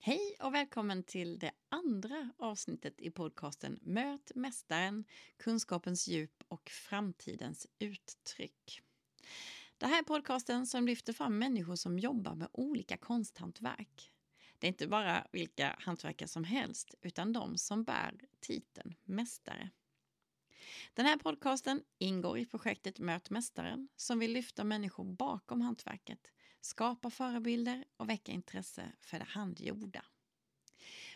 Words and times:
Hej 0.00 0.36
och 0.40 0.54
välkommen 0.54 1.02
till 1.02 1.38
det 1.38 1.52
andra 1.68 2.30
avsnittet 2.38 3.00
i 3.00 3.10
podcasten 3.10 3.78
Möt 3.82 4.32
Mästaren, 4.34 5.04
kunskapens 5.36 6.08
djup 6.08 6.42
och 6.48 6.70
framtidens 6.70 7.66
uttryck. 7.78 8.82
Det 9.78 9.86
här 9.86 9.98
är 9.98 10.02
podcasten 10.02 10.66
som 10.66 10.86
lyfter 10.86 11.12
fram 11.12 11.38
människor 11.38 11.76
som 11.76 11.98
jobbar 11.98 12.34
med 12.34 12.48
olika 12.52 12.96
konsthantverk. 12.96 14.12
Det 14.58 14.66
är 14.66 14.68
inte 14.68 14.88
bara 14.88 15.26
vilka 15.32 15.76
hantverkare 15.78 16.28
som 16.28 16.44
helst, 16.44 16.94
utan 17.02 17.32
de 17.32 17.58
som 17.58 17.84
bär 17.84 18.20
titeln 18.40 18.94
mästare. 19.04 19.70
Den 20.94 21.06
här 21.06 21.16
podcasten 21.16 21.82
ingår 21.98 22.38
i 22.38 22.46
projektet 22.46 22.98
Möt 22.98 23.30
Mästaren 23.30 23.88
som 23.96 24.18
vill 24.18 24.32
lyfta 24.32 24.64
människor 24.64 25.04
bakom 25.04 25.60
hantverket, 25.60 26.32
skapa 26.60 27.10
förebilder 27.10 27.84
och 27.96 28.08
väcka 28.08 28.32
intresse 28.32 28.92
för 29.00 29.18
det 29.18 29.24
handgjorda. 29.24 30.04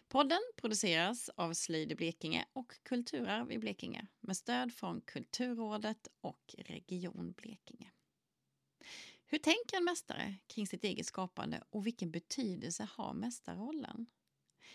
Podden 0.09 0.41
produceras 0.57 1.29
av 1.29 1.53
Slöjd 1.53 1.93
i 1.93 1.95
Blekinge 1.95 2.47
och 2.53 2.73
Kulturarv 2.83 3.53
i 3.53 3.59
Blekinge 3.59 4.07
med 4.21 4.37
stöd 4.37 4.75
från 4.75 5.01
Kulturrådet 5.01 6.09
och 6.21 6.55
Region 6.59 7.33
Blekinge. 7.33 7.91
Hur 9.27 9.39
tänker 9.39 9.77
en 9.77 9.85
mästare 9.85 10.35
kring 10.47 10.67
sitt 10.67 10.85
eget 10.85 11.07
skapande 11.07 11.63
och 11.71 11.87
vilken 11.87 12.11
betydelse 12.11 12.89
har 12.93 13.15
mästarrollen? 13.15 14.07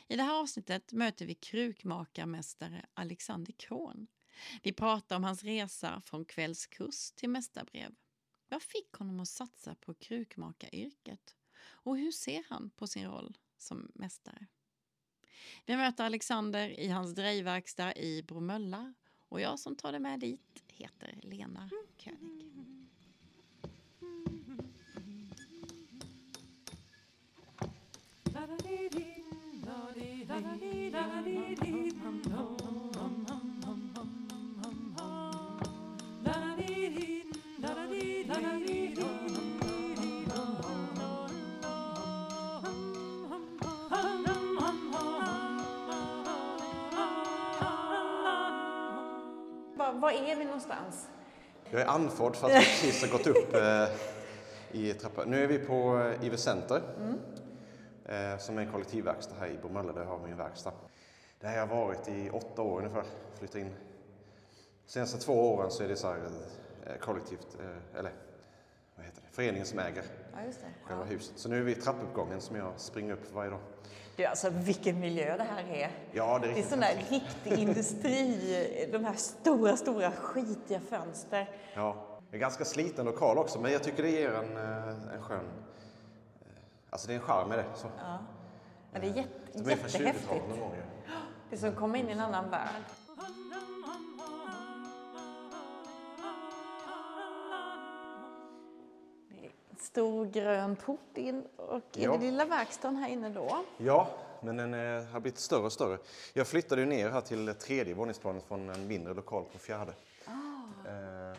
I 0.08 0.16
det 0.16 0.24
här 0.24 0.40
avsnittet 0.40 0.94
möter 0.94 1.26
vi 1.26 1.36
krukmakarmästare 1.36 2.86
Alexander 2.94 3.54
Kron. 3.54 4.08
Vi 4.64 4.74
pratar 4.74 5.16
om 5.16 5.24
hans 5.24 5.44
resa 5.44 6.02
från 6.06 6.26
kvällskurs 6.26 7.12
till 7.12 7.30
mästarbrev. 7.30 7.96
Vad 8.50 8.62
fick 8.62 8.94
honom 8.94 9.20
att 9.20 9.28
satsa 9.28 9.76
på 9.76 9.94
krukmakaryrket? 9.94 11.36
Och 11.60 11.98
hur 11.98 12.12
ser 12.12 12.44
han 12.50 12.70
på 12.70 12.88
sin 12.88 13.08
roll 13.08 13.38
som 13.58 13.92
mästare? 13.96 14.48
Vi 15.66 15.78
möter 15.78 16.04
Alexander 16.04 16.80
i 16.80 16.88
hans 16.88 17.16
drejverkstad 17.16 17.96
i 17.96 18.24
Bromölla 18.24 18.94
och 19.30 19.42
jag 19.42 19.60
som 19.60 19.76
tar 19.76 19.92
det 19.92 20.00
med 20.00 20.20
dit 20.20 20.64
heter 20.68 21.20
Lena 21.24 21.70
König. 21.98 22.54
Mm. 32.42 32.87
Var 50.00 50.12
är 50.12 50.36
vi 50.36 50.46
någonstans? 50.46 51.08
Jag 51.70 51.82
är 51.82 51.86
andfådd 51.86 52.36
för 52.36 52.48
att 52.48 52.54
jag 52.54 52.64
precis 52.64 53.02
har 53.02 53.18
gått 53.18 53.28
upp 53.28 53.54
eh, 53.54 53.88
i 54.72 54.94
trappan. 54.94 55.30
Nu 55.30 55.44
är 55.44 55.48
vi 55.48 55.60
på 55.60 56.00
eh, 56.00 56.26
Iver 56.26 56.38
Center, 56.38 56.82
eh, 58.06 58.38
som 58.38 58.58
är 58.58 58.62
en 58.62 58.72
kollektivverkstad 58.72 59.36
här 59.40 59.48
i 59.48 59.58
Bromölla 59.58 59.94
där 59.94 60.02
jag 60.02 60.10
har 60.10 60.20
min 60.20 60.38
verkstad. 60.38 60.74
Där 61.40 61.50
har 61.50 61.56
jag 61.56 61.68
varit 61.68 62.08
i 62.08 62.30
åtta 62.30 62.62
år 62.62 62.80
ungefär, 62.80 63.04
flyttat 63.38 63.56
in. 63.56 63.76
De 64.86 64.92
senaste 64.92 65.18
två 65.18 65.54
åren 65.54 65.72
så 65.72 65.84
är 65.84 65.88
det 65.88 65.96
så 65.96 66.08
här 66.08 66.16
eh, 66.16 66.67
kollektivt, 67.02 67.48
eh, 67.60 68.00
eller 68.00 68.12
vad 68.96 69.06
heter 69.06 69.22
det, 69.22 69.36
föreningen 69.36 69.66
som 69.68 69.80
äger 69.80 70.04
Ja, 70.34 70.40
själva 70.84 71.04
huset. 71.04 71.40
Så 71.40 71.50
nu 71.50 71.58
är 71.60 71.62
vi 71.64 71.72
i 71.72 71.76
trappuppgången 71.76 72.42
som 72.42 72.56
jag 72.56 72.74
springer 72.78 73.14
upp 73.14 73.32
varje 73.34 73.50
dag. 73.50 73.60
Du, 74.16 74.26
alltså 74.26 74.50
vilken 74.50 75.00
miljö 75.00 75.38
det 75.38 75.44
här 75.44 75.64
är. 75.74 75.92
Ja, 76.12 76.40
det 76.40 76.48
är 76.48 76.54
Det 76.54 76.60
är 76.60 76.64
sån 76.64 76.80
där 76.80 76.96
riktig 77.10 77.60
industri, 77.60 78.90
de 78.92 79.06
här 79.06 79.14
stora, 79.16 79.78
stora 79.78 80.12
skitiga 80.12 80.80
fönster. 80.80 81.50
Ja, 81.74 82.06
det 82.32 82.38
är 82.38 82.42
ganska 82.42 82.66
sliten 82.66 83.06
lokal 83.06 83.38
också, 83.38 83.60
men 83.62 83.72
jag 83.72 83.84
tycker 83.84 84.04
det 84.04 84.10
ger 84.10 84.32
en, 84.34 84.58
eh, 84.58 85.14
en 85.16 85.22
skön... 85.22 85.40
eh, 85.40 86.48
Alltså 86.90 87.08
det 87.08 87.14
är 87.14 87.16
en 87.16 87.22
charm 87.22 87.50
med 87.50 87.58
det. 87.60 87.66
Så. 87.76 87.88
Ja. 88.00 88.18
Men 88.92 89.02
det 89.02 89.08
är 89.08 89.14
jätte, 89.14 89.30
De 89.54 89.60
är 89.72 89.76
från 89.76 89.90
20-talet 89.90 90.06
jättehäftigt. 90.16 90.50
någon 90.50 90.60
gång 90.60 90.76
ju. 90.76 90.82
Det 91.50 91.56
är 91.56 91.60
som 91.60 91.70
att 91.70 91.76
komma 91.76 91.98
in 91.98 92.10
i 92.10 92.12
en 92.12 92.20
annan 92.20 92.50
värld. 92.50 92.84
Stor 99.82 100.26
grön 100.26 100.76
port 100.76 101.18
in 101.18 101.44
och 101.56 101.82
i 101.94 102.04
Ja. 102.04 102.12
den 102.12 102.22
lilla 102.22 102.46
verkstaden 102.46 102.96
här 102.98 103.10
inne 103.10 103.30
då. 103.30 103.66
Ja, 103.78 104.08
men 104.42 104.58
den 104.58 104.74
eh, 104.74 105.04
har 105.04 105.20
blivit 105.20 105.40
större 105.40 105.66
och 105.66 105.74
större. 105.74 105.98
Jag 106.34 106.48
flyttade 106.48 106.86
ner 106.86 107.10
här 107.10 107.22
till 107.22 107.54
tredje 107.54 107.94
våningsplanet 107.94 108.44
från 108.44 108.70
en 108.70 108.88
mindre 108.88 109.14
lokal 109.14 109.44
på 109.54 109.58
fjärde. 109.60 109.94
Eh, 110.28 111.30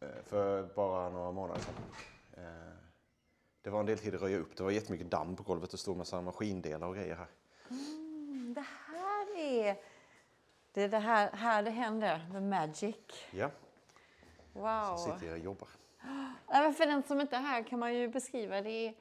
eh, 0.00 0.22
för 0.24 0.62
bara 0.74 1.08
några 1.08 1.32
månader 1.32 1.60
sedan. 1.60 1.74
Eh, 2.44 2.72
det 3.62 3.70
var 3.70 3.80
en 3.80 3.86
del 3.86 3.98
tid 3.98 4.14
att 4.14 4.20
röja 4.22 4.38
upp. 4.38 4.56
Det 4.56 4.62
var 4.62 4.70
jättemycket 4.70 5.10
damm 5.10 5.36
på 5.36 5.42
golvet 5.42 5.72
och 5.72 5.78
stod 5.78 5.96
massa 5.96 6.20
maskindelar 6.20 6.86
och 6.86 6.94
grejer 6.94 7.14
här. 7.16 7.26
Mm, 7.70 8.54
Det 8.54 8.64
här 8.86 9.38
är... 9.38 9.76
Det 10.72 10.82
är 10.82 10.88
det 10.88 10.98
här, 10.98 11.30
här 11.32 11.62
det 11.62 11.70
händer, 11.70 12.28
the 12.32 12.40
magic. 12.40 12.96
Ja, 13.30 13.50
Wow. 14.52 14.96
så 14.96 14.98
sitter 15.12 15.26
jag 15.26 15.32
och 15.38 15.44
jobbar. 15.44 15.68
Nej, 16.50 16.72
för 16.72 16.86
den 16.86 17.02
som 17.02 17.20
inte 17.20 17.36
är 17.36 17.40
här 17.40 17.62
kan 17.62 17.78
man 17.78 17.94
ju 17.94 18.08
beskriva 18.08 18.62
det. 18.62 18.94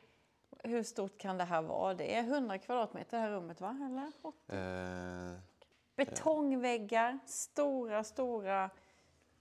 Hur 0.63 0.83
stort 0.83 1.17
kan 1.17 1.37
det 1.37 1.43
här 1.43 1.61
vara? 1.61 1.93
Det 1.93 2.15
är 2.15 2.23
100 2.23 2.57
kvadratmeter 2.57 3.17
det 3.17 3.23
här 3.23 3.31
rummet 3.31 3.61
va? 3.61 3.77
Eller? 3.85 4.11
Eh, 5.27 5.37
Betongväggar, 5.95 7.19
stora, 7.25 8.03
stora 8.03 8.69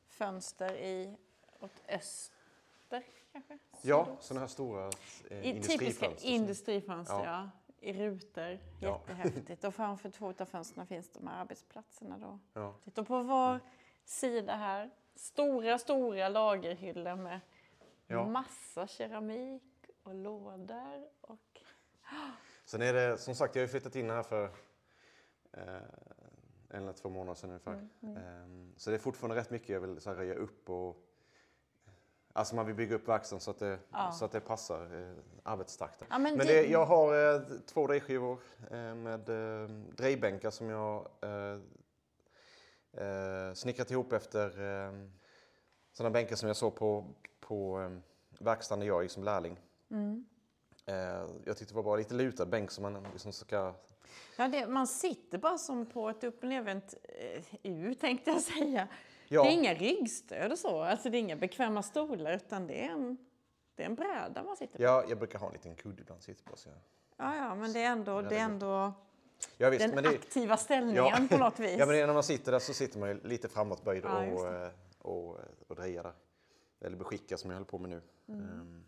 fönster 0.09 0.75
i 0.77 1.17
åt 1.61 1.83
öster 1.89 3.03
kanske? 3.33 3.59
ja, 3.83 4.07
sådana 4.21 4.41
här 4.41 4.49
stora 4.49 4.91
eh, 5.31 5.39
I 5.39 5.53
typiska 5.63 5.73
industrifönster. 5.73 6.29
industrifönster, 6.29 7.25
ja. 7.25 7.25
Ja. 7.25 7.51
I 7.81 7.93
rutor. 7.93 8.59
Ja. 8.81 9.01
Jättehäftigt. 9.09 9.65
Och 9.65 9.75
framför 9.75 10.11
två 10.11 10.33
av 10.39 10.45
fönstren 10.45 10.87
finns 10.87 11.11
de 11.11 11.27
här 11.27 11.41
arbetsplatserna 11.41 12.19
då. 12.19 12.39
Ja. 12.53 12.75
Och 12.85 13.07
på 13.07 13.23
var 13.23 13.61
sida 14.05 14.57
här, 14.57 14.91
stora, 15.15 15.79
stora 15.79 16.29
lagerhyllor 16.29 17.17
med 17.17 17.41
Ja. 18.07 18.29
massa 18.29 18.87
keramik 18.87 19.63
och 20.03 20.15
lådor. 20.15 21.09
Och... 21.21 21.61
Sen 22.65 22.83
är 22.83 22.93
det, 22.93 23.19
som 23.19 23.35
sagt, 23.35 23.55
jag 23.57 23.63
har 23.63 23.69
flyttat 23.69 23.97
in 23.97 24.11
här 24.11 24.23
för 24.23 24.45
eh, 25.53 25.75
en 26.71 26.83
eller 26.83 26.93
två 26.93 27.09
månader 27.09 27.35
sedan 27.35 27.51
ungefär. 27.51 27.89
Mm, 28.03 28.17
Eh, 28.17 28.73
så 28.77 28.91
det 28.91 28.97
är 28.97 28.99
fortfarande 28.99 29.37
rätt 29.37 29.51
mycket 29.51 29.69
jag 29.69 29.81
vill 29.81 30.01
så 30.01 30.11
här, 30.11 30.17
röja 30.17 30.35
upp 30.35 30.71
och 30.71 31.03
Alltså 32.33 32.55
man 32.57 32.67
vill 32.67 32.75
bygga 32.75 32.95
upp 32.97 33.09
verkstaden 33.09 33.41
så 33.41 33.51
att 33.51 33.59
det, 33.59 33.79
Ja. 33.93 34.13
så 34.13 34.25
att 34.25 34.33
det 34.33 34.41
passar 34.41 35.01
eh, 35.11 35.17
arbetstakten. 35.43 36.07
Ja, 36.11 36.19
men 36.19 36.37
men 36.37 36.47
det- 36.47 36.53
det, 36.63 36.67
jag 36.71 36.87
har 36.87 37.35
eh, 37.35 37.41
två 37.67 37.87
drejskivor 37.87 38.39
eh, 38.71 38.95
med 38.95 39.29
eh, 39.29 39.69
drejbänkar 39.97 40.51
som 40.51 40.71
jag 40.71 41.09
eh, 41.23 41.61
eh, 43.07 43.53
snickrat 43.55 43.91
ihop 43.91 44.13
efter 44.13 44.47
eh, 44.87 44.93
sådana 45.93 46.13
bänkar 46.13 46.37
som 46.37 46.47
jag 46.47 46.57
såg 46.57 46.75
på, 46.77 47.05
på 47.49 47.81
eh, 47.81 47.91
verkstaden 48.45 48.81
där 48.81 48.87
jag 48.87 49.03
gick 49.03 49.13
som 49.13 49.25
lärling. 49.25 49.61
Mm. 49.91 50.27
Eh, 50.87 50.95
jag 51.45 51.57
tyckte 51.57 51.75
det 51.75 51.77
var 51.77 51.83
bara 51.83 51.97
lite 51.97 52.15
lutad 52.15 52.47
bänk 52.47 52.71
som 52.71 52.83
man 52.83 53.07
liksom 53.13 53.33
ska... 53.33 53.75
Ja, 54.37 54.49
det, 54.49 54.67
man 54.67 54.87
sitter 54.87 55.39
bara 55.39 55.59
som 55.59 55.87
på 55.87 56.09
ett 56.09 56.25
upp 56.25 56.43
och 56.43 56.49
nervänt 56.49 56.95
eh, 57.03 57.45
U 57.63 57.95
tänkte 57.95 58.31
jag 58.31 58.41
säga. 58.41 58.89
Ja. 59.29 59.43
Det 59.43 59.49
är 59.49 59.53
inga 59.53 59.75
ryggstöd 59.75 60.53
och 60.53 60.59
så, 60.59 60.81
alltså 60.83 61.11
det 61.11 61.17
är 61.17 61.21
inga 61.21 61.37
bekväma 61.37 61.83
stolar 61.83 62.33
utan 62.33 62.67
det 62.67 62.85
är 62.85 62.91
en, 62.91 63.17
det 63.75 63.83
är 63.83 63.87
en 63.87 63.95
bräda 63.95 64.43
man 64.43 64.57
sitter 64.57 64.77
på. 64.77 64.83
Ja, 64.83 65.05
jag 65.09 65.19
brukar 65.19 65.39
ha 65.39 65.47
en 65.47 65.53
liten 65.53 65.75
kudde 65.75 66.03
ibland 66.03 66.23
sitter 66.23 66.45
på. 66.45 66.57
Så 66.57 66.69
jag... 66.69 66.79
Ja, 67.17 67.37
ja, 67.37 67.55
men 67.55 67.73
det 67.73 67.83
är 67.83 67.91
ändå, 67.93 68.23
det 68.23 68.37
är 68.37 68.45
ändå 68.45 68.93
Ja, 69.57 69.71
visst, 69.71 69.95
den 69.95 70.03
det, 70.03 70.09
aktiva 70.09 70.57
ställningen 70.57 71.29
på 71.29 71.37
något 71.37 71.61
vis. 71.61 71.79
ja, 71.79 71.87
men 71.87 72.07
när 72.07 72.15
man 72.15 72.23
sitter 72.23 72.53
där 72.53 72.59
så 72.59 72.75
sitter 72.75 72.99
man 72.99 73.09
ju 73.09 73.21
lite 73.23 73.49
framåtböjd 73.49 74.05
Ja, 74.05 74.27
och, 74.27 74.47
eh, 74.47 74.71
och, 74.99 75.39
och 75.69 75.77
drejar 75.77 76.03
där. 76.03 76.13
Eller 76.81 76.97
beskickar 76.97 77.37
som 77.37 77.51
jag 77.51 77.57
håller 77.57 77.67
på 77.67 77.79
med 77.79 77.91
nu. 77.91 78.03
Mm. 78.29 78.41
Ehm, 78.51 78.85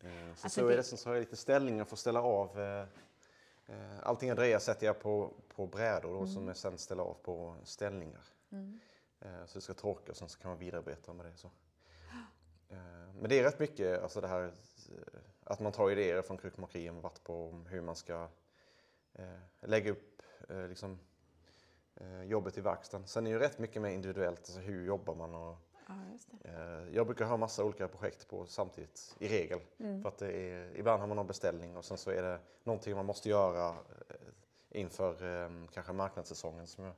eh, 0.00 0.34
så, 0.34 0.44
Alltså 0.44 0.48
så 0.60 0.66
det- 0.66 0.72
är 0.72 0.76
det, 0.76 0.82
så 0.82 1.08
har 1.08 1.14
jag 1.14 1.20
lite 1.20 1.36
ställningar 1.36 1.84
för 1.84 1.94
att 1.94 1.98
ställa 2.00 2.22
av. 2.22 2.60
eh, 2.60 2.86
eh, 3.66 3.98
Allting 4.02 4.28
jag 4.28 4.36
drejar 4.38 4.58
sätter 4.58 4.86
jag 4.86 5.00
på, 5.00 5.32
på 5.48 5.66
brädor 5.66 6.08
då, 6.12 6.18
Mm. 6.18 6.28
som 6.28 6.48
jag 6.48 6.56
sen 6.56 6.78
ställer 6.78 7.02
av 7.02 7.14
på 7.22 7.56
ställningar. 7.64 8.24
Eh, 9.20 9.44
Så 9.46 9.58
det 9.58 9.62
ska 9.62 9.74
torka 9.74 10.10
och 10.12 10.16
sen 10.16 10.28
så 10.28 10.38
kan 10.38 10.48
man 10.50 10.58
vidarbeta 10.58 11.12
med 11.12 11.26
det. 11.26 11.36
Så. 11.36 11.50
Eh, 12.68 12.76
Men 13.20 13.28
det 13.28 13.38
är 13.38 13.42
rätt 13.42 13.58
mycket, 13.58 14.02
alltså 14.02 14.20
det 14.20 14.28
här 14.28 14.42
eh, 14.44 15.20
att 15.44 15.60
man 15.60 15.72
tar 15.72 15.90
idéer 15.90 16.22
från 16.22 16.38
krukmakeriet 16.38 16.94
och 16.94 17.02
varit 17.02 17.22
på 17.24 17.64
hur 17.68 17.80
man 17.80 17.96
ska 17.96 18.28
eh, 19.12 19.38
lägga 19.60 19.90
upp 19.90 20.22
eh, 20.48 20.68
liksom, 20.68 20.92
eh, 20.92 20.98
jobbet 22.24 22.58
i 22.58 22.60
verkstaden. 22.60 23.06
Sen 23.06 23.26
är 23.26 23.30
det 23.30 23.34
ju 23.34 23.38
rätt 23.42 23.58
mycket 23.58 23.82
mer 23.82 23.90
individuellt, 23.90 24.38
alltså 24.40 24.60
hur 24.60 24.86
jobbar 24.86 25.14
man 25.14 25.34
och 25.34 25.56
Ja. 25.88 25.94
Eh, 26.50 26.94
Jag 26.94 27.06
brukar 27.06 27.24
ha 27.24 27.36
massa 27.36 27.64
olika 27.64 27.88
projekt 27.88 28.28
på 28.28 28.46
samtidigt, 28.46 29.16
i 29.18 29.28
regel. 29.28 29.60
Mm. 29.78 30.02
För 30.02 30.08
att 30.08 30.22
är, 30.22 30.76
ibland 30.76 31.00
har 31.00 31.06
man 31.06 31.16
någon 31.16 31.26
beställning 31.26 31.76
och 31.76 31.84
sen 31.84 31.98
så 31.98 32.10
är 32.10 32.22
det 32.22 32.40
någonting 32.64 32.96
man 32.96 33.06
måste 33.06 33.28
göra 33.28 33.68
eh, 33.68 34.16
inför 34.80 35.42
eh, 35.44 35.50
kanske 35.74 35.92
marknadssäsongen. 35.92 36.66
Som 36.66 36.84
jag, 36.84 36.94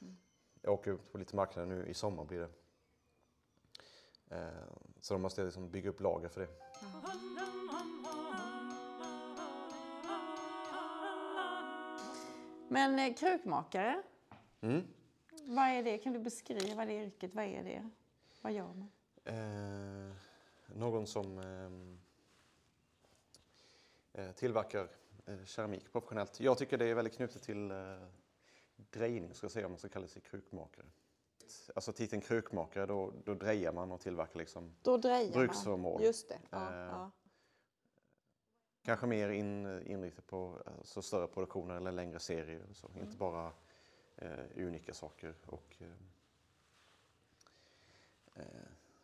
Mm. 0.00 0.16
jag 0.62 0.72
åker 0.72 0.90
ut 0.90 1.12
på 1.12 1.18
lite 1.18 1.36
marknader 1.36 1.68
nu 1.68 1.86
i 1.86 1.94
sommar 1.94 2.24
blir 2.24 2.38
det. 2.40 2.48
Eh, 4.36 4.48
Så 5.00 5.14
då 5.14 5.18
måste 5.18 5.40
jag 5.40 5.46
liksom 5.46 5.70
bygga 5.70 5.90
upp 5.90 6.00
lager 6.00 6.28
för 6.28 6.40
det. 6.40 6.48
Men 12.68 12.98
eh, 12.98 13.14
krukmakare, 13.14 14.02
Mm. 14.64 14.82
vad 15.44 15.68
är 15.68 15.82
det? 15.82 15.98
Kan 15.98 16.12
du 16.12 16.18
beskriva 16.18 16.84
det 16.84 17.04
yrket? 17.04 17.34
Vad 17.34 17.44
är 17.44 17.64
det? 17.64 17.90
Vad 18.42 18.52
gör 18.52 18.74
man? 18.74 18.90
Eh, 19.24 20.16
någon 20.66 21.06
som 21.06 21.38
ehm, 21.38 21.98
eh, 24.12 24.32
tillverkar 24.32 24.88
eh, 25.26 25.44
keramik 25.44 25.92
professionellt. 25.92 26.40
Jag 26.40 26.58
tycker 26.58 26.78
det 26.78 26.86
är 26.86 26.94
väldigt 26.94 27.16
knutet 27.16 27.42
till 27.42 27.70
eh, 27.70 27.76
drejning, 28.76 29.34
ska 29.34 29.44
jag 29.44 29.52
säga, 29.52 29.66
om 29.66 29.72
man 29.72 29.78
ska 29.78 29.88
kalla 29.88 30.06
sig 30.06 30.22
krukmakare. 30.22 30.86
Alltså 31.74 31.92
titeln 31.92 32.22
krukmakare, 32.22 32.86
då, 32.86 33.12
då 33.24 33.34
drejar 33.34 33.72
man 33.72 33.92
och 33.92 34.00
tillverkar 34.00 34.38
liksom 34.38 34.74
Då 34.82 34.98
Bruksföremål. 35.32 36.02
Just 36.02 36.28
det. 36.28 36.38
Ja, 36.50 36.72
Eh, 36.72 36.78
ja. 36.78 37.10
Kanske 38.82 39.06
mer 39.06 39.28
in, 39.28 39.82
inriktat 39.86 40.26
på 40.26 40.62
alltså, 40.78 41.02
större 41.02 41.26
produktioner 41.26 41.76
eller 41.76 41.92
längre 41.92 42.18
serier. 42.18 42.66
Så. 42.72 42.88
Mm. 42.88 43.04
Inte 43.04 43.16
bara 43.16 43.52
eh, 44.16 44.44
unika 44.56 44.94
saker. 44.94 45.34
Och, 45.46 45.76
eh, 45.78 45.88
eh, 48.34 48.44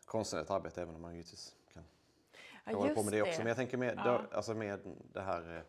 konstnärligt 0.05 0.51
arbete 0.51 0.81
även 0.81 0.95
om 0.95 1.01
man 1.01 1.11
givetvis 1.11 1.55
kan, 1.73 1.83
kan 2.63 2.73
Ja, 2.73 2.79
hålla 2.79 2.95
på 2.95 3.03
med 3.03 3.13
det 3.13 3.21
också. 3.21 3.37
Men 3.37 3.47
jag 3.47 3.57
tänker 3.57 3.77
med, 3.77 3.93
Ja. 3.97 4.03
då, 4.29 4.35
alltså 4.35 4.53
med 4.53 4.79
det 5.13 5.21
här 5.21 5.57
eh, 5.57 5.63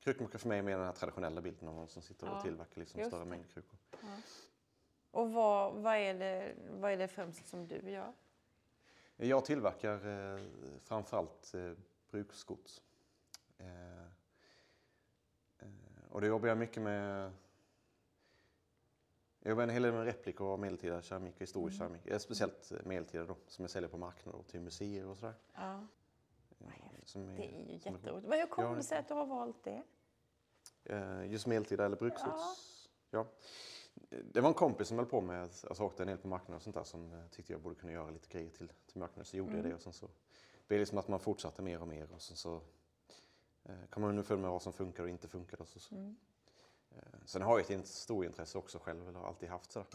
Krukmakare 0.00 0.38
för 0.38 0.48
mig 0.48 0.58
är 0.58 0.62
mer 0.62 0.76
den 0.76 0.86
här 0.86 0.92
traditionella 0.92 1.40
bilden 1.40 1.68
av 1.68 1.74
någon 1.74 1.88
som 1.88 2.02
sitter 2.02 2.26
Ja, 2.26 2.36
och 2.36 2.42
tillverkar 2.42 2.80
liksom 2.80 3.00
just 3.00 3.10
större 3.10 3.24
mängder 3.24 3.48
krukor. 3.48 3.78
Och 5.10 5.32
vad, 5.32 5.74
vad, 5.74 5.96
är 5.96 6.14
det, 6.14 6.54
vad 6.70 6.92
är 6.92 6.96
det 6.96 7.08
främst 7.08 7.48
som 7.48 7.66
du 7.68 7.90
gör? 7.90 8.12
Jag 9.16 9.44
tillverkar 9.44 10.06
eh, 10.34 10.40
framförallt 10.82 11.54
eh, 11.54 11.72
bruksgods. 12.10 12.82
Eh, 13.58 14.02
eh, 15.58 15.68
och 16.10 16.20
det 16.20 16.26
jobbar 16.26 16.48
jag 16.48 16.58
mycket 16.58 16.82
med. 16.82 17.32
Jag 19.42 19.50
jobbar 19.50 19.62
en 19.62 19.70
hel 19.70 19.82
del 19.82 19.92
med 19.92 20.04
replikor 20.04 20.52
av 20.52 20.58
medeltida 20.58 21.02
keramik 21.02 21.34
och 21.34 21.40
historisk 21.40 21.78
keramik. 21.78 22.06
Eh, 22.06 22.18
speciellt 22.18 22.72
eh, 22.72 22.78
medeltida 22.84 23.24
då, 23.24 23.36
som 23.46 23.62
jag 23.62 23.70
säljer 23.70 23.90
på 23.90 23.98
marknader 23.98 24.38
och 24.38 24.46
till 24.46 24.60
museer 24.60 25.06
och 25.06 25.18
sådär. 25.18 25.34
Ja, 25.54 25.86
som 27.04 27.26
det 27.36 27.44
är 27.44 27.68
ju 27.68 27.72
jätteroligt. 27.72 28.28
Men 28.28 28.38
hur 28.38 28.46
kommer 28.46 28.68
Ja, 28.68 28.74
det 28.74 28.82
sig 28.82 28.98
att 28.98 29.08
du 29.08 29.14
har 29.14 29.26
valt 29.26 29.64
det? 29.64 29.82
Eh, 30.84 31.32
just 31.32 31.46
medeltida 31.46 31.84
eller 31.86 31.96
bruksgods. 31.96 32.88
Ja. 33.10 33.26
Det 34.32 34.40
var 34.40 34.48
en 34.48 34.54
kompis 34.54 34.88
som 34.88 34.98
höll 34.98 35.06
på 35.06 35.20
med, 35.20 35.42
alltså 35.42 35.84
åkte 35.84 36.02
en 36.02 36.06
del 36.06 36.18
på 36.18 36.28
marknaden 36.28 36.56
och 36.56 36.62
sånt 36.62 36.76
där 36.76 36.84
som 36.84 37.28
tyckte 37.30 37.52
jag 37.52 37.60
borde 37.62 37.74
kunna 37.74 37.92
göra 37.92 38.10
lite 38.10 38.28
grejer 38.28 38.50
till, 38.50 38.72
till 38.86 38.98
marknaden. 38.98 39.24
Så 39.24 39.36
gjorde 39.36 39.56
jag 39.56 39.64
det 39.64 39.74
och 39.74 39.80
sen 39.80 39.92
så 39.92 40.06
blev 40.66 40.78
det 40.78 40.78
liksom 40.78 40.98
att 40.98 41.08
man 41.08 41.20
fortsatte 41.20 41.62
mer 41.62 41.80
och 41.80 41.88
mer 41.88 42.12
och 42.12 42.22
sen 42.22 42.36
så 42.36 42.60
eh, 43.64 43.74
kom 43.90 44.00
man 44.00 44.10
underfund 44.10 44.42
med 44.42 44.50
vad 44.50 44.62
som 44.62 44.72
funkar 44.72 45.02
och 45.02 45.08
inte 45.08 45.28
funkar. 45.28 45.60
Och 45.60 45.68
så, 45.68 45.80
så. 45.80 45.94
Mm. 45.94 46.16
Eh, 46.96 47.02
sen 47.24 47.42
har 47.42 47.58
jag 47.58 47.70
ett 47.70 47.86
stort 47.86 48.24
intresse 48.24 48.58
också 48.58 48.78
själv, 48.78 49.08
eller 49.08 49.18
har 49.18 49.28
alltid 49.28 49.48
haft 49.48 49.72
sådär. 49.72 49.86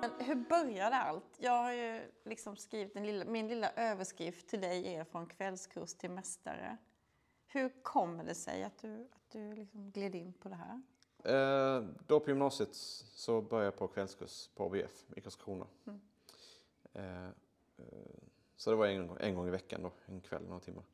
Men 0.00 0.10
hur 0.26 0.34
började 0.34 0.96
allt? 0.96 1.24
Jag 1.38 1.62
har 1.62 1.72
ju 1.72 2.12
liksom 2.24 2.56
skrivit 2.56 2.96
en 2.96 3.06
lilla, 3.06 3.24
min 3.24 3.48
lilla 3.48 3.70
överskrift 3.76 4.48
till 4.48 4.60
dig 4.60 4.94
är 4.94 5.04
från 5.04 5.26
kvällskurs 5.26 5.94
till 5.94 6.10
mästare. 6.10 6.76
Hur 7.46 7.82
kommer 7.82 8.24
det 8.24 8.34
sig 8.34 8.64
att 8.64 8.78
du, 8.78 9.08
att 9.12 9.30
du 9.30 9.54
liksom 9.54 9.90
gled 9.90 10.14
in 10.14 10.32
på 10.32 10.48
det 10.48 10.54
här? 10.54 10.82
Eh, 11.24 11.84
då 12.06 12.20
på 12.20 12.30
gymnasiet 12.30 12.74
så 12.74 13.42
började 13.42 13.66
jag 13.66 13.76
på 13.76 13.88
kvällskurs 13.88 14.48
på 14.54 14.64
ABF 14.64 15.04
i 15.16 15.20
Karlskrona. 15.20 15.66
Mm. 15.86 16.00
Eh, 16.92 17.26
eh, 17.26 17.32
så 18.56 18.70
det 18.70 18.76
var 18.76 18.86
en, 18.86 19.06
gång- 19.08 19.18
en 19.20 19.34
gång 19.34 19.48
i 19.48 19.50
veckan 19.50 19.82
då, 19.82 19.92
en 20.06 20.20
kväll, 20.20 20.42
några 20.48 20.60
timmar. 20.60 20.84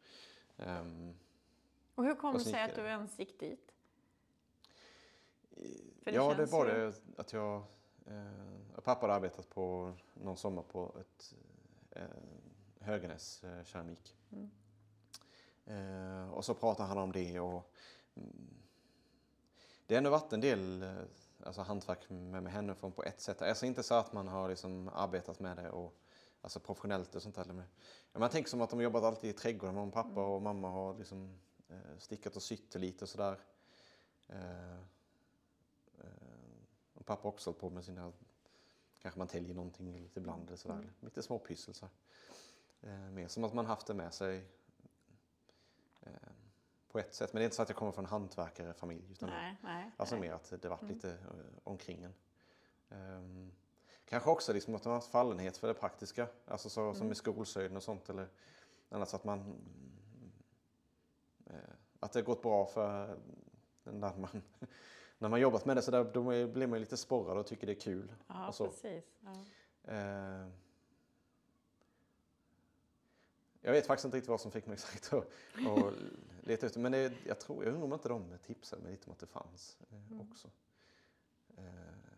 Ehm, 0.66 1.14
Och 1.94 2.04
hur 2.04 2.14
kom 2.14 2.34
det 2.34 2.40
sig 2.40 2.62
att 2.62 2.74
du 2.74 2.80
ens 2.82 3.18
gick 3.18 3.40
dit? 3.40 3.72
För 6.02 6.12
ja, 6.12 6.34
det 6.34 6.46
var 6.46 6.66
ju- 6.66 6.72
det 6.72 6.94
att 7.20 7.32
jag... 7.32 7.64
Eh, 8.06 8.80
pappa 8.84 9.00
hade 9.00 9.14
arbetat 9.14 9.48
på 9.50 9.92
någon 10.14 10.36
sommar 10.36 10.62
på 10.62 10.94
ett 11.00 11.34
eh, 11.90 12.02
Höganäs 12.80 13.44
eh, 13.44 13.64
keramik. 13.64 14.16
Mm. 14.32 14.50
Eh, 15.66 16.30
och 16.30 16.44
så 16.44 16.54
pratade 16.54 16.88
han 16.88 16.98
om 16.98 17.12
det 17.12 17.40
och 17.40 17.72
mm, 18.14 18.54
det 19.86 19.94
har 19.94 19.98
ändå 19.98 20.10
varit 20.10 20.32
en 20.32 20.40
del 20.40 20.82
eh, 20.82 20.92
alltså 21.44 21.62
hantverk 21.62 22.10
med, 22.10 22.42
med 22.42 22.52
henne 22.52 22.74
från 22.74 22.92
på 22.92 23.02
ett 23.04 23.20
sätt. 23.20 23.42
Alltså 23.42 23.66
inte 23.66 23.82
så 23.82 23.94
att 23.94 24.12
man 24.12 24.28
har 24.28 24.48
liksom 24.48 24.88
arbetat 24.94 25.40
med 25.40 25.56
det 25.56 25.70
och 25.70 25.94
alltså 26.42 26.60
professionellt 26.60 27.14
och 27.14 27.22
sånt 27.22 27.34
där. 27.34 27.44
Men 27.44 27.64
man 28.12 28.30
tänker 28.30 28.50
som 28.50 28.60
att 28.60 28.70
de 28.70 28.76
har 28.76 28.84
jobbat 28.84 29.04
alltid 29.04 29.30
i 29.30 29.32
trädgården. 29.32 29.74
Mamma, 29.74 29.92
pappa 29.92 30.26
och 30.26 30.42
mamma 30.42 30.70
har 30.70 30.98
liksom 30.98 31.38
eh, 31.68 31.98
stickat 31.98 32.36
och 32.36 32.42
sytt 32.42 32.74
lite 32.74 33.04
och 33.04 33.08
sådär. 33.08 33.40
Eh, 34.28 34.74
eh, 35.98 36.06
och 36.94 37.06
pappa 37.06 37.22
har 37.22 37.32
också 37.32 37.50
hållit 37.50 37.60
på 37.60 37.70
med 37.70 37.84
sina, 37.84 38.12
kanske 39.02 39.18
man 39.18 39.28
täljer 39.28 39.54
någonting 39.54 40.00
lite 40.00 40.20
ibland 40.20 40.46
eller 40.46 40.56
sådär. 40.56 40.92
Lite 41.00 41.22
småpyssel 41.22 41.74
så 41.74 41.88
mer 43.12 43.28
som 43.28 43.44
att 43.44 43.54
man 43.54 43.66
haft 43.66 43.86
det 43.86 43.94
med 43.94 44.14
sig 44.14 44.48
på 46.88 46.98
ett 46.98 47.14
sätt. 47.14 47.32
Men 47.32 47.40
det 47.40 47.42
är 47.42 47.44
inte 47.44 47.56
så 47.56 47.62
att 47.62 47.68
jag 47.68 47.76
kommer 47.76 47.92
från 47.92 48.04
en 48.04 48.10
hantverkarfamilj. 48.10 49.12
Utan 49.12 49.28
Nej, 49.28 49.56
nej. 49.62 49.90
Alltså 49.96 50.14
nej. 50.14 50.28
mer 50.28 50.34
att 50.34 50.52
det 50.62 50.68
varit 50.68 50.82
lite 50.82 51.10
eh, 51.10 51.18
omkring 51.64 52.02
en. 52.02 52.14
Kanske 54.12 54.30
också 54.30 54.52
liksom 54.52 54.74
att 54.74 54.84
man 54.84 54.94
har 54.94 55.00
fallenhet 55.00 55.56
för 55.56 55.68
det 55.68 55.74
praktiska. 55.74 56.28
Alltså 56.46 56.70
så, 56.70 56.94
som 56.94 57.12
i 57.12 57.14
skolslöjden 57.14 57.76
och 57.76 57.82
sånt. 57.82 58.10
Eller 58.10 58.28
annat 58.88 59.08
så 59.08 59.16
att 59.16 59.24
man... 59.24 59.38
mm, 59.40 60.32
eh, 61.46 61.74
att 62.00 62.12
det 62.12 62.18
har 62.18 62.24
gått 62.24 62.42
bra 62.42 62.66
för 62.66 63.18
när 63.84 64.16
man, 64.16 64.42
när 65.18 65.28
man 65.28 65.40
jobbat 65.40 65.64
med 65.64 65.76
det 65.76 65.82
så 65.82 65.90
där, 65.90 66.04
då 66.04 66.22
blir 66.46 66.66
man 66.66 66.78
ju 66.78 66.80
lite 66.80 66.96
sporrad 66.96 67.38
och 67.38 67.46
tycker 67.46 67.66
det 67.66 67.72
är 67.72 67.80
kul. 67.80 68.12
Ja, 68.26 68.54
precis. 68.56 69.04
Ja. 69.20 69.44
Eh, 69.92 70.48
jag 73.60 73.72
vet 73.72 73.86
faktiskt 73.86 74.04
inte 74.04 74.16
riktigt 74.16 74.30
vad 74.30 74.40
som 74.40 74.50
fick 74.50 74.66
mig 74.66 74.74
exakt 74.74 75.12
att, 75.12 75.26
att 75.66 75.94
leta 76.40 76.66
ut 76.66 76.74
det. 76.74 76.80
Men 76.80 76.92
det, 76.92 77.12
jag, 77.26 77.40
tror, 77.40 77.64
jag 77.64 77.74
undrar 77.74 77.86
om 77.86 77.92
inte 77.92 78.08
de 78.08 78.38
tipsade 78.46 78.82
mig 78.82 78.90
lite 78.90 79.06
om 79.06 79.12
att 79.12 79.18
det 79.18 79.26
fanns 79.26 79.78
eh, 79.90 80.20
också. 80.20 80.48
Eh, 81.56 82.11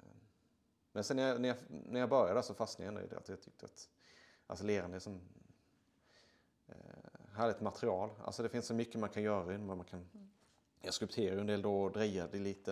men 0.94 1.04
sen 1.04 1.16
när 1.16 1.28
jag, 1.28 1.40
när, 1.40 1.48
jag, 1.48 1.56
när 1.68 2.00
jag 2.00 2.08
började 2.08 2.42
så 2.42 2.54
fastnade 2.54 2.92
jag 2.92 3.04
i 3.04 3.06
det 3.06 3.16
att 3.16 3.28
jag 3.28 3.40
tyckte 3.40 3.66
att 3.66 3.88
alltså 4.46 4.64
lerande 4.64 4.96
är 4.96 5.00
som 5.00 5.20
eh, 6.68 6.74
härligt 7.36 7.60
material. 7.60 8.10
Alltså 8.24 8.42
det 8.42 8.48
finns 8.48 8.66
så 8.66 8.74
mycket 8.74 9.00
man 9.00 9.08
kan 9.08 9.22
göra 9.22 9.58
man 9.58 9.84
kan 9.84 10.06
jag 10.82 10.94
skulpterade 10.94 11.40
en 11.40 11.46
del 11.46 11.62
då 11.62 11.82
och 11.82 11.92
drejade 11.92 12.38
lite. 12.38 12.70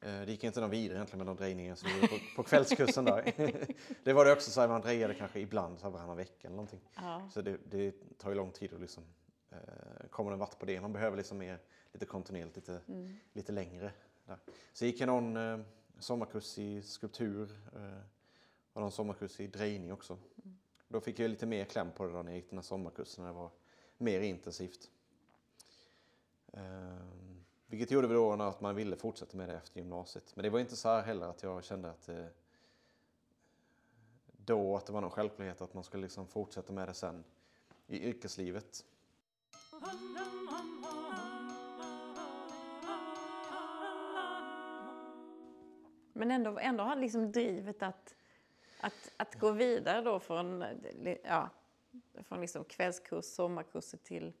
Eh, 0.00 0.20
Det 0.20 0.30
gick 0.30 0.44
inte 0.44 0.60
någon 0.60 0.70
vidare 0.70 0.96
egentligen 0.96 1.18
med 1.18 1.26
de 1.26 1.36
drejningar 1.36 1.74
som 1.74 1.88
jag 1.90 1.96
gjorde 1.96 2.08
på, 2.08 2.18
på 2.36 2.42
kvällskursen 2.48 3.04
där. 3.04 3.32
det 4.04 4.12
var 4.12 4.24
det 4.24 4.32
också 4.32 4.50
så 4.50 4.60
att 4.60 4.70
man 4.70 4.80
drejade 4.80 5.14
kanske 5.14 5.40
ibland 5.40 5.78
så 5.78 5.84
här 5.86 5.90
varannan 5.90 6.16
vecka 6.16 6.46
eller 6.48 6.56
någonting. 6.56 6.80
Ja. 6.94 7.28
Så 7.32 7.42
det, 7.42 7.58
det 7.70 7.94
tar 8.18 8.30
ju 8.30 8.36
lång 8.36 8.50
tid 8.52 8.74
att 8.74 8.80
liksom 8.80 9.04
eh, 9.50 9.58
komma 10.10 10.32
en 10.32 10.38
vart 10.38 10.58
på 10.58 10.66
det. 10.66 10.80
Man 10.80 10.92
behöver 10.92 11.16
liksom 11.16 11.38
mer, 11.38 11.58
lite 11.92 12.06
kontinuerligt, 12.06 12.56
lite, 12.56 12.80
Mm. 12.88 13.16
lite 13.32 13.52
längre. 13.52 13.92
Där. 14.26 14.38
Så 14.72 14.84
gick 14.84 15.00
jag 15.00 15.06
någon 15.06 15.36
eh, 15.36 15.58
sommarkurs 16.02 16.58
i 16.58 16.82
skulptur 16.82 17.58
eh, 17.74 18.04
och 18.72 18.80
någon 18.80 18.92
sommarkurs 18.92 19.40
i 19.40 19.46
drejning 19.46 19.92
också. 19.92 20.18
Då 20.88 21.00
fick 21.00 21.18
jag 21.18 21.30
lite 21.30 21.46
mer 21.46 21.64
kläm 21.64 21.90
på 21.96 22.06
det 22.06 22.12
då 22.12 22.22
när 22.22 22.32
jag 22.32 22.36
gick 22.36 22.50
den 22.50 22.58
här 22.58 22.62
sommarkursen 22.62 23.24
när 23.24 23.32
det 23.32 23.38
var 23.38 23.50
mer 23.98 24.20
intensivt. 24.20 24.90
Ehm, 26.52 27.44
vilket 27.66 27.90
gjorde 27.90 28.08
vi 28.08 28.14
då 28.14 28.32
att 28.32 28.60
man 28.60 28.74
ville 28.74 28.96
fortsätta 28.96 29.36
med 29.36 29.48
det 29.48 29.54
efter 29.54 29.80
gymnasiet. 29.80 30.36
Men 30.36 30.42
det 30.42 30.50
var 30.50 30.60
inte 30.60 30.76
så 30.76 30.88
här 30.88 31.02
heller 31.02 31.26
att 31.26 31.42
jag 31.42 31.64
kände 31.64 31.90
att 31.90 32.08
eh, 32.08 32.26
då 34.26 34.76
att 34.76 34.86
det 34.86 34.92
var 34.92 35.00
någon 35.00 35.10
självklarhet 35.10 35.60
att 35.60 35.74
man 35.74 35.84
skulle 35.84 36.02
liksom 36.02 36.26
fortsätta 36.26 36.72
med 36.72 36.88
det 36.88 36.94
sen 36.94 37.24
i 37.86 38.08
yrkeslivet. 38.08 38.84
Men 46.12 46.30
ändå, 46.30 46.58
ändå 46.58 46.84
har 46.84 46.96
liksom 46.96 47.32
drivet 47.32 47.82
att, 47.82 48.14
att, 48.80 49.10
att 49.16 49.34
gå 49.34 49.50
vidare 49.50 50.00
då 50.00 50.20
från, 50.20 50.64
ja, 51.24 51.48
från 52.22 52.40
liksom 52.40 52.64
kvällskurs, 52.64 53.24
sommarkurser 53.24 53.98
till 53.98 54.32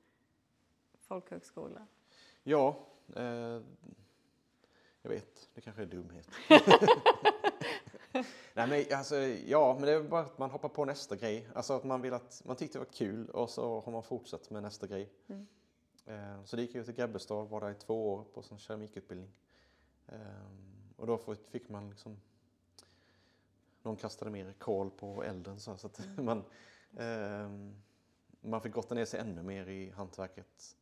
folkhögskola. 0.98 1.86
Ja, 2.42 2.76
eh, 3.16 3.60
Jag 5.02 5.10
vet, 5.10 5.48
det 5.54 5.60
kanske 5.60 5.82
är 5.82 5.86
dumhet. 5.86 6.28
Nej, 8.54 8.68
men 8.68 8.98
alltså, 8.98 9.16
ja, 9.46 9.74
men 9.74 9.82
det 9.86 9.92
är 9.92 10.02
bara 10.02 10.20
att 10.20 10.38
man 10.38 10.50
hoppar 10.50 10.68
på 10.68 10.84
nästa 10.84 11.16
grej. 11.16 11.48
Alltså 11.54 11.72
att 11.72 11.84
man 11.84 12.02
vill 12.02 12.12
att 12.14 12.42
man 12.44 12.56
tyckte 12.56 12.78
det 12.78 12.84
var 12.84 12.92
kul 12.92 13.30
och 13.30 13.50
så 13.50 13.80
har 13.80 13.92
man 13.92 14.02
fortsatt 14.02 14.50
med 14.50 14.62
nästa 14.62 14.86
grej. 14.86 15.10
Mm. 15.28 15.46
Eh, 16.06 16.44
Så 16.44 16.56
det 16.56 16.62
gick 16.62 16.74
jag 16.74 16.84
till 16.84 16.94
Grebbestad, 16.94 17.48
var 17.48 17.60
där 17.60 17.70
i 17.70 17.74
två 17.74 18.12
år 18.12 18.24
på 18.34 18.42
sån 18.42 18.58
keramikutbildning. 18.58 19.32
Eh, 20.08 20.16
Och 21.02 21.08
då 21.08 21.18
fick- 21.18 21.68
man 21.68 21.90
liksom 21.90 22.16
någon 23.82 23.96
kastade 23.96 24.30
mer 24.30 24.52
kol 24.52 24.90
på 24.90 25.24
elden 25.24 25.60
så, 25.60 25.76
så 25.76 25.86
att 25.86 26.00
man, 26.18 26.44
ehm, 26.98 27.74
man 28.40 28.60
fick 28.60 28.72
gotta 28.72 28.94
ner 28.94 29.04
sig 29.04 29.20
ännu 29.20 29.42
mer 29.42 29.68
i 29.68 29.90
hantverket. 29.90 30.76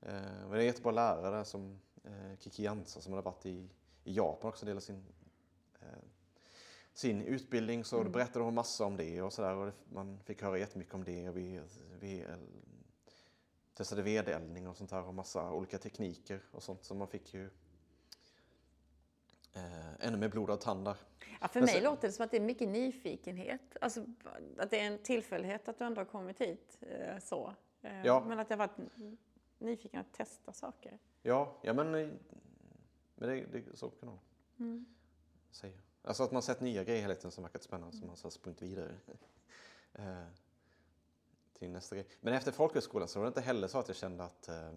Eh, 0.00 0.12
men 0.12 0.50
det 0.50 0.56
är 0.56 0.60
en 0.60 0.66
jättebra 0.66 0.92
lärare 0.92 1.44
som 1.44 1.80
eh, 2.04 2.38
Kiki 2.38 2.62
Jansa 2.62 3.00
som 3.00 3.12
hade 3.12 3.24
varit 3.24 3.46
i, 3.46 3.70
i 4.04 4.14
Japan 4.14 4.48
också 4.48 4.66
delade 4.66 4.80
sin, 4.86 5.04
eh, 5.80 5.88
sin 6.92 7.22
utbildning 7.22 7.84
så 7.84 8.02
då 8.04 8.10
berättade 8.10 8.44
hon 8.44 8.54
massa 8.54 8.84
om 8.84 8.96
det 8.96 9.22
och 9.22 9.32
sådär 9.32 9.54
och 9.54 9.72
man 9.92 10.20
fick 10.24 10.42
höra 10.42 10.58
jättemycket 10.58 10.94
om 10.94 11.04
det. 11.04 11.28
Och 11.28 11.36
vi, 11.36 11.60
vi 12.00 12.20
eh, 12.20 12.36
testade 13.74 14.02
vedeldning 14.02 14.68
och 14.68 14.76
sånt 14.76 14.90
här 14.90 15.02
och 15.04 15.14
massa 15.14 15.52
olika 15.52 15.78
tekniker 15.78 16.42
och 16.50 16.62
sånt 16.62 16.84
så 16.84 16.94
man 16.94 17.08
fick 17.08 17.34
ju 17.34 17.50
eh, 19.52 20.06
ännu 20.06 20.16
mer 20.16 20.28
blodad 20.28 20.60
tand 20.60 20.84
där. 20.84 20.96
Ja, 21.40 21.48
för 21.48 21.60
mig 21.60 21.68
sen- 21.68 21.84
låter 21.84 22.08
det 22.08 22.12
som 22.12 22.24
att 22.24 22.30
det 22.30 22.36
är 22.36 22.40
mycket 22.40 22.68
nyfikenhet. 22.68 23.76
Alltså, 23.80 24.04
att 24.58 24.70
det 24.70 24.80
är 24.80 24.84
en 24.86 24.98
tillfällighet 24.98 25.68
att 25.68 25.78
du 25.78 25.84
ändå 25.84 26.00
har 26.00 26.06
kommit 26.06 26.40
hit. 26.40 26.78
Eh, 26.80 27.18
så. 27.18 27.54
Eh, 27.82 28.06
Ja. 28.06 28.24
Men 28.28 28.38
att 28.38 28.50
jag 28.50 28.56
varit 28.56 28.76
nyfiken 29.58 30.00
att 30.00 30.12
testa 30.12 30.52
saker. 30.52 30.98
Ja, 31.22 31.56
ja 31.62 31.72
men, 31.72 31.94
eh, 31.94 32.08
men 33.14 33.28
det, 33.28 33.44
det, 33.60 33.76
så 33.76 33.90
kan 33.90 34.08
man 34.08 34.18
Mm. 34.58 34.86
säga. 35.50 35.78
Alltså 36.02 36.22
att 36.22 36.32
man 36.32 36.42
sett 36.42 36.60
nya 36.60 36.84
grejer 36.84 37.02
hela 37.02 37.14
tiden 37.14 37.30
som 37.30 37.42
verkat 37.44 37.62
spännande 37.62 37.96
som 37.96 38.06
man 38.06 38.16
har 38.22 38.30
sprungit 38.30 38.62
vidare 38.62 38.94
eh, 39.92 40.24
till 41.58 41.70
nästa 41.70 41.96
grej. 41.96 42.06
Men 42.20 42.34
efter 42.34 42.52
folkhögskolan 42.52 43.08
så 43.08 43.18
var 43.18 43.24
det 43.26 43.28
inte 43.28 43.40
heller 43.40 43.68
så 43.68 43.78
att 43.78 43.88
jag 43.88 43.96
kände 43.96 44.24
att 44.24 44.48
eh, 44.48 44.66
eh, 44.66 44.72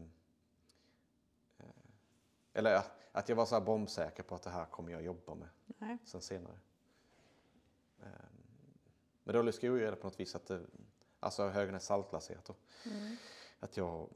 eller 2.54 2.84
att 3.12 3.30
jag 3.30 3.36
var 3.36 3.46
så 3.46 3.56
här 3.56 3.62
bombsäker 3.62 4.24
på 4.24 4.36
att 4.36 4.44
det 4.44 4.50
här 4.50 4.66
kommer 4.66 4.92
jag 4.92 5.02
jobba 5.02 5.36
med 5.36 5.50
Nej. 5.78 5.98
sen 6.06 6.22
senare. 6.22 6.60
Eh, 8.04 8.08
men 9.24 9.36
då 9.36 9.42
lyckades 9.42 9.64
jag 9.64 9.74
ju 9.78 9.82
reda 9.86 9.96
på 9.96 10.08
något 10.08 10.20
vis 10.20 10.36
att 10.36 10.46
det, 10.46 10.62
alltså 11.20 11.48
Höganäs 11.50 11.86
saltlaserat 11.86 12.46
då, 12.46 12.56
Mm. 12.86 13.16
att 13.60 13.78
jag, 13.78 14.10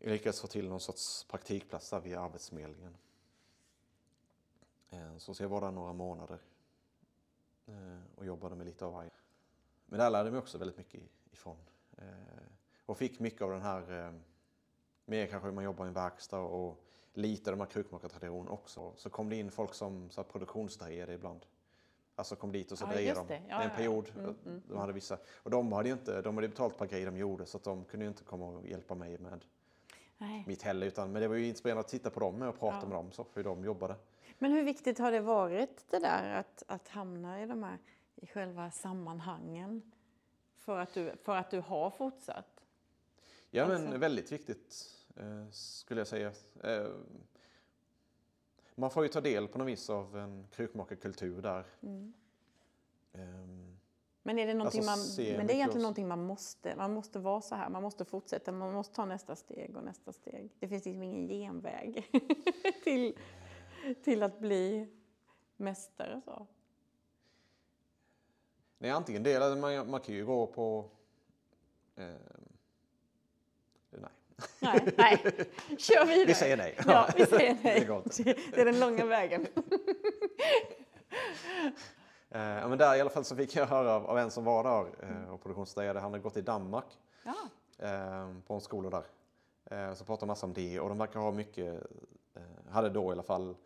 jag 0.00 0.10
lyckades 0.10 0.40
få 0.40 0.46
till 0.46 0.68
någon 0.68 0.80
sorts 0.80 1.24
praktikplats 1.24 1.90
där 1.90 2.00
via 2.00 2.20
Arbetsförmedlingen. 2.20 2.96
Eh, 4.90 5.16
Så 5.18 5.34
så 5.34 5.42
jag 5.42 5.48
var 5.48 5.60
där 5.60 5.70
några 5.70 5.92
månader 5.92 6.38
eh, 7.66 8.00
och 8.16 8.26
jobbade 8.26 8.54
med 8.56 8.66
lite 8.66 8.84
av 8.84 8.92
varje. 8.92 9.10
Men 9.86 9.98
där 9.98 10.10
lärde 10.10 10.26
jag 10.26 10.32
mig 10.32 10.38
också 10.40 10.58
väldigt 10.58 10.76
mycket 10.78 11.02
ifrån. 11.30 11.56
Eh, 11.98 12.04
Och 12.86 12.98
fick 12.98 13.20
mycket 13.20 13.42
av 13.42 13.50
den 13.50 13.62
här, 13.62 14.06
eh, 14.06 14.12
mer 15.04 15.26
kanske 15.26 15.46
hur 15.46 15.54
man 15.54 15.64
jobbar 15.64 15.84
i 15.84 15.88
en 15.88 15.94
verkstad 15.94 16.38
och 16.40 16.84
lite 17.12 17.50
av 17.50 17.56
de 17.56 17.60
här 17.64 17.70
krukmakartraditionen 17.70 18.48
också. 18.48 18.92
Så 18.96 19.10
kom 19.10 19.28
det 19.28 19.36
in 19.36 19.50
folk 19.50 19.74
som 19.74 20.10
så 20.10 20.20
här, 20.22 20.28
produktionsdrejade 20.28 21.12
ibland. 21.14 21.46
Alltså 22.14 22.36
kom 22.36 22.52
dit 22.52 22.72
och 22.72 22.78
så 22.78 22.84
Ja, 22.84 22.92
drejade 22.92 23.20
de. 23.20 23.26
det. 23.26 23.42
Ja, 23.48 23.62
en 23.62 23.68
ja, 23.68 23.76
period. 23.76 24.12
Mm, 24.18 24.34
mm, 24.46 24.62
de 24.68 24.78
hade 24.78 24.92
vissa. 24.92 25.18
Och 25.36 25.50
de 25.50 25.72
hade 25.72 25.88
ju 25.88 25.92
inte, 25.94 26.22
de 26.22 26.34
hade 26.34 26.48
betalt 26.48 26.78
per 26.78 26.86
grej 26.86 27.04
de 27.04 27.16
gjorde 27.16 27.46
så 27.46 27.56
att 27.56 27.64
de 27.64 27.84
kunde 27.84 28.04
ju 28.04 28.08
inte 28.10 28.24
komma 28.24 28.46
och 28.46 28.66
hjälpa 28.66 28.94
mig 28.94 29.18
med 29.18 29.44
Nej. 30.18 30.44
mitt 30.46 30.62
heller. 30.62 30.86
Utan, 30.86 31.12
men 31.12 31.22
det 31.22 31.28
var 31.28 31.36
ju 31.36 31.46
inspirerande 31.48 31.80
att 31.80 31.88
titta 31.88 32.10
på 32.10 32.20
dem 32.20 32.42
och 32.42 32.58
prata 32.58 32.86
med 32.86 32.96
dem 32.96 33.12
så, 33.12 33.26
hur 33.34 33.44
de 33.44 33.64
jobbade. 33.64 33.96
Men 34.38 34.52
hur 34.52 34.62
viktigt 34.62 34.98
har 34.98 35.12
det 35.12 35.20
varit 35.20 35.84
det 35.90 35.98
där 35.98 36.34
att, 36.34 36.62
att 36.66 36.88
hamna 36.88 37.42
i 37.42 37.46
de 37.46 37.62
här 37.62 37.78
i 38.16 38.26
själva 38.26 38.70
sammanhangen 38.70 39.92
för 40.56 40.78
att 40.78 40.94
du, 40.94 41.12
för 41.22 41.36
att 41.36 41.50
du 41.50 41.60
har 41.60 41.90
fortsatt? 41.90 42.64
Ja 43.50 43.64
Alltså- 43.64 43.88
men 43.90 44.00
väldigt 44.00 44.32
viktigt 44.32 44.74
eh, 45.01 45.01
skulle 45.50 46.00
jag 46.00 46.08
säga. 46.08 46.32
Eh, 46.64 46.90
man 48.74 48.90
får 48.90 49.02
ju 49.02 49.08
ta 49.08 49.20
del 49.20 49.48
på 49.48 49.58
något 49.58 49.68
vis 49.68 49.90
av 49.90 50.18
en 50.18 50.46
krukmakarkultur 50.50 51.42
där. 51.42 51.66
Mm. 51.82 52.12
Ehm, 53.12 53.78
Men 54.22 54.38
är 54.38 54.46
det 54.46 54.54
någonting 54.54 54.88
Alltså, 54.88 55.22
man, 55.22 55.36
men 55.36 55.46
det 55.46 55.52
är 55.52 55.54
egentligen 55.54 55.82
någonting 55.82 56.08
man 56.08 56.22
måste, 56.22 56.76
man 56.76 56.92
måste 56.92 57.18
vara 57.18 57.40
så 57.40 57.54
här, 57.54 57.68
man 57.68 57.82
måste 57.82 58.04
fortsätta, 58.04 58.52
man 58.52 58.72
måste 58.72 58.94
ta 58.94 59.04
nästa 59.04 59.36
steg 59.36 59.76
och 59.76 59.84
nästa 59.84 60.12
steg. 60.12 60.50
Det 60.58 60.68
finns 60.68 60.84
liksom 60.84 61.02
ingen 61.02 61.28
genväg 61.28 62.10
till, 62.84 63.18
till 64.04 64.22
att 64.22 64.38
bli 64.38 64.88
mästare 65.56 66.20
så. 66.24 66.46
nej, 68.78 68.90
antingen 68.90 69.22
det 69.22 69.32
eller 69.32 69.56
man, 69.56 69.90
man 69.90 70.00
kan 70.00 70.14
ju 70.14 70.26
gå 70.26 70.46
på... 70.46 70.90
Eh, 71.96 72.14
nej, 74.60 74.94
Nej. 74.96 75.18
Kör 75.78 76.04
vidare. 76.06 76.24
vi 76.26 76.34
säger 76.34 76.56
nej. 76.56 76.78
Ja, 76.86 77.08
vi 77.16 77.26
säger 77.26 77.58
nej. 77.62 77.84
Det. 78.24 78.36
Det 78.54 78.60
är 78.60 78.64
den 78.64 78.80
långa 78.80 79.04
vägen. 79.06 79.46
Eh, 82.30 82.68
men 82.68 82.78
där 82.78 82.94
i 82.96 83.00
alla 83.00 83.10
fall 83.10 83.24
så 83.24 83.36
fick 83.36 83.56
jag 83.56 83.66
höra 83.66 83.92
av, 83.92 84.06
av 84.06 84.18
en 84.18 84.30
som 84.30 84.44
var 84.44 84.64
där 84.64 84.86
eh, 85.10 85.30
och 85.34 85.42
produktionsdejade. 85.42 86.00
Han 86.00 86.12
hade 86.12 86.22
gått 86.22 86.36
i 86.36 86.40
Danmark 86.42 86.84
Ja. 87.24 87.34
eh, 87.78 88.34
på 88.46 88.54
en 88.54 88.60
skola 88.60 88.90
där. 88.90 89.04
Eh, 89.88 89.94
så 89.94 90.04
pratade 90.04 90.26
massa 90.26 90.46
om 90.46 90.52
det 90.54 90.80
och 90.80 90.88
de 90.88 90.98
verkar 90.98 91.20
ha 91.20 91.32
mycket, 91.32 91.82
eh, 92.34 92.42
hade 92.70 92.88
då 92.90 93.08
i 93.08 93.12
alla 93.12 93.22
fall 93.22 93.56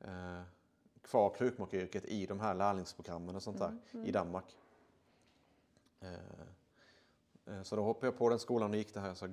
eh, 0.00 0.40
kvar 1.02 1.34
krukmakaryrket 1.38 2.04
i 2.04 2.26
de 2.26 2.40
här 2.40 2.54
lärlingsprogrammen 2.54 3.36
och 3.36 3.42
sånt 3.42 3.58
där 3.58 3.78
i 4.04 4.12
Danmark. 4.12 4.56
Eh, 6.00 7.62
så 7.62 7.76
då 7.76 7.82
hoppade 7.82 8.06
jag 8.06 8.18
på 8.18 8.28
den 8.28 8.38
skolan 8.38 8.70
och 8.70 8.76
gick 8.76 8.94
det 8.94 9.00
här 9.00 9.14
så 9.14 9.26
här 9.26 9.32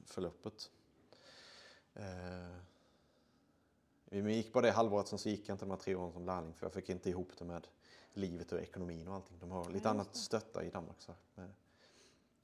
grundförloppet. 0.00 0.70
Eh, 1.94 2.56
vi 4.04 4.34
gick 4.34 4.52
bara 4.52 4.66
det 4.66 4.70
halvåret, 4.70 5.08
sen 5.08 5.18
så 5.18 5.28
gick 5.28 5.48
jag 5.48 5.54
inte 5.54 5.64
de 5.64 5.70
här 5.70 5.78
tre 5.78 5.94
åren 5.94 6.12
som 6.12 6.26
lärling 6.26 6.54
för 6.54 6.66
jag 6.66 6.72
fick 6.72 6.88
inte 6.88 7.10
ihop 7.10 7.28
det 7.38 7.44
med 7.44 7.66
livet 8.12 8.52
och 8.52 8.60
ekonomin 8.60 9.08
och 9.08 9.14
allting. 9.14 9.36
De 9.40 9.50
har 9.50 9.64
lite 9.64 9.74
just 9.74 9.86
annat 9.86 10.16
stötta 10.16 10.64
i 10.64 10.70
Danmark. 10.70 10.96
Så, 10.98 11.14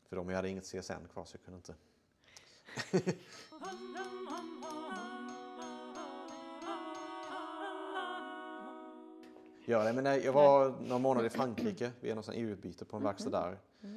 för 0.08 0.16
de, 0.16 0.28
hade 0.28 0.48
inget 0.48 0.64
CSN 0.64 1.08
kvar 1.12 1.24
så 1.24 1.36
jag 1.36 1.44
kunde 1.44 1.56
inte. 1.56 1.74
det. 9.84 9.92
Men 9.92 10.22
jag 10.22 10.32
var 10.32 10.74
några 10.80 10.98
månader 10.98 11.26
i 11.26 11.30
Frankrike 11.30 11.92
vid 12.00 12.12
en 12.12 12.22
EU-utbyte 12.32 12.84
på 12.84 12.96
en 12.96 13.02
verkstad 13.02 13.30
där. 13.30 13.58
Eh, 13.82 13.88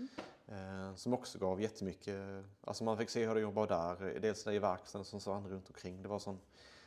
som 0.95 1.13
också 1.13 1.39
gav 1.39 1.61
jättemycket. 1.61 2.45
Alltså 2.63 2.83
man 2.83 2.97
fick 2.97 3.09
se 3.09 3.27
hur 3.27 3.35
de 3.35 3.41
jobbar 3.41 3.67
där. 3.67 4.19
Dels 4.19 4.43
där 4.43 4.51
i 4.51 4.59
verkstaden 4.59 5.05
som 5.05 5.19
så 5.19 5.31
andra 5.33 5.49
runt 5.51 5.67
omkring. 5.69 6.01
Det 6.01 6.07
var 6.07 6.15
en 6.15 6.19
sån 6.19 6.39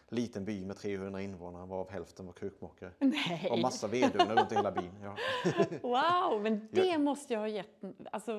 liten 0.08 0.44
by 0.44 0.64
med 0.64 0.76
300 0.76 1.22
invånare 1.22 1.66
varav 1.66 1.90
hälften 1.90 2.26
var 2.26 2.32
krukmakare. 2.32 2.92
Och 3.50 3.58
massa 3.58 3.86
vedugnar 3.86 4.36
runt 4.36 4.52
hela 4.52 4.70
byn. 4.72 4.92
Ja, 5.02 5.16
Wow, 5.82 6.42
men 6.42 6.68
det 6.72 6.98
måste 6.98 7.32
jag 7.32 7.40
ha 7.40 7.48
gett, 7.48 7.82
alltså 8.12 8.32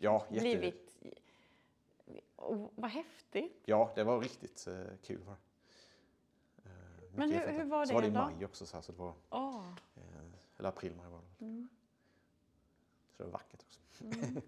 ja, 0.00 0.26
jätte, 0.30 0.40
blivit... 0.40 0.96
Oh, 2.36 2.68
vad 2.74 2.90
häftigt. 2.90 3.62
ja 3.64 3.92
det 3.94 4.04
var 4.04 4.20
riktigt 4.20 4.66
eh, 4.66 4.74
kul. 5.02 5.20
Var 5.24 5.34
det. 5.34 6.68
Eh, 6.70 6.72
Men 7.14 7.32
hur- 7.32 7.48
hur 7.48 7.64
var 7.64 7.86
Så 7.86 7.94
var 7.94 8.00
det 8.02 8.06
det 8.08 8.12
i 8.12 8.14
då? 8.14 8.20
maj 8.24 8.44
också. 8.44 8.66
Så, 8.66 8.76
här, 8.76 8.82
så 8.82 8.92
det 8.92 8.98
var, 8.98 9.14
Åh. 9.30 9.68
eh, 9.96 10.02
eller 10.58 10.68
april, 10.68 10.92
maj 10.96 11.06
var 11.10 11.20
det. 11.38 11.44
Mm. 11.44 11.68
Så 13.16 13.22
det 13.22 13.24
var 13.24 13.32
vackert 13.32 13.64
också. 13.68 14.04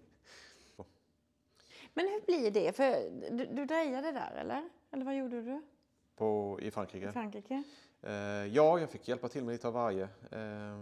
Men 1.93 2.07
hur 2.07 2.25
blir 2.25 2.51
det? 2.51 2.75
För 2.75 3.09
du, 3.31 3.45
du 3.45 3.65
drejade 3.65 4.11
där 4.11 4.31
eller? 4.35 4.69
Eller 4.91 5.05
vad 5.05 5.17
gjorde 5.17 5.41
du 5.41 5.61
På, 6.15 6.59
I 6.61 6.67
i 6.67 6.71
Frankrike. 6.71 7.11
Frankrike? 7.11 7.63
Eh, 8.01 8.13
ja, 8.45 8.79
jag 8.79 8.89
fick 8.89 9.07
hjälpa 9.07 9.29
till 9.29 9.43
med 9.43 9.51
lite 9.51 9.67
av 9.67 9.73
varje. 9.73 10.09
Eh, 10.31 10.79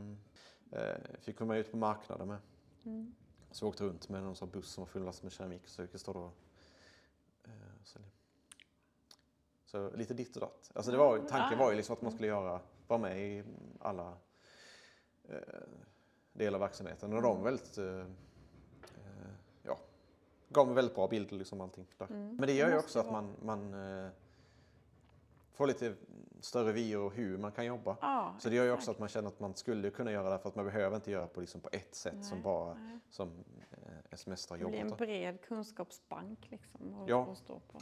eh, 0.71 0.97
fick 1.19 1.37
komma 1.37 1.57
ut 1.57 1.71
på 1.71 1.77
marknaden 1.77 2.27
med. 2.27 2.37
Mm. 2.85 3.15
Så 3.51 3.65
jag 3.65 3.69
åkte 3.69 3.83
runt 3.83 4.09
med 4.09 4.23
någon 4.23 4.35
sån 4.35 4.49
buss 4.49 4.69
som 4.71 4.81
var 4.81 4.87
fullastad 4.87 5.25
med 5.25 5.31
keramik 5.31 5.67
så 5.67 5.81
jag 5.91 5.99
stå 5.99 6.11
och 6.11 6.33
eh, 7.43 7.83
sälja. 7.83 8.07
Så 9.65 9.91
lite 9.95 10.13
ditt 10.13 10.35
och 10.35 10.41
datt. 10.41 10.71
Alltså 10.73 10.91
det 10.91 10.97
var, 10.97 11.19
tanken 11.19 11.59
var 11.59 11.69
ju 11.71 11.77
liksom 11.77 11.93
att 11.93 12.01
man 12.01 12.11
skulle 12.11 12.27
göra, 12.27 12.61
vara 12.87 12.99
med 12.99 13.19
i 13.21 13.43
alla 13.79 14.17
eh, 15.29 15.37
delar 16.33 16.55
av 16.55 16.59
verksamheten. 16.59 17.13
Och 17.13 17.21
de 17.21 17.37
var 17.37 17.43
väldigt, 17.43 17.77
eh, 17.77 18.05
gav 20.49 20.65
mig 20.65 20.75
väldigt 20.75 20.95
bra 20.95 21.07
bilder 21.07 21.35
liksom 21.37 21.61
allting 21.61 21.85
där. 21.97 22.07
Men 22.09 22.41
det 22.47 22.53
gör 22.53 22.69
ju 22.69 22.77
också 22.77 22.99
att 22.99 23.11
man, 23.11 23.35
man 23.41 23.73
eh, 24.03 24.09
får 25.53 25.67
lite 25.67 25.93
större 26.41 26.71
vyer 26.71 26.99
och 26.99 27.13
hur 27.13 27.37
man 27.37 27.51
kan 27.51 27.65
jobba. 27.65 27.97
Ja, 28.01 28.35
Så 28.39 28.49
det 28.49 28.55
gör 28.55 28.65
ju 28.65 28.71
också 28.71 28.91
att 28.91 28.99
man 28.99 29.09
känner 29.09 29.27
att 29.27 29.39
man 29.39 29.55
skulle 29.55 29.89
kunna 29.89 30.11
göra 30.11 30.29
det 30.29 30.39
för 30.39 30.49
att 30.49 30.55
man 30.55 30.65
behöver 30.65 30.95
inte 30.95 31.11
göra 31.11 31.27
på, 31.27 31.41
liksom 31.41 31.61
på 31.61 31.69
ett 31.71 31.95
sätt 31.95 32.25
som 32.25 32.37
Nej, 32.37 32.43
bara 32.43 32.73
nej. 32.73 32.99
som 33.09 33.27
eh, 33.71 33.77
SMS 34.11 34.49
har 34.49 34.57
Det 34.57 34.65
blir 34.65 34.79
en 34.79 34.89
bred 34.89 35.41
kunskapsbank 35.41 36.47
liksom 36.51 37.01
att, 37.03 37.09
Ja. 37.09 37.27
att 37.31 37.37
stå 37.37 37.59
på. 37.59 37.79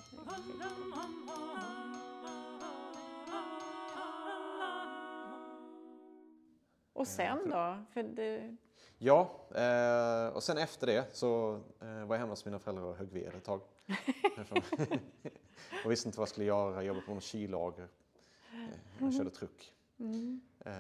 Och 6.98 7.08
sen 7.08 7.50
då? 7.50 7.78
För 7.94 8.04
det, 8.04 8.56
Ja, 8.98 9.32
eh, 9.56 10.36
och 10.36 10.44
sen 10.44 10.58
efter 10.58 10.88
det 10.88 11.16
så 11.16 11.60
eh, 11.82 12.06
var 12.06 12.16
jag 12.16 12.20
hemma 12.20 12.32
hos 12.32 12.46
mina 12.46 12.60
föräldrar 12.60 12.84
och 12.84 12.96
högg 12.96 13.12
ved 13.12 13.36
ett 13.36 13.44
tag. 13.44 13.62
och 15.86 15.92
visste 15.92 16.08
inte 16.10 16.20
vad 16.20 16.22
jag 16.22 16.30
skulle 16.30 16.46
göra, 16.46 16.84
jobbade 16.84 17.06
på 17.06 17.14
något 17.14 17.24
kyllager. 17.24 17.88
Eh, 18.54 18.70
jag 19.00 19.14
körde 19.14 19.30
truck. 19.30 19.74
Eh, 20.66 20.74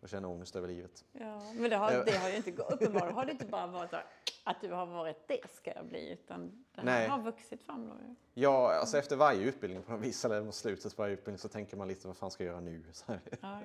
och 0.00 0.08
kände 0.08 0.28
ångest 0.28 0.56
över 0.56 0.68
livet. 0.68 1.04
ja, 1.12 1.52
men 1.54 1.70
det 1.70 1.76
har, 1.76 2.04
det 2.04 2.16
har 2.16 2.28
ju 2.28 2.36
inte 2.36 2.50
gått. 2.50 2.72
Uppenbarligen 2.72 3.14
har 3.14 3.26
det 3.26 3.32
inte 3.32 3.46
bara 3.46 3.66
varit 3.66 3.90
så 3.90 3.96
att 4.44 4.60
du 4.60 4.72
har 4.72 4.86
varit 4.86 5.28
det 5.28 5.50
ska 5.50 5.74
jag 5.74 5.86
bli, 5.86 6.12
utan 6.12 6.64
det 6.74 6.80
här 6.80 6.84
Nej. 6.84 7.08
har 7.08 7.22
vuxit 7.22 7.62
fram 7.62 7.88
då. 7.88 7.94
Ja, 8.34 8.72
alltså 8.72 8.98
efter 8.98 9.16
varje 9.16 9.40
utbildning 9.40 9.82
på 9.82 9.92
något 9.92 10.00
vis, 10.00 10.24
eller 10.24 10.42
mot 10.42 10.54
slutet 10.54 10.96
på 10.96 11.02
varje 11.02 11.14
utbildning 11.14 11.38
så 11.38 11.48
tänker 11.48 11.76
man 11.76 11.88
lite 11.88 12.06
vad 12.06 12.16
fan 12.16 12.30
ska 12.30 12.44
jag 12.44 12.50
göra 12.50 12.60
nu? 12.60 12.84
Så. 12.92 13.18
Ja. 13.40 13.60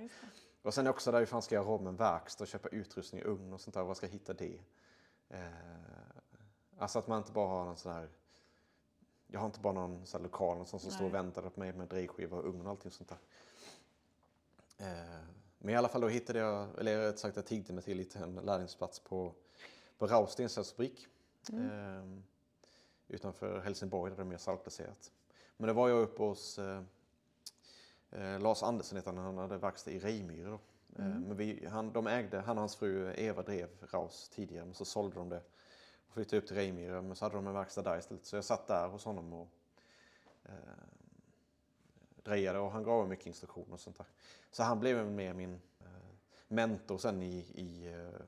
Och 0.62 0.74
sen 0.74 0.88
också 0.88 1.12
där, 1.12 1.20
hur 1.20 1.26
fan 1.26 1.42
ska 1.42 1.56
jag 1.56 1.64
göra 1.66 1.76
om 1.76 1.88
en 1.88 1.96
verkstad 1.96 2.44
och 2.44 2.48
köpa 2.48 2.70
utrustning, 2.70 3.24
ugn 3.24 3.54
och 3.54 3.62
sånt 3.62 3.74
där, 3.74 3.84
var 3.84 3.94
ska 3.94 4.06
jag 4.06 4.14
hitta 4.14 4.34
det? 4.34 4.60
Eh, 5.30 5.40
alltså 6.78 7.00
att 7.00 7.08
man 7.08 7.18
inte 7.18 7.32
bara 7.32 7.48
har 7.48 7.66
någon 7.66 7.78
sån 7.78 7.92
här, 7.92 8.10
jag 9.28 9.40
har 9.40 9.46
inte 9.46 9.60
bara 9.60 9.74
någon 9.74 10.06
sån 10.06 10.22
här 10.22 10.24
lokal 10.24 10.52
någonstans 10.52 10.84
som 10.84 10.92
står 10.92 11.06
och 11.06 11.12
Nej. 11.12 11.22
väntar 11.22 11.42
på 11.42 11.60
mig 11.60 11.74
med 11.74 11.88
drejskiva 11.88 12.38
och 12.38 12.46
ugn 12.46 12.66
och 12.66 12.70
allting 12.70 12.92
sånt 12.92 13.10
där. 13.10 13.18
Eh, 14.78 15.22
men 15.62 15.74
i 15.74 15.78
alla 15.78 15.88
fall 15.88 16.02
då 16.02 16.08
hittade 16.08 16.40
jag, 16.40 16.80
eller 16.80 17.00
rätt 17.00 17.20
sagt 17.20 17.36
jag 17.36 17.46
tiggde 17.46 17.74
mig 17.74 17.84
till 17.84 17.98
lite 17.98 18.20
en 18.20 18.36
lärlingsplats 18.36 19.00
på, 19.00 19.34
på 19.98 20.08
Raus 20.08 20.32
stensättsfabrik. 20.32 21.08
Eh, 21.54 22.04
utanför 23.08 23.60
Helsingborg 23.60 24.12
där 24.12 24.18
det 24.18 24.24
är 24.24 24.26
mer 24.26 24.38
saltbaserat. 24.38 25.12
Men 25.58 25.68
det 25.68 25.74
var 25.74 25.90
jag 25.90 26.02
uppe 26.02 26.24
hos 26.24 26.60
eh, 26.60 26.82
eh, 28.12 28.40
Lars 28.40 28.64
Andersson 28.64 28.96
heter 28.96 29.12
han, 29.14 29.26
han 29.26 29.38
hade 29.38 29.58
verkstad 29.58 29.92
i 29.92 30.00
Rejmyre 30.00 30.50
då. 30.50 30.60
Eh, 30.96 31.06
men 31.06 31.38
vi, 31.38 31.68
han, 31.72 31.94
de 31.94 32.08
ägde, 32.08 32.40
han 32.40 32.58
och 32.58 32.62
hans 32.62 32.76
fru 32.76 33.14
Eva 33.18 33.42
drev 33.42 33.70
Raus 33.92 34.30
tidigare 34.30 34.66
men 34.66 34.74
så 34.74 34.86
sålde 34.86 35.16
de 35.16 35.30
det 35.30 35.42
och 36.08 36.14
flyttade 36.14 36.38
upp 36.38 36.48
till 36.48 36.56
Rejmyre 36.56 37.02
men 37.02 37.16
så 37.16 37.26
hade 37.26 37.36
de 37.36 37.48
en 37.48 37.54
verkstad 37.54 37.82
där 37.82 37.98
istället. 37.98 38.26
Så 38.26 38.36
jag 38.36 38.46
satt 38.46 38.68
där 38.68 38.88
hos 38.88 39.06
honom 39.06 39.34
och 39.34 39.50
eh, 40.44 40.54
drejade 42.24 42.60
och 42.60 42.72
han 42.72 42.84
gav 42.84 43.10
mycket 43.10 43.26
instruktioner 43.26 43.74
och 43.74 43.80
sånt 43.80 43.98
där. 43.98 44.08
Så 44.52 44.64
han 44.64 44.80
blev 44.80 45.12
mer 45.12 45.34
min 45.34 45.54
eh, 45.80 45.86
mentor 46.48 46.98
sen 46.98 47.24
i, 47.24 47.46
i, 47.54 47.94
eh, 47.94 48.22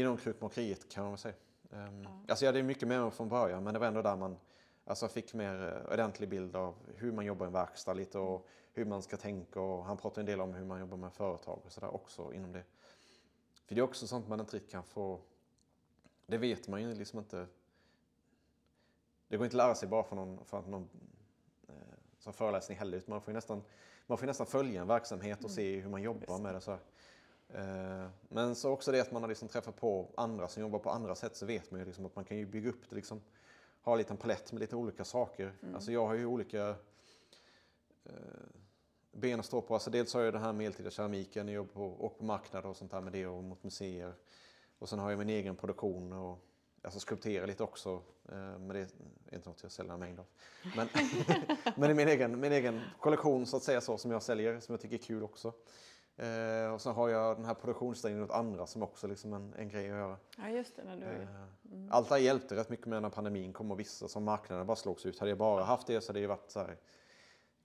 inom 0.00 0.16
krukmakeriet 0.16 0.88
kan 0.88 1.02
man 1.02 1.12
väl 1.12 1.18
säga. 1.18 1.34
Um, 1.70 2.08
Alltså 2.28 2.44
jag 2.44 2.52
hade 2.52 2.62
mycket 2.62 2.88
med 2.88 3.02
mig 3.02 3.10
från 3.10 3.28
början 3.28 3.64
men 3.64 3.74
det 3.74 3.80
var 3.80 3.86
ändå 3.86 4.02
där 4.02 4.16
man 4.16 4.36
alltså, 4.84 5.08
fick 5.08 5.34
mer 5.34 5.82
eh, 5.86 5.92
ordentlig 5.92 6.28
bild 6.28 6.56
av 6.56 6.74
hur 6.96 7.12
man 7.12 7.24
jobbar 7.24 7.46
i 7.46 7.48
en 7.48 7.52
verkstad 7.52 7.94
lite 7.94 8.18
och 8.18 8.46
hur 8.72 8.84
man 8.84 9.02
ska 9.02 9.16
tänka 9.16 9.60
och 9.60 9.84
han 9.84 9.96
pratade 9.96 10.20
en 10.20 10.26
del 10.26 10.40
om 10.40 10.54
hur 10.54 10.64
man 10.64 10.80
jobbar 10.80 10.96
med 10.96 11.12
företag 11.12 11.60
och 11.64 11.72
sådär 11.72 11.94
också 11.94 12.32
inom 12.32 12.52
det. 12.52 12.64
För 13.66 13.74
det 13.74 13.80
är 13.80 13.82
också 13.82 14.06
sånt 14.06 14.28
man 14.28 14.40
inte 14.40 14.56
riktigt 14.56 14.72
kan 14.72 14.84
få, 14.84 15.20
det 16.26 16.38
vet 16.38 16.68
man 16.68 16.82
ju 16.82 16.94
liksom 16.94 17.18
inte. 17.18 17.46
Det 19.28 19.36
går 19.36 19.44
inte 19.44 19.54
att 19.54 19.66
lära 19.66 19.74
sig 19.74 19.88
bara 19.88 20.02
från 20.02 20.18
någon, 20.18 20.44
från 20.44 20.70
någon 20.70 20.82
eh, 20.82 21.17
som 22.18 22.32
föreläsning 22.32 22.78
heller 22.78 22.98
utan 22.98 23.10
man 23.12 23.20
får 23.20 23.32
nästan, 23.32 23.62
man 24.06 24.18
får 24.18 24.26
nästan 24.26 24.46
följa 24.46 24.80
en 24.80 24.86
verksamhet 24.86 25.44
och 25.44 25.50
se 25.50 25.80
hur 25.80 25.90
man 25.90 26.02
jobbar 26.02 26.38
med 26.38 26.54
det. 26.54 26.60
Så 26.60 26.70
här. 26.70 26.80
Eh, 27.48 28.10
Men 28.28 28.54
så 28.54 28.70
också 28.70 28.92
det 28.92 29.00
att 29.00 29.12
man 29.12 29.22
har 29.22 29.28
liksom 29.28 29.48
träffat 29.48 29.76
på 29.76 30.08
andra 30.16 30.48
som 30.48 30.62
jobbar 30.62 30.78
på 30.78 30.90
andra 30.90 31.14
sätt 31.14 31.36
så 31.36 31.46
vet 31.46 31.70
man 31.70 31.80
ju 31.80 31.86
liksom 31.86 32.06
att 32.06 32.16
man 32.16 32.24
kan 32.24 32.36
ju 32.36 32.46
bygga 32.46 32.68
upp 32.70 32.90
det 32.90 32.96
liksom. 32.96 33.20
Ha 33.82 33.92
en 33.92 33.98
liten 33.98 34.16
palett 34.16 34.52
med 34.52 34.60
lite 34.60 34.76
olika 34.76 35.04
saker. 35.04 35.52
Alltså 35.74 35.92
jag 35.92 36.06
har 36.06 36.14
ju 36.14 36.26
olika 36.26 36.68
eh, 38.04 38.12
ben 39.12 39.40
att 39.40 39.46
stå 39.46 39.60
på. 39.60 39.74
Alltså 39.74 39.90
dels 39.90 40.14
har 40.14 40.20
jag 40.20 40.32
den 40.32 40.42
här 40.42 40.52
medeltida 40.52 40.90
keramiken, 40.90 41.48
jag 41.48 41.54
jobbar 41.54 41.72
på, 41.72 41.86
och 41.86 42.18
på 42.18 42.24
marknader 42.24 42.68
och 42.68 42.76
sånt 42.76 42.90
där 42.90 43.00
med 43.00 43.12
det 43.12 43.26
och 43.26 43.44
mot 43.44 43.62
museer. 43.62 44.14
Och 44.78 44.88
sen 44.88 44.98
har 44.98 45.10
jag 45.10 45.18
min 45.18 45.28
egen 45.28 45.56
produktion 45.56 46.12
och 46.12 46.38
alltså 46.88 47.00
skulptera 47.00 47.46
lite 47.46 47.62
också. 47.62 48.02
Eh, 48.28 48.34
men 48.34 48.68
det 48.68 48.78
är 48.78 49.34
inte 49.34 49.48
något 49.48 49.62
jag 49.62 49.72
säljer 49.72 49.92
en 49.94 50.00
mängd 50.00 50.20
av. 50.20 50.26
Men, 50.76 50.88
men 51.76 51.90
i 51.90 51.94
min 51.94 52.08
egen, 52.08 52.40
min 52.40 52.52
egen 52.52 52.80
kollektion 53.00 53.46
så 53.46 53.56
att 53.56 53.62
säga 53.62 53.80
så 53.80 53.98
som 53.98 54.10
jag 54.10 54.22
säljer, 54.22 54.60
som 54.60 54.72
jag 54.72 54.80
tycker 54.80 54.96
är 54.96 55.02
kul 55.02 55.22
också. 55.22 55.52
Eh, 56.16 56.72
och 56.74 56.80
sen 56.80 56.94
har 56.94 57.08
jag 57.08 57.36
den 57.36 57.44
här 57.44 57.54
produktionsställningen 57.54 58.24
åt 58.24 58.30
andra 58.30 58.66
som 58.66 58.82
också 58.82 59.06
liksom 59.06 59.32
en, 59.32 59.54
en 59.54 59.68
grej 59.68 59.90
att 59.90 59.96
göra. 59.96 60.16
Ja, 60.36 60.48
just 60.48 60.76
det. 60.76 60.84
När 60.84 60.96
du... 60.96 61.04
Eh, 61.04 61.28
Allt 61.90 62.08
det 62.08 62.14
här 62.14 62.22
hjälpte 62.22 62.56
rätt 62.56 62.68
mycket 62.68 62.86
med 62.86 63.02
när 63.02 63.10
pandemin 63.10 63.52
kom 63.52 63.70
och 63.70 63.80
vissa 63.80 64.08
som 64.08 64.24
marknaden 64.24 64.66
bara 64.66 64.76
slogs 64.76 65.06
ut. 65.06 65.18
Hade 65.18 65.30
jag 65.30 65.38
bara 65.38 65.64
haft 65.64 65.86
det 65.86 66.00
så 66.00 66.08
hade 66.08 66.20
det 66.20 66.26
varit 66.26 66.50
så 66.50 66.60
här, 66.60 66.76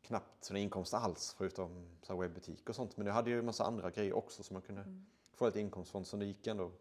knappt 0.01 0.49
någon 0.49 0.57
inkomst 0.57 0.93
alls 0.93 1.35
förutom 1.37 1.85
så 2.01 2.15
webbutik 2.15 2.69
och 2.69 2.75
sånt. 2.75 2.97
Men 2.97 3.07
jag 3.07 3.13
hade 3.13 3.29
ju 3.29 3.39
en 3.39 3.45
massa 3.45 3.63
andra 3.63 3.89
grejer 3.89 4.13
också 4.13 4.43
som 4.43 4.53
man 4.53 4.61
kunde 4.61 4.83
få 5.33 5.45
lite 5.45 5.59
inkomst 5.59 5.91
från. 5.91 6.05
Så 6.05 6.17
det 6.17 6.25
gick 6.25 6.47
ändå 6.47 6.71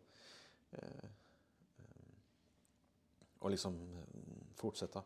eh, 0.71 0.79
och 3.43 3.51
liksom 3.51 3.75
eh, 3.75 4.57
fortsätta. 4.57 5.03